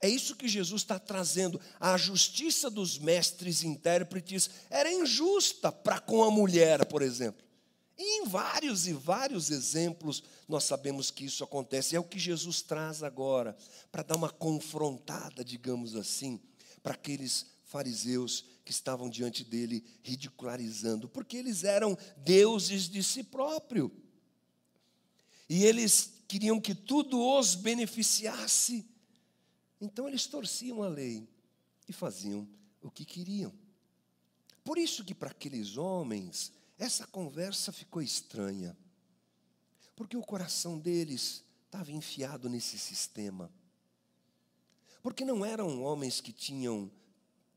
É 0.00 0.08
isso 0.08 0.36
que 0.36 0.48
Jesus 0.48 0.82
está 0.82 0.98
trazendo. 0.98 1.60
A 1.80 1.96
justiça 1.96 2.68
dos 2.68 2.98
mestres 2.98 3.62
intérpretes 3.62 4.50
era 4.68 4.92
injusta 4.92 5.72
para 5.72 5.98
com 5.98 6.22
a 6.22 6.30
mulher, 6.30 6.84
por 6.84 7.00
exemplo. 7.00 7.42
E 7.96 8.20
em 8.20 8.26
vários 8.26 8.88
e 8.88 8.92
vários 8.92 9.50
exemplos 9.50 10.22
nós 10.48 10.64
sabemos 10.64 11.10
que 11.10 11.24
isso 11.24 11.44
acontece. 11.44 11.94
É 11.94 12.00
o 12.00 12.04
que 12.04 12.18
Jesus 12.18 12.60
traz 12.60 13.02
agora, 13.02 13.56
para 13.92 14.02
dar 14.02 14.16
uma 14.16 14.28
confrontada, 14.28 15.44
digamos 15.44 15.94
assim, 15.94 16.40
para 16.82 16.94
aqueles 16.94 17.46
fariseus 17.64 18.44
que 18.64 18.72
estavam 18.72 19.10
diante 19.10 19.44
dele 19.44 19.84
ridicularizando, 20.02 21.08
porque 21.08 21.36
eles 21.36 21.64
eram 21.64 21.96
deuses 22.18 22.88
de 22.88 23.02
si 23.02 23.22
próprio. 23.22 23.92
E 25.48 25.64
eles 25.64 26.12
queriam 26.26 26.60
que 26.60 26.74
tudo 26.74 27.20
os 27.20 27.54
beneficiasse 27.54 28.88
então 29.84 30.08
eles 30.08 30.26
torciam 30.26 30.82
a 30.82 30.88
lei 30.88 31.28
e 31.86 31.92
faziam 31.92 32.48
o 32.80 32.90
que 32.90 33.04
queriam. 33.04 33.52
Por 34.64 34.78
isso 34.78 35.04
que 35.04 35.14
para 35.14 35.30
aqueles 35.30 35.76
homens 35.76 36.52
essa 36.78 37.06
conversa 37.06 37.70
ficou 37.70 38.00
estranha. 38.00 38.76
Porque 39.94 40.16
o 40.16 40.22
coração 40.22 40.78
deles 40.78 41.44
estava 41.66 41.92
enfiado 41.92 42.48
nesse 42.48 42.78
sistema. 42.78 43.52
Porque 45.02 45.22
não 45.22 45.44
eram 45.44 45.82
homens 45.82 46.20
que 46.20 46.32
tinham 46.32 46.90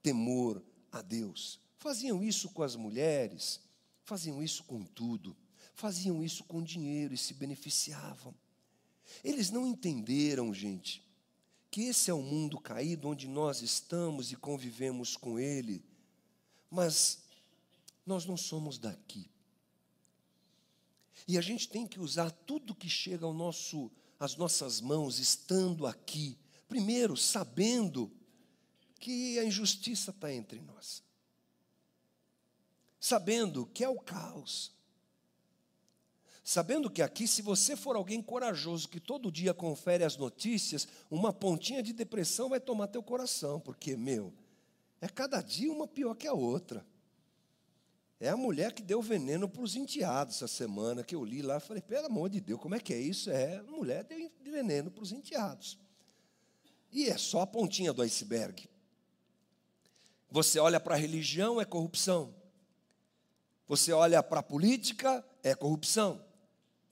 temor 0.03 0.61
a 0.97 1.01
Deus. 1.01 1.59
Faziam 1.77 2.23
isso 2.23 2.49
com 2.49 2.63
as 2.63 2.75
mulheres, 2.75 3.59
faziam 4.03 4.41
isso 4.41 4.63
com 4.63 4.83
tudo, 4.83 5.35
faziam 5.73 6.23
isso 6.23 6.43
com 6.43 6.61
dinheiro 6.61 7.13
e 7.13 7.17
se 7.17 7.33
beneficiavam. 7.33 8.33
Eles 9.23 9.49
não 9.49 9.65
entenderam, 9.65 10.53
gente, 10.53 11.03
que 11.69 11.83
esse 11.83 12.09
é 12.09 12.13
o 12.13 12.21
mundo 12.21 12.59
caído 12.59 13.07
onde 13.07 13.27
nós 13.27 13.61
estamos 13.61 14.31
e 14.31 14.35
convivemos 14.35 15.15
com 15.15 15.39
ele, 15.39 15.83
mas 16.69 17.19
nós 18.05 18.25
não 18.25 18.37
somos 18.37 18.77
daqui. 18.77 19.29
E 21.27 21.37
a 21.37 21.41
gente 21.41 21.67
tem 21.67 21.85
que 21.85 21.99
usar 21.99 22.31
tudo 22.31 22.75
que 22.75 22.89
chega 22.89 23.25
ao 23.25 23.33
nosso, 23.33 23.91
às 24.19 24.35
nossas 24.35 24.79
mãos, 24.79 25.19
estando 25.19 25.85
aqui, 25.85 26.37
primeiro 26.67 27.17
sabendo 27.17 28.11
que 28.97 29.37
a 29.39 29.43
injustiça 29.43 30.11
está 30.11 30.33
entre 30.33 30.59
nós, 30.59 31.03
sabendo 32.99 33.65
que 33.65 33.83
é 33.83 33.89
o 33.89 33.99
caos, 33.99 34.75
Sabendo 36.47 36.89
que 36.89 37.01
aqui, 37.01 37.27
se 37.27 37.41
você 37.41 37.75
for 37.75 37.97
alguém 37.97 38.21
corajoso 38.21 38.87
que 38.87 39.01
todo 39.01 39.29
dia 39.29 39.53
confere 39.53 40.05
as 40.05 40.15
notícias, 40.15 40.87
uma 41.11 41.33
pontinha 41.33 41.83
de 41.83 41.91
depressão 41.91 42.47
vai 42.47 42.57
tomar 42.57 42.87
teu 42.87 43.03
coração, 43.03 43.59
porque, 43.59 43.97
meu, 43.97 44.33
é 45.01 45.09
cada 45.09 45.41
dia 45.41 45.69
uma 45.69 45.85
pior 45.85 46.15
que 46.15 46.25
a 46.25 46.31
outra. 46.31 46.85
É 48.17 48.29
a 48.29 48.37
mulher 48.37 48.71
que 48.71 48.81
deu 48.81 49.01
veneno 49.01 49.49
para 49.49 49.61
os 49.61 49.75
enteados 49.75 50.35
essa 50.37 50.47
semana, 50.47 51.03
que 51.03 51.13
eu 51.13 51.25
li 51.25 51.41
lá. 51.41 51.59
Falei, 51.59 51.81
pelo 51.81 52.05
amor 52.05 52.29
de 52.29 52.39
Deus, 52.39 52.61
como 52.61 52.75
é 52.75 52.79
que 52.79 52.93
é 52.93 52.97
isso? 52.97 53.29
É, 53.29 53.57
a 53.57 53.63
mulher 53.63 54.05
deu 54.05 54.31
veneno 54.41 54.89
para 54.89 55.03
os 55.03 55.11
enteados. 55.11 55.77
E 56.93 57.09
é 57.09 57.17
só 57.17 57.41
a 57.41 57.47
pontinha 57.47 57.91
do 57.91 58.01
iceberg. 58.01 58.69
Você 60.29 60.59
olha 60.59 60.79
para 60.79 60.95
a 60.95 60.97
religião, 60.97 61.59
é 61.59 61.65
corrupção. 61.65 62.33
Você 63.67 63.91
olha 63.91 64.21
para 64.23 64.39
a 64.39 64.43
política, 64.43 65.25
é 65.43 65.53
corrupção. 65.53 66.21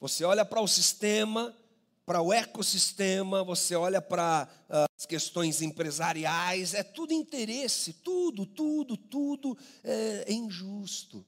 Você 0.00 0.24
olha 0.24 0.44
para 0.44 0.60
o 0.60 0.68
sistema, 0.68 1.56
para 2.04 2.22
o 2.22 2.32
ecossistema, 2.32 3.42
você 3.42 3.74
olha 3.74 4.00
para 4.00 4.48
ah, 4.70 4.86
as 4.96 5.04
questões 5.04 5.60
empresariais, 5.60 6.74
é 6.74 6.82
tudo 6.82 7.12
interesse, 7.12 7.92
tudo, 7.94 8.46
tudo, 8.46 8.96
tudo 8.96 9.58
é, 9.82 10.24
é 10.28 10.32
injusto. 10.32 11.24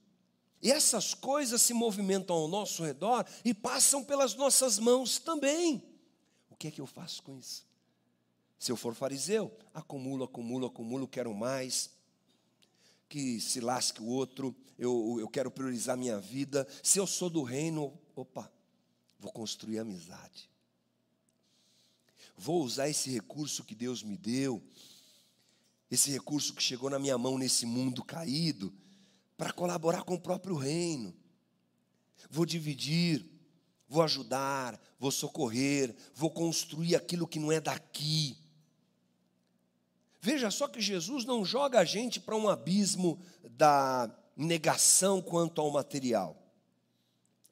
E 0.61 0.71
essas 0.71 1.13
coisas 1.13 1.61
se 1.61 1.73
movimentam 1.73 2.35
ao 2.35 2.47
nosso 2.47 2.83
redor 2.83 3.25
e 3.43 3.53
passam 3.53 4.03
pelas 4.03 4.35
nossas 4.35 4.79
mãos 4.79 5.19
também. 5.19 5.83
O 6.49 6.55
que 6.55 6.67
é 6.67 6.71
que 6.71 6.81
eu 6.81 6.87
faço 6.87 7.23
com 7.23 7.37
isso? 7.37 7.65
Se 8.57 8.71
eu 8.71 8.75
for 8.75 8.93
fariseu, 8.93 9.51
acumulo, 9.73 10.25
acumulo, 10.25 10.67
acumulo, 10.67 11.07
quero 11.07 11.33
mais. 11.33 11.89
Que 13.09 13.41
se 13.41 13.59
lasque 13.59 14.01
o 14.01 14.05
outro, 14.05 14.55
eu, 14.77 15.17
eu 15.19 15.27
quero 15.27 15.51
priorizar 15.51 15.97
minha 15.97 16.19
vida. 16.19 16.65
Se 16.81 16.99
eu 16.99 17.05
sou 17.05 17.29
do 17.29 17.43
reino, 17.43 17.99
opa, 18.15 18.49
vou 19.19 19.31
construir 19.31 19.79
amizade. 19.79 20.49
Vou 22.37 22.63
usar 22.63 22.87
esse 22.87 23.09
recurso 23.09 23.65
que 23.65 23.75
Deus 23.75 24.01
me 24.01 24.15
deu, 24.15 24.63
esse 25.91 26.09
recurso 26.09 26.53
que 26.53 26.63
chegou 26.63 26.89
na 26.89 26.97
minha 26.97 27.17
mão 27.17 27.37
nesse 27.37 27.65
mundo 27.65 28.01
caído, 28.01 28.73
para 29.35 29.51
colaborar 29.51 30.03
com 30.03 30.13
o 30.13 30.21
próprio 30.21 30.55
reino. 30.55 31.13
Vou 32.29 32.45
dividir, 32.45 33.25
vou 33.89 34.01
ajudar, 34.03 34.79
vou 34.97 35.11
socorrer, 35.11 35.93
vou 36.15 36.29
construir 36.29 36.95
aquilo 36.95 37.27
que 37.27 37.39
não 37.39 37.51
é 37.51 37.59
daqui. 37.59 38.37
Veja 40.21 40.51
só 40.51 40.67
que 40.67 40.81
Jesus 40.81 41.23
não 41.25 41.45
joga 41.45 41.79
a 41.79 41.85
gente 41.85 42.19
para 42.19 42.35
um 42.35 42.49
abismo 42.49 43.19
da 43.51 44.09
negação 44.35 45.21
quanto 45.21 45.61
ao 45.61 45.71
material. 45.71 46.35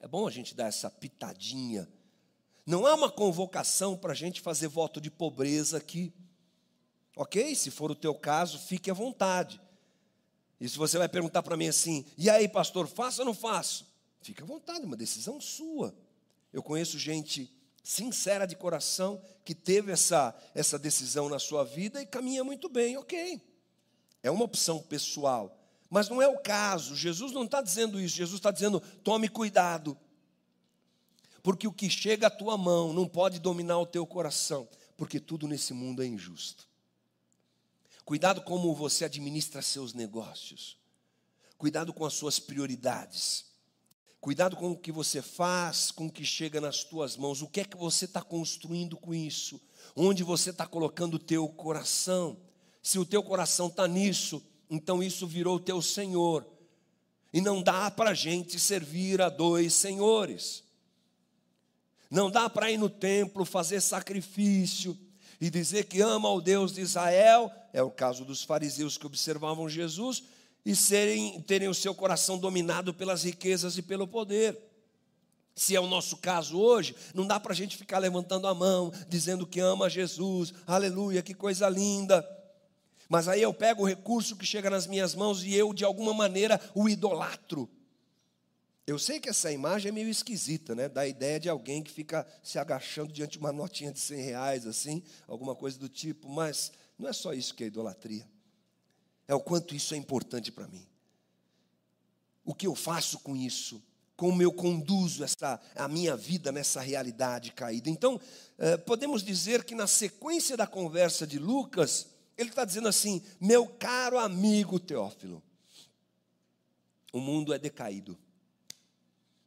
É 0.00 0.06
bom 0.06 0.26
a 0.26 0.30
gente 0.30 0.54
dar 0.54 0.66
essa 0.66 0.90
pitadinha. 0.90 1.88
Não 2.66 2.86
há 2.86 2.94
uma 2.94 3.10
convocação 3.10 3.96
para 3.96 4.12
a 4.12 4.16
gente 4.16 4.40
fazer 4.40 4.68
voto 4.68 5.00
de 5.00 5.10
pobreza 5.10 5.78
aqui. 5.78 6.12
Ok? 7.16 7.54
Se 7.54 7.70
for 7.70 7.90
o 7.90 7.94
teu 7.94 8.14
caso, 8.14 8.58
fique 8.58 8.90
à 8.90 8.94
vontade. 8.94 9.60
E 10.60 10.68
se 10.68 10.76
você 10.76 10.98
vai 10.98 11.08
perguntar 11.08 11.42
para 11.42 11.56
mim 11.56 11.68
assim, 11.68 12.04
e 12.16 12.28
aí, 12.28 12.48
pastor, 12.48 12.86
faço 12.86 13.22
ou 13.22 13.26
não 13.26 13.34
faço? 13.34 13.86
Fique 14.20 14.42
à 14.42 14.46
vontade, 14.46 14.84
uma 14.84 14.96
decisão 14.96 15.40
sua. 15.40 15.94
Eu 16.52 16.62
conheço 16.62 16.98
gente 16.98 17.50
sincera 17.88 18.46
de 18.46 18.54
coração, 18.54 19.18
que 19.42 19.54
teve 19.54 19.90
essa, 19.90 20.36
essa 20.54 20.78
decisão 20.78 21.26
na 21.26 21.38
sua 21.38 21.64
vida 21.64 22.02
e 22.02 22.06
caminha 22.06 22.44
muito 22.44 22.68
bem, 22.68 22.98
ok. 22.98 23.40
É 24.22 24.30
uma 24.30 24.44
opção 24.44 24.78
pessoal. 24.82 25.58
Mas 25.88 26.06
não 26.06 26.20
é 26.20 26.28
o 26.28 26.38
caso. 26.38 26.94
Jesus 26.94 27.32
não 27.32 27.44
está 27.44 27.62
dizendo 27.62 27.98
isso. 27.98 28.14
Jesus 28.14 28.40
está 28.40 28.50
dizendo: 28.50 28.78
tome 29.02 29.26
cuidado. 29.26 29.96
Porque 31.42 31.66
o 31.66 31.72
que 31.72 31.88
chega 31.88 32.26
à 32.26 32.30
tua 32.30 32.58
mão 32.58 32.92
não 32.92 33.08
pode 33.08 33.38
dominar 33.38 33.78
o 33.78 33.86
teu 33.86 34.06
coração. 34.06 34.68
Porque 34.94 35.18
tudo 35.18 35.48
nesse 35.48 35.72
mundo 35.72 36.02
é 36.02 36.06
injusto. 36.06 36.68
Cuidado 38.04 38.42
como 38.42 38.74
você 38.74 39.06
administra 39.06 39.62
seus 39.62 39.94
negócios. 39.94 40.76
Cuidado 41.56 41.94
com 41.94 42.04
as 42.04 42.12
suas 42.12 42.38
prioridades. 42.38 43.46
Cuidado 44.20 44.56
com 44.56 44.72
o 44.72 44.76
que 44.76 44.90
você 44.90 45.22
faz, 45.22 45.92
com 45.92 46.06
o 46.06 46.10
que 46.10 46.24
chega 46.24 46.60
nas 46.60 46.82
tuas 46.82 47.16
mãos. 47.16 47.40
O 47.40 47.46
que 47.46 47.60
é 47.60 47.64
que 47.64 47.76
você 47.76 48.04
está 48.04 48.20
construindo 48.20 48.96
com 48.96 49.14
isso? 49.14 49.60
Onde 49.94 50.24
você 50.24 50.50
está 50.50 50.66
colocando 50.66 51.14
o 51.14 51.18
teu 51.18 51.48
coração? 51.48 52.36
Se 52.82 52.98
o 52.98 53.06
teu 53.06 53.22
coração 53.22 53.68
está 53.68 53.86
nisso, 53.86 54.42
então 54.68 55.02
isso 55.02 55.26
virou 55.26 55.56
o 55.56 55.60
teu 55.60 55.80
Senhor. 55.80 56.44
E 57.32 57.40
não 57.40 57.62
dá 57.62 57.90
para 57.90 58.10
a 58.10 58.14
gente 58.14 58.58
servir 58.58 59.20
a 59.20 59.28
dois 59.28 59.74
senhores. 59.74 60.64
Não 62.10 62.30
dá 62.30 62.50
para 62.50 62.70
ir 62.70 62.78
no 62.78 62.88
templo 62.90 63.44
fazer 63.44 63.80
sacrifício 63.80 64.98
e 65.40 65.48
dizer 65.48 65.84
que 65.84 66.00
ama 66.00 66.28
o 66.30 66.40
Deus 66.40 66.72
de 66.72 66.80
Israel. 66.80 67.52
É 67.72 67.82
o 67.82 67.90
caso 67.90 68.24
dos 68.24 68.42
fariseus 68.42 68.98
que 68.98 69.06
observavam 69.06 69.68
Jesus 69.68 70.24
e 70.68 70.76
serem, 70.76 71.40
terem 71.40 71.66
o 71.66 71.72
seu 71.72 71.94
coração 71.94 72.36
dominado 72.36 72.92
pelas 72.92 73.22
riquezas 73.22 73.78
e 73.78 73.82
pelo 73.82 74.06
poder. 74.06 74.54
Se 75.54 75.74
é 75.74 75.80
o 75.80 75.86
nosso 75.86 76.18
caso 76.18 76.60
hoje, 76.60 76.94
não 77.14 77.26
dá 77.26 77.40
para 77.40 77.54
a 77.54 77.56
gente 77.56 77.74
ficar 77.74 77.98
levantando 77.98 78.46
a 78.46 78.52
mão, 78.52 78.92
dizendo 79.08 79.46
que 79.46 79.60
ama 79.60 79.88
Jesus, 79.88 80.52
aleluia, 80.66 81.22
que 81.22 81.32
coisa 81.32 81.70
linda. 81.70 82.22
Mas 83.08 83.28
aí 83.28 83.40
eu 83.40 83.54
pego 83.54 83.82
o 83.82 83.86
recurso 83.86 84.36
que 84.36 84.44
chega 84.44 84.68
nas 84.68 84.86
minhas 84.86 85.14
mãos 85.14 85.42
e 85.42 85.54
eu, 85.54 85.72
de 85.72 85.86
alguma 85.86 86.12
maneira, 86.12 86.60
o 86.74 86.86
idolatro. 86.86 87.66
Eu 88.86 88.98
sei 88.98 89.18
que 89.18 89.30
essa 89.30 89.50
imagem 89.50 89.88
é 89.88 89.92
meio 89.92 90.10
esquisita, 90.10 90.74
né? 90.74 90.86
Da 90.86 91.08
ideia 91.08 91.40
de 91.40 91.48
alguém 91.48 91.82
que 91.82 91.90
fica 91.90 92.26
se 92.42 92.58
agachando 92.58 93.10
diante 93.10 93.32
de 93.32 93.38
uma 93.38 93.52
notinha 93.52 93.90
de 93.90 94.00
100 94.00 94.20
reais, 94.22 94.66
assim, 94.66 95.02
alguma 95.26 95.54
coisa 95.54 95.78
do 95.78 95.88
tipo, 95.88 96.28
mas 96.28 96.70
não 96.98 97.08
é 97.08 97.12
só 97.14 97.32
isso 97.32 97.54
que 97.54 97.64
é 97.64 97.68
idolatria 97.68 98.28
é 99.28 99.34
o 99.34 99.40
quanto 99.40 99.74
isso 99.74 99.94
é 99.94 99.96
importante 99.98 100.50
para 100.50 100.66
mim. 100.66 100.84
O 102.44 102.54
que 102.54 102.66
eu 102.66 102.74
faço 102.74 103.18
com 103.18 103.36
isso? 103.36 103.82
Como 104.16 104.42
eu 104.42 104.50
conduzo 104.50 105.22
essa, 105.22 105.60
a 105.76 105.86
minha 105.86 106.16
vida 106.16 106.50
nessa 106.50 106.80
realidade 106.80 107.52
caída? 107.52 107.90
Então, 107.90 108.18
eh, 108.56 108.78
podemos 108.78 109.22
dizer 109.22 109.64
que 109.64 109.74
na 109.74 109.86
sequência 109.86 110.56
da 110.56 110.66
conversa 110.66 111.26
de 111.26 111.38
Lucas, 111.38 112.08
ele 112.36 112.48
está 112.48 112.64
dizendo 112.64 112.88
assim: 112.88 113.22
meu 113.38 113.66
caro 113.66 114.18
amigo 114.18 114.80
Teófilo, 114.80 115.42
o 117.12 117.20
mundo 117.20 117.52
é 117.52 117.58
decaído. 117.58 118.18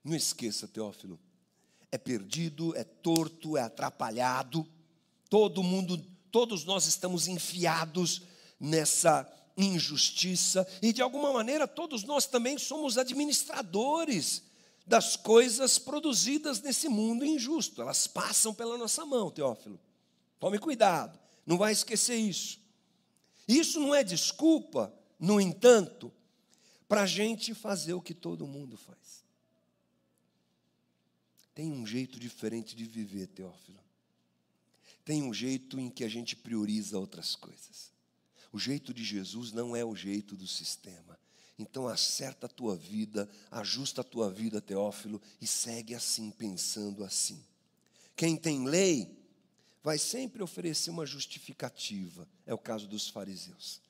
Não 0.04 0.16
esqueça, 0.16 0.68
Teófilo, 0.68 1.20
é 1.92 1.98
perdido, 1.98 2.76
é 2.78 2.84
torto, 2.84 3.58
é 3.58 3.62
atrapalhado. 3.62 4.66
Todo 5.28 5.64
mundo, 5.64 5.98
todos 6.32 6.66
nós 6.66 6.86
estamos 6.86 7.28
enfiados 7.28 8.22
nessa 8.60 9.28
injustiça, 9.66 10.68
e 10.82 10.94
de 10.94 11.02
alguma 11.02 11.32
maneira 11.32 11.68
todos 11.68 12.04
nós 12.04 12.26
também 12.26 12.58
somos 12.58 12.98
administradores 12.98 14.44
das 14.86 15.16
coisas 15.16 15.78
produzidas 15.78 16.62
nesse 16.62 16.90
mundo 16.90 17.26
injusto. 17.26 17.82
Elas 17.82 18.08
passam 18.08 18.54
pela 18.54 18.78
nossa 18.78 19.06
mão, 19.06 19.30
Teófilo. 19.30 19.80
Tome 20.40 20.58
cuidado, 20.58 21.20
não 21.46 21.58
vai 21.58 21.72
esquecer 21.72 22.16
isso. 22.16 22.60
Isso 23.48 23.80
não 23.80 23.94
é 23.94 24.04
desculpa, 24.04 24.94
no 25.20 25.40
entanto, 25.40 26.12
para 26.88 27.04
a 27.04 27.08
gente 27.08 27.54
fazer 27.54 27.94
o 27.94 28.02
que 28.02 28.14
todo 28.14 28.48
mundo 28.48 28.78
faz. 28.78 29.24
Tem 31.54 31.72
um 31.72 31.86
jeito 31.86 32.20
diferente 32.20 32.76
de 32.76 32.86
viver, 32.86 33.28
Teófilo. 33.28 33.80
Tem 35.04 35.22
um 35.22 35.34
jeito 35.34 35.80
em 35.80 35.90
que 35.90 36.04
a 36.04 36.10
gente 36.10 36.36
prioriza 36.36 36.98
outras 36.98 37.36
coisas. 37.36 37.91
O 38.52 38.60
jeito 38.60 38.94
de 38.94 39.04
Jesus 39.04 39.52
não 39.52 39.76
é 39.76 39.84
o 39.84 39.96
jeito 39.96 40.36
do 40.36 40.48
sistema. 40.48 41.18
Então 41.58 41.88
acerta 41.88 42.48
a 42.48 42.50
tua 42.50 42.76
vida, 42.76 43.30
ajusta 43.50 44.02
a 44.02 44.04
tua 44.04 44.32
vida, 44.32 44.60
Teófilo, 44.60 45.22
e 45.40 45.48
segue 45.48 45.94
assim, 45.94 46.32
pensando 46.32 47.04
assim. 47.04 47.42
Quem 48.16 48.36
tem 48.36 48.68
lei 48.68 49.18
vai 49.84 49.98
sempre 49.98 50.44
oferecer 50.44 50.90
uma 50.90 51.06
justificativa. 51.06 52.28
É 52.46 52.54
o 52.54 52.58
caso 52.58 52.88
dos 52.88 53.08
fariseus. 53.08 53.82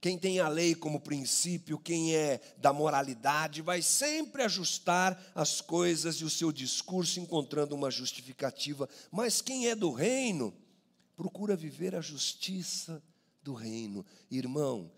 Quem 0.00 0.18
tem 0.18 0.40
a 0.40 0.48
lei 0.48 0.74
como 0.74 1.00
princípio, 1.00 1.78
quem 1.78 2.14
é 2.14 2.40
da 2.58 2.72
moralidade, 2.72 3.62
vai 3.62 3.82
sempre 3.82 4.42
ajustar 4.42 5.32
as 5.34 5.60
coisas 5.60 6.16
e 6.16 6.24
o 6.24 6.30
seu 6.30 6.52
discurso 6.52 7.18
encontrando 7.18 7.74
uma 7.74 7.90
justificativa. 7.90 8.88
Mas 9.10 9.40
quem 9.40 9.68
é 9.68 9.74
do 9.74 9.90
reino, 9.90 10.54
procura 11.16 11.56
viver 11.56 11.94
a 11.94 12.00
justiça, 12.00 13.02
do 13.46 13.54
reino. 13.54 14.04
Irmão, 14.28 14.90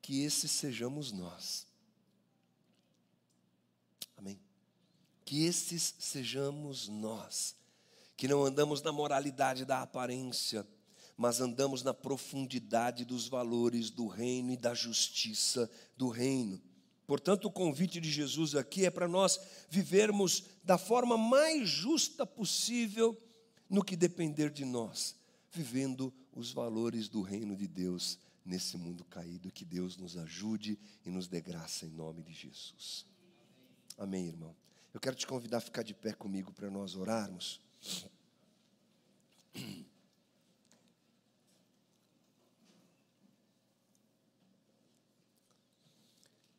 que 0.00 0.22
esses 0.22 0.52
sejamos 0.52 1.10
nós. 1.10 1.66
Amém? 4.16 4.38
Que 5.24 5.44
esses 5.44 5.94
sejamos 5.98 6.88
nós, 6.88 7.56
que 8.16 8.28
não 8.28 8.44
andamos 8.44 8.80
na 8.82 8.92
moralidade 8.92 9.64
da 9.64 9.82
aparência, 9.82 10.66
mas 11.16 11.40
andamos 11.40 11.82
na 11.82 11.92
profundidade 11.92 13.04
dos 13.04 13.26
valores 13.26 13.90
do 13.90 14.06
reino 14.06 14.52
e 14.52 14.56
da 14.56 14.72
justiça 14.74 15.68
do 15.96 16.08
reino. 16.08 16.62
Portanto, 17.04 17.46
o 17.46 17.50
convite 17.50 18.00
de 18.00 18.10
Jesus 18.10 18.54
aqui 18.54 18.86
é 18.86 18.90
para 18.90 19.08
nós 19.08 19.40
vivermos 19.68 20.44
da 20.62 20.78
forma 20.78 21.16
mais 21.16 21.68
justa 21.68 22.24
possível 22.24 23.20
no 23.68 23.82
que 23.82 23.96
depender 23.96 24.50
de 24.50 24.64
nós, 24.64 25.16
vivendo 25.50 26.12
os 26.38 26.52
valores 26.52 27.08
do 27.08 27.20
reino 27.20 27.56
de 27.56 27.66
Deus 27.66 28.16
nesse 28.44 28.78
mundo 28.78 29.04
caído. 29.04 29.50
Que 29.50 29.64
Deus 29.64 29.96
nos 29.96 30.16
ajude 30.16 30.78
e 31.04 31.10
nos 31.10 31.26
dê 31.26 31.40
graça 31.40 31.84
em 31.84 31.90
nome 31.90 32.22
de 32.22 32.32
Jesus. 32.32 33.04
Amém, 33.98 34.28
irmão. 34.28 34.54
Eu 34.94 35.00
quero 35.00 35.16
te 35.16 35.26
convidar 35.26 35.58
a 35.58 35.60
ficar 35.60 35.82
de 35.82 35.92
pé 35.92 36.12
comigo 36.12 36.52
para 36.52 36.70
nós 36.70 36.94
orarmos. 36.94 37.60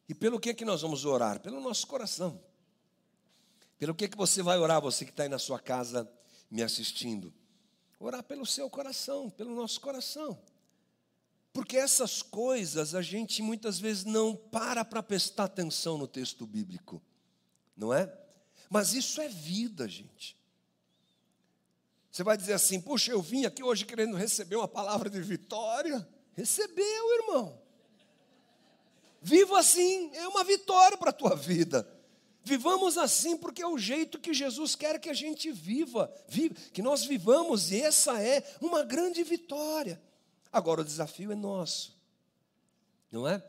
E 0.09 0.13
pelo 0.13 0.39
que 0.39 0.53
que 0.53 0.65
nós 0.65 0.81
vamos 0.81 1.05
orar? 1.05 1.39
Pelo 1.39 1.61
nosso 1.61 1.87
coração. 1.87 2.43
Pelo 3.77 3.95
que 3.95 4.09
que 4.09 4.17
você 4.17 4.41
vai 4.43 4.57
orar, 4.57 4.81
você 4.81 5.05
que 5.05 5.11
está 5.11 5.23
aí 5.23 5.29
na 5.29 5.39
sua 5.39 5.59
casa 5.59 6.11
me 6.51 6.61
assistindo? 6.61 7.33
Orar 7.99 8.23
pelo 8.23 8.45
seu 8.45 8.69
coração, 8.69 9.29
pelo 9.29 9.53
nosso 9.53 9.81
coração. 9.81 10.39
Porque 11.51 11.77
essas 11.77 12.21
coisas 12.21 12.95
a 12.95 13.01
gente 13.01 13.41
muitas 13.41 13.79
vezes 13.79 14.05
não 14.05 14.35
para 14.35 14.85
para 14.85 15.03
prestar 15.03 15.45
atenção 15.45 15.97
no 15.97 16.07
texto 16.07 16.45
bíblico, 16.45 17.01
não 17.75 17.93
é? 17.93 18.11
Mas 18.69 18.93
isso 18.93 19.19
é 19.19 19.27
vida, 19.27 19.87
gente. 19.87 20.37
Você 22.11 22.23
vai 22.23 22.37
dizer 22.37 22.53
assim: 22.53 22.79
puxa, 22.79 23.11
eu 23.11 23.21
vim 23.21 23.45
aqui 23.45 23.63
hoje 23.63 23.85
querendo 23.85 24.15
receber 24.15 24.55
uma 24.55 24.67
palavra 24.67 25.09
de 25.09 25.21
vitória. 25.21 26.07
Recebeu, 26.33 27.13
irmão. 27.21 27.61
Viva 29.21 29.59
assim, 29.59 30.15
é 30.15 30.27
uma 30.27 30.43
vitória 30.43 30.97
para 30.97 31.09
a 31.09 31.13
tua 31.13 31.35
vida. 31.35 31.85
Vivamos 32.43 32.97
assim 32.97 33.37
porque 33.37 33.61
é 33.61 33.67
o 33.67 33.77
jeito 33.77 34.19
que 34.19 34.33
Jesus 34.33 34.75
quer 34.75 34.99
que 34.99 35.09
a 35.09 35.13
gente 35.13 35.51
viva, 35.51 36.11
que 36.73 36.81
nós 36.81 37.05
vivamos, 37.05 37.71
e 37.71 37.81
essa 37.81 38.21
é 38.21 38.43
uma 38.61 38.83
grande 38.83 39.23
vitória. 39.23 40.01
Agora 40.51 40.81
o 40.81 40.85
desafio 40.85 41.31
é 41.31 41.35
nosso, 41.35 41.95
não 43.11 43.27
é? 43.27 43.43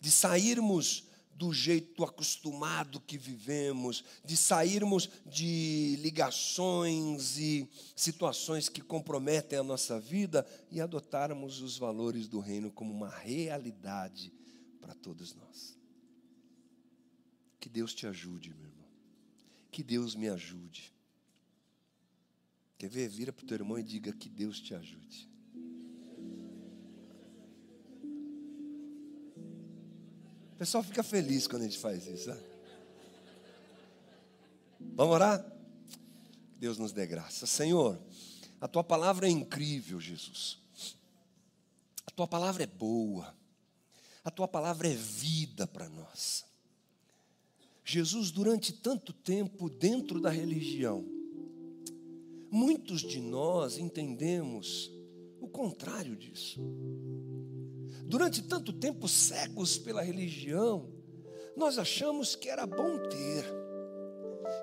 De 0.00 0.10
sairmos 0.10 1.04
do 1.38 1.52
jeito 1.52 2.02
acostumado 2.02 3.00
que 3.00 3.16
vivemos, 3.16 4.04
de 4.24 4.36
sairmos 4.36 5.08
de 5.24 5.96
ligações 6.00 7.38
e 7.38 7.68
situações 7.94 8.68
que 8.68 8.80
comprometem 8.80 9.56
a 9.56 9.62
nossa 9.62 10.00
vida 10.00 10.44
e 10.68 10.80
adotarmos 10.80 11.60
os 11.60 11.78
valores 11.78 12.26
do 12.26 12.40
reino 12.40 12.72
como 12.72 12.92
uma 12.92 13.08
realidade 13.08 14.32
para 14.80 14.94
todos 14.94 15.32
nós. 15.32 15.77
Que 17.68 17.74
Deus 17.74 17.92
te 17.92 18.06
ajude, 18.06 18.48
meu 18.54 18.66
irmão. 18.66 18.88
Que 19.70 19.82
Deus 19.82 20.14
me 20.14 20.26
ajude. 20.26 20.90
Quer 22.78 22.88
ver? 22.88 23.06
Vira 23.10 23.30
para 23.30 23.44
o 23.44 23.46
teu 23.46 23.56
irmão 23.56 23.78
e 23.78 23.82
diga 23.82 24.10
que 24.10 24.26
Deus 24.26 24.58
te 24.58 24.74
ajude. 24.74 25.28
O 30.54 30.56
pessoal 30.56 30.82
fica 30.82 31.02
feliz 31.02 31.46
quando 31.46 31.60
a 31.60 31.64
gente 31.66 31.78
faz 31.78 32.06
isso. 32.06 32.30
Né? 32.30 32.42
Vamos 34.80 35.14
orar? 35.14 35.44
Deus 36.56 36.78
nos 36.78 36.92
dê 36.92 37.06
graça. 37.06 37.46
Senhor, 37.46 38.00
a 38.58 38.66
tua 38.66 38.82
palavra 38.82 39.26
é 39.26 39.30
incrível, 39.30 40.00
Jesus. 40.00 40.58
A 42.06 42.10
tua 42.10 42.26
palavra 42.26 42.62
é 42.62 42.66
boa. 42.66 43.36
A 44.24 44.30
tua 44.30 44.48
palavra 44.48 44.88
é 44.88 44.94
vida 44.94 45.66
para 45.66 45.86
nós. 45.90 46.47
Jesus, 47.88 48.30
durante 48.30 48.72
tanto 48.72 49.12
tempo 49.12 49.70
dentro 49.70 50.20
da 50.20 50.30
religião, 50.30 51.04
muitos 52.50 53.00
de 53.00 53.20
nós 53.20 53.78
entendemos 53.78 54.90
o 55.40 55.48
contrário 55.48 56.14
disso 56.16 56.60
durante 58.08 58.42
tanto 58.42 58.72
tempo 58.72 59.06
cegos 59.06 59.76
pela 59.76 60.02
religião, 60.02 60.88
nós 61.54 61.78
achamos 61.78 62.34
que 62.34 62.48
era 62.48 62.66
bom 62.66 62.98
ter, 63.10 63.44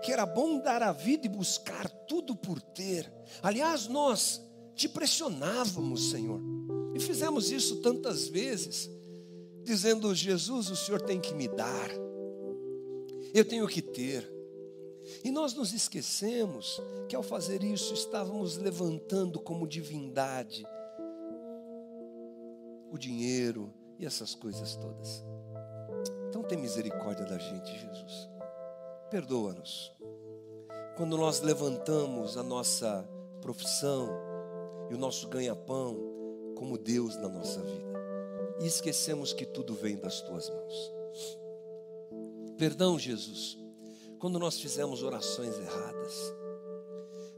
que 0.03 0.11
era 0.11 0.25
bom 0.25 0.59
dar 0.59 0.81
a 0.81 0.91
vida 0.91 1.27
e 1.27 1.29
buscar 1.29 1.87
tudo 2.07 2.35
por 2.35 2.59
ter. 2.59 3.11
Aliás, 3.43 3.87
nós 3.87 4.41
te 4.73 4.89
pressionávamos, 4.89 6.09
Senhor, 6.09 6.41
e 6.95 6.99
fizemos 6.99 7.51
isso 7.51 7.81
tantas 7.81 8.27
vezes, 8.27 8.89
dizendo: 9.63 10.15
Jesus, 10.15 10.71
o 10.71 10.75
Senhor 10.75 11.01
tem 11.01 11.21
que 11.21 11.35
me 11.35 11.47
dar, 11.47 11.89
eu 13.35 13.43
tenho 13.43 13.67
que 13.67 13.81
ter. 13.81 14.33
E 15.23 15.29
nós 15.29 15.53
nos 15.53 15.73
esquecemos 15.73 16.81
que 17.07 17.15
ao 17.15 17.21
fazer 17.21 17.63
isso 17.63 17.93
estávamos 17.93 18.57
levantando 18.57 19.39
como 19.41 19.67
divindade 19.67 20.65
o 22.89 22.97
dinheiro 22.97 23.73
e 23.99 24.05
essas 24.05 24.33
coisas 24.33 24.77
todas. 24.77 25.23
Então 26.29 26.41
tem 26.43 26.57
misericórdia 26.57 27.25
da 27.25 27.37
gente, 27.37 27.77
Jesus. 27.77 28.29
Perdoa-nos. 29.11 29.93
Quando 30.95 31.17
nós 31.17 31.41
levantamos 31.41 32.37
a 32.37 32.43
nossa 32.43 33.07
profissão 33.41 34.09
e 34.89 34.95
o 34.95 34.97
nosso 34.97 35.27
ganha-pão 35.27 35.97
como 36.55 36.77
Deus 36.77 37.17
na 37.17 37.27
nossa 37.27 37.61
vida 37.61 37.95
e 38.61 38.65
esquecemos 38.65 39.33
que 39.33 39.45
tudo 39.45 39.73
vem 39.73 39.97
das 39.97 40.21
tuas 40.21 40.49
mãos. 40.49 41.44
Perdão, 42.57 42.97
Jesus, 42.97 43.57
quando 44.19 44.39
nós 44.39 44.59
fizemos 44.59 45.03
orações 45.03 45.57
erradas, 45.57 46.33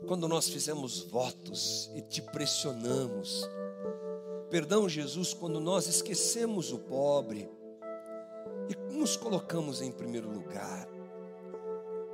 quando 0.07 0.27
nós 0.27 0.47
fizemos 0.47 1.01
votos 1.01 1.89
e 1.95 2.01
te 2.01 2.21
pressionamos 2.21 3.47
Perdão, 4.49 4.87
Jesus, 4.87 5.33
quando 5.33 5.59
nós 5.59 5.87
esquecemos 5.87 6.71
o 6.71 6.79
pobre 6.79 7.49
e 8.69 8.93
nos 8.93 9.17
colocamos 9.17 9.81
em 9.81 9.91
primeiro 9.91 10.31
lugar, 10.31 10.87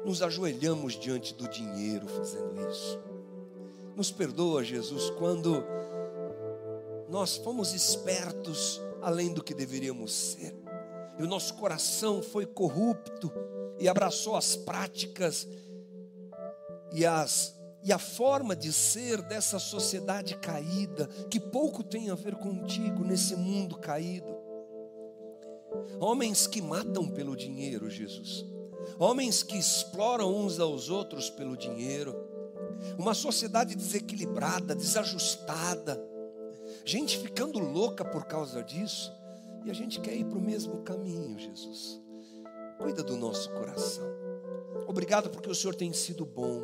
nos 0.04 0.24
ajoelhamos 0.24 1.00
diante 1.00 1.36
do 1.36 1.48
dinheiro 1.48 2.08
fazendo 2.08 2.60
isso. 2.72 3.00
Nos 3.96 4.10
perdoa, 4.10 4.64
Jesus, 4.64 5.12
quando 5.12 5.64
nós 7.08 7.38
fomos 7.38 7.72
espertos 7.72 8.82
além 9.00 9.32
do 9.32 9.44
que 9.44 9.54
deveríamos 9.54 10.12
ser, 10.12 10.56
e 11.18 11.24
o 11.24 11.28
nosso 11.28 11.54
coração 11.56 12.22
foi 12.22 12.46
corrupto 12.46 13.32
e 13.80 13.88
abraçou 13.88 14.36
as 14.36 14.56
práticas 14.56 15.48
e 16.92 17.06
as 17.06 17.54
e 17.86 17.92
a 17.92 18.00
forma 18.00 18.56
de 18.56 18.72
ser 18.72 19.22
dessa 19.22 19.60
sociedade 19.60 20.38
caída, 20.38 21.06
que 21.30 21.38
pouco 21.38 21.84
tem 21.84 22.10
a 22.10 22.16
ver 22.16 22.36
contigo 22.36 23.04
nesse 23.04 23.36
mundo 23.36 23.78
caído. 23.78 24.34
Homens 26.00 26.48
que 26.48 26.62
matam 26.62 27.10
pelo 27.10 27.36
dinheiro, 27.36 27.90
Jesus. 27.90 28.46
Homens 28.98 29.44
que 29.44 29.58
exploram 29.58 30.34
uns 30.34 30.62
aos 30.62 30.90
outros 30.90 31.30
pelo 31.30 31.58
dinheiro. 31.58 32.16
Uma 32.98 33.14
sociedade 33.14 33.76
desequilibrada, 33.76 34.74
desajustada. 34.74 36.02
Gente 36.86 37.18
ficando 37.18 37.60
louca 37.60 38.06
por 38.06 38.26
causa 38.26 38.64
disso. 38.64 39.12
E 39.66 39.72
a 39.72 39.74
gente 39.74 40.00
quer 40.02 40.16
ir 40.16 40.26
para 40.26 40.38
o 40.38 40.42
mesmo 40.42 40.82
caminho, 40.84 41.38
Jesus. 41.40 42.02
Cuida 42.80 43.02
do 43.02 43.16
nosso 43.16 43.50
coração. 43.52 44.06
Obrigado 44.88 45.30
porque 45.30 45.50
o 45.50 45.56
Senhor 45.56 45.74
tem 45.74 45.94
sido 45.94 46.26
bom. 46.26 46.62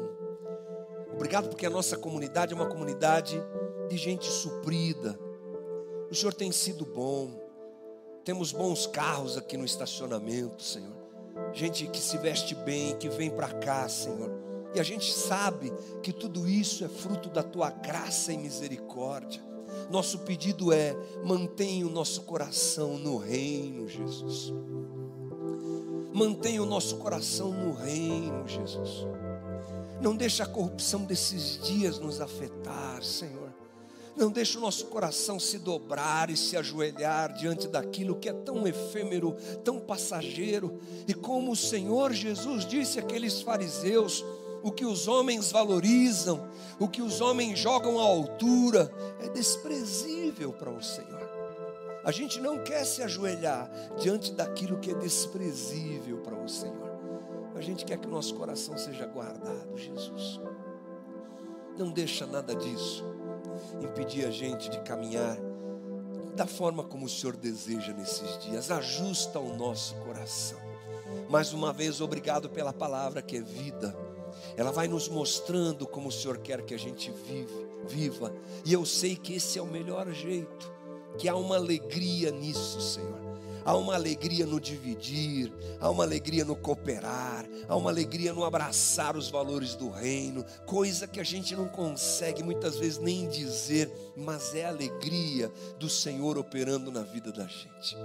Obrigado 1.14 1.50
porque 1.50 1.66
a 1.66 1.70
nossa 1.70 1.97
comunidade 1.97 2.54
é 2.54 2.56
uma 2.56 2.68
comunidade 2.68 3.41
de 3.89 3.97
gente 3.97 4.28
suprida. 4.28 5.18
O 6.10 6.16
Senhor 6.16 6.34
tem 6.34 6.52
sido 6.52 6.86
bom. 6.86 7.32
Temos 8.24 8.52
bons 8.52 8.86
carros 8.86 9.38
aqui 9.38 9.56
no 9.58 9.66
estacionamento, 9.66 10.62
Senhor. 10.62 10.95
Gente 11.54 11.88
que 11.88 12.00
se 12.00 12.18
veste 12.18 12.54
bem, 12.54 12.97
que 12.97 13.10
vem 13.10 13.30
para 13.30 13.50
cá, 13.54 13.88
Senhor. 13.88 14.32
E 14.76 14.80
a 14.80 14.84
gente 14.84 15.12
sabe 15.12 15.74
que 16.04 16.14
tudo 16.14 16.47
isso 16.47 16.84
é 16.84 16.88
fruto 16.88 17.30
da 17.30 17.41
tua 17.41 17.72
graça 17.72 18.32
e 18.32 18.38
misericórdia. 18.38 19.49
Nosso 19.89 20.20
pedido 20.20 20.72
é: 20.72 20.95
mantenha 21.24 21.86
o 21.86 21.89
nosso 21.89 22.22
coração 22.22 22.97
no 22.97 23.17
reino, 23.17 23.88
Jesus. 23.88 24.53
Mantenha 26.13 26.61
o 26.61 26.65
nosso 26.65 26.97
coração 26.97 27.51
no 27.51 27.74
reino, 27.74 28.47
Jesus. 28.47 29.07
Não 30.01 30.15
deixa 30.15 30.43
a 30.43 30.47
corrupção 30.47 31.03
desses 31.03 31.61
dias 31.63 31.99
nos 31.99 32.22
afetar, 32.22 33.03
Senhor. 33.03 33.49
Não 34.20 34.30
deixa 34.30 34.57
o 34.57 34.61
nosso 34.61 34.88
coração 34.88 35.39
se 35.39 35.57
dobrar 35.57 36.30
e 36.30 36.36
se 36.36 36.57
ajoelhar 36.57 37.32
diante 37.34 37.70
daquilo 37.70 38.17
que 38.17 38.28
é 38.28 38.34
tão 38.34 38.67
efêmero, 38.67 39.34
tão 39.63 39.80
passageiro. 39.80 40.78
E 41.07 41.13
como 41.13 41.53
o 41.53 41.55
Senhor 41.55 42.11
Jesus 42.11 42.65
disse 42.65 42.99
àqueles 42.99 43.41
fariseus, 43.41 44.26
o 44.64 44.72
que 44.72 44.86
os 44.86 45.07
homens 45.07 45.51
valorizam, 45.51 46.47
o 46.80 46.88
que 46.88 47.01
os 47.01 47.22
homens 47.22 47.57
jogam 47.60 47.99
à 47.99 48.03
altura, 48.03 48.91
é 49.20 49.30
desprezível 49.30 50.53
para 50.53 50.70
o 50.70 50.82
Senhor. 50.82 51.30
A 52.03 52.12
gente 52.12 52.39
não 52.39 52.64
quer 52.64 52.86
se 52.86 53.03
ajoelhar 53.03 53.70
diante 53.99 54.32
daquilo 54.34 54.80
que 54.80 54.91
é 54.91 54.95
desprezível 54.95 56.20
para 56.20 56.36
o 56.36 56.47
Senhor. 56.47 56.89
A 57.55 57.62
gente 57.62 57.84
quer 57.84 57.97
que 57.97 58.07
o 58.07 58.12
nosso 58.12 58.36
coração 58.36 58.78
seja 58.78 59.05
guardado, 59.05 59.78
Jesus. 59.78 60.39
Não 61.78 61.91
deixa 61.91 62.26
nada 62.26 62.55
disso 62.55 63.05
impedir 63.82 64.26
a 64.26 64.32
gente 64.32 64.70
de 64.70 64.80
caminhar 64.82 65.38
da 66.36 66.45
forma 66.45 66.84
como 66.84 67.05
o 67.05 67.10
Senhor 67.10 67.36
deseja 67.36 67.93
nesses 67.93 68.38
dias. 68.39 68.72
Ajusta 68.72 69.39
o 69.39 69.55
nosso 69.57 69.95
coração. 69.95 70.60
Mais 71.30 71.53
uma 71.53 71.74
vez, 71.74 71.99
obrigado 72.01 72.49
pela 72.49 72.72
palavra 72.72 73.22
que 73.22 73.38
é 73.38 73.41
vida. 73.41 73.95
Ela 74.55 74.71
vai 74.71 74.88
nos 74.88 75.07
mostrando 75.07 75.88
como 75.88 76.09
o 76.09 76.11
Senhor 76.11 76.38
quer 76.38 76.61
que 76.63 76.73
a 76.73 76.80
gente 76.80 77.11
vive, 77.27 77.67
viva. 77.88 78.34
E 78.65 78.73
eu 78.73 78.86
sei 78.86 79.15
que 79.15 79.36
esse 79.36 79.59
é 79.59 79.61
o 79.61 79.67
melhor 79.67 80.11
jeito, 80.11 80.71
que 81.17 81.27
há 81.27 81.36
uma 81.36 81.55
alegria 81.55 82.32
nisso, 82.32 82.82
Senhor. 82.82 83.30
Há 83.65 83.75
uma 83.75 83.93
alegria 83.93 84.45
no 84.45 84.59
dividir, 84.59 85.53
há 85.80 85.89
uma 85.89 86.03
alegria 86.03 86.45
no 86.45 86.55
cooperar, 86.55 87.45
há 87.67 87.75
uma 87.75 87.89
alegria 87.89 88.34
no 88.34 88.43
abraçar 88.43 89.15
os 89.15 89.30
valores 89.30 89.75
do 89.75 89.89
reino, 89.89 90.45
coisa 90.65 91.07
que 91.07 91.19
a 91.19 91.23
gente 91.23 91.55
não 91.55 91.67
consegue 91.67 92.41
muitas 92.41 92.77
vezes 92.77 92.97
nem 92.97 93.27
dizer, 93.27 93.91
mas 94.15 94.55
é 94.55 94.65
a 94.65 94.69
alegria 94.69 95.51
do 95.77 95.89
Senhor 95.89 96.38
operando 96.38 96.91
na 96.91 97.01
vida 97.01 97.32
da 97.32 97.45
gente. 97.45 97.95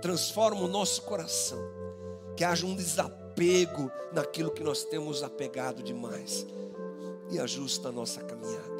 Transforma 0.00 0.62
o 0.62 0.68
nosso 0.68 1.02
coração, 1.02 1.58
que 2.36 2.44
haja 2.44 2.64
um 2.64 2.74
desapego 2.74 3.17
naquilo 4.12 4.50
que 4.50 4.62
nós 4.62 4.84
temos 4.84 5.22
apegado 5.22 5.82
demais 5.82 6.46
e 7.30 7.38
ajusta 7.38 7.88
a 7.88 7.92
nossa 7.92 8.20
caminhada. 8.22 8.78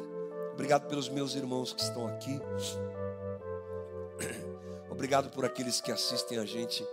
Obrigado 0.53 0.87
pelos 0.87 1.07
meus 1.07 1.35
irmãos 1.35 1.71
que 1.71 1.81
estão 1.81 2.07
aqui. 2.07 2.39
Obrigado 4.91 5.29
por 5.29 5.45
aqueles 5.45 5.79
que 5.79 5.91
assistem 5.91 6.37
a 6.37 6.45
gente 6.45 6.85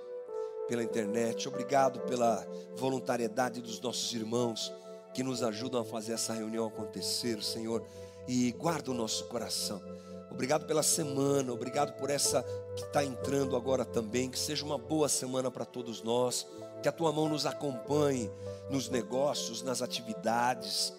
pela 0.68 0.82
internet. 0.82 1.48
Obrigado 1.48 2.00
pela 2.00 2.46
voluntariedade 2.76 3.60
dos 3.60 3.80
nossos 3.80 4.12
irmãos 4.12 4.72
que 5.12 5.22
nos 5.22 5.42
ajudam 5.42 5.80
a 5.80 5.84
fazer 5.84 6.12
essa 6.12 6.32
reunião 6.32 6.66
acontecer, 6.66 7.42
Senhor. 7.42 7.82
E 8.28 8.52
guarda 8.52 8.90
o 8.90 8.94
nosso 8.94 9.24
coração. 9.24 9.82
Obrigado 10.30 10.66
pela 10.66 10.82
semana, 10.82 11.52
obrigado 11.52 11.96
por 11.98 12.10
essa 12.10 12.42
que 12.76 12.82
está 12.84 13.02
entrando 13.02 13.56
agora 13.56 13.84
também. 13.84 14.30
Que 14.30 14.38
seja 14.38 14.64
uma 14.64 14.76
boa 14.76 15.08
semana 15.08 15.50
para 15.50 15.64
todos 15.64 16.02
nós. 16.02 16.46
Que 16.86 16.90
a 16.90 16.92
tua 16.92 17.10
mão 17.10 17.28
nos 17.28 17.46
acompanhe 17.46 18.30
nos 18.70 18.88
negócios, 18.88 19.60
nas 19.60 19.82
atividades, 19.82 20.92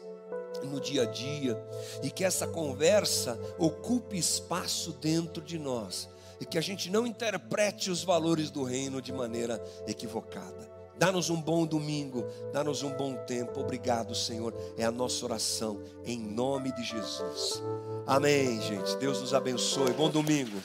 no 0.62 0.82
dia 0.82 1.04
a 1.04 1.06
dia. 1.06 1.58
E 2.04 2.12
que 2.12 2.26
essa 2.26 2.46
conversa 2.46 3.40
ocupe 3.58 4.18
espaço 4.18 4.92
dentro 4.92 5.42
de 5.42 5.58
nós 5.58 6.10
e 6.42 6.46
que 6.46 6.58
a 6.58 6.62
gente 6.62 6.92
não 6.92 7.08
interprete 7.08 7.90
os 7.90 8.04
valores 8.04 8.52
do 8.52 8.66
reino 8.66 9.02
de 9.02 9.14
maneira 9.14 9.64
equivocada. 9.88 10.70
Dá-nos 10.98 11.30
um 11.30 11.42
bom 11.42 11.66
domingo, 11.66 12.26
dá-nos 12.52 12.84
um 12.84 12.92
bom 12.92 13.16
tempo. 13.26 13.62
Obrigado, 13.62 14.14
Senhor. 14.14 14.54
É 14.78 14.84
a 14.84 14.92
nossa 14.92 15.24
oração 15.24 15.82
em 16.04 16.20
nome 16.20 16.74
de 16.74 16.84
Jesus. 16.84 17.64
Amém, 18.06 18.60
gente. 18.62 18.98
Deus 18.98 19.22
nos 19.22 19.34
abençoe. 19.34 19.94
Bom 19.94 20.10
domingo. 20.10 20.60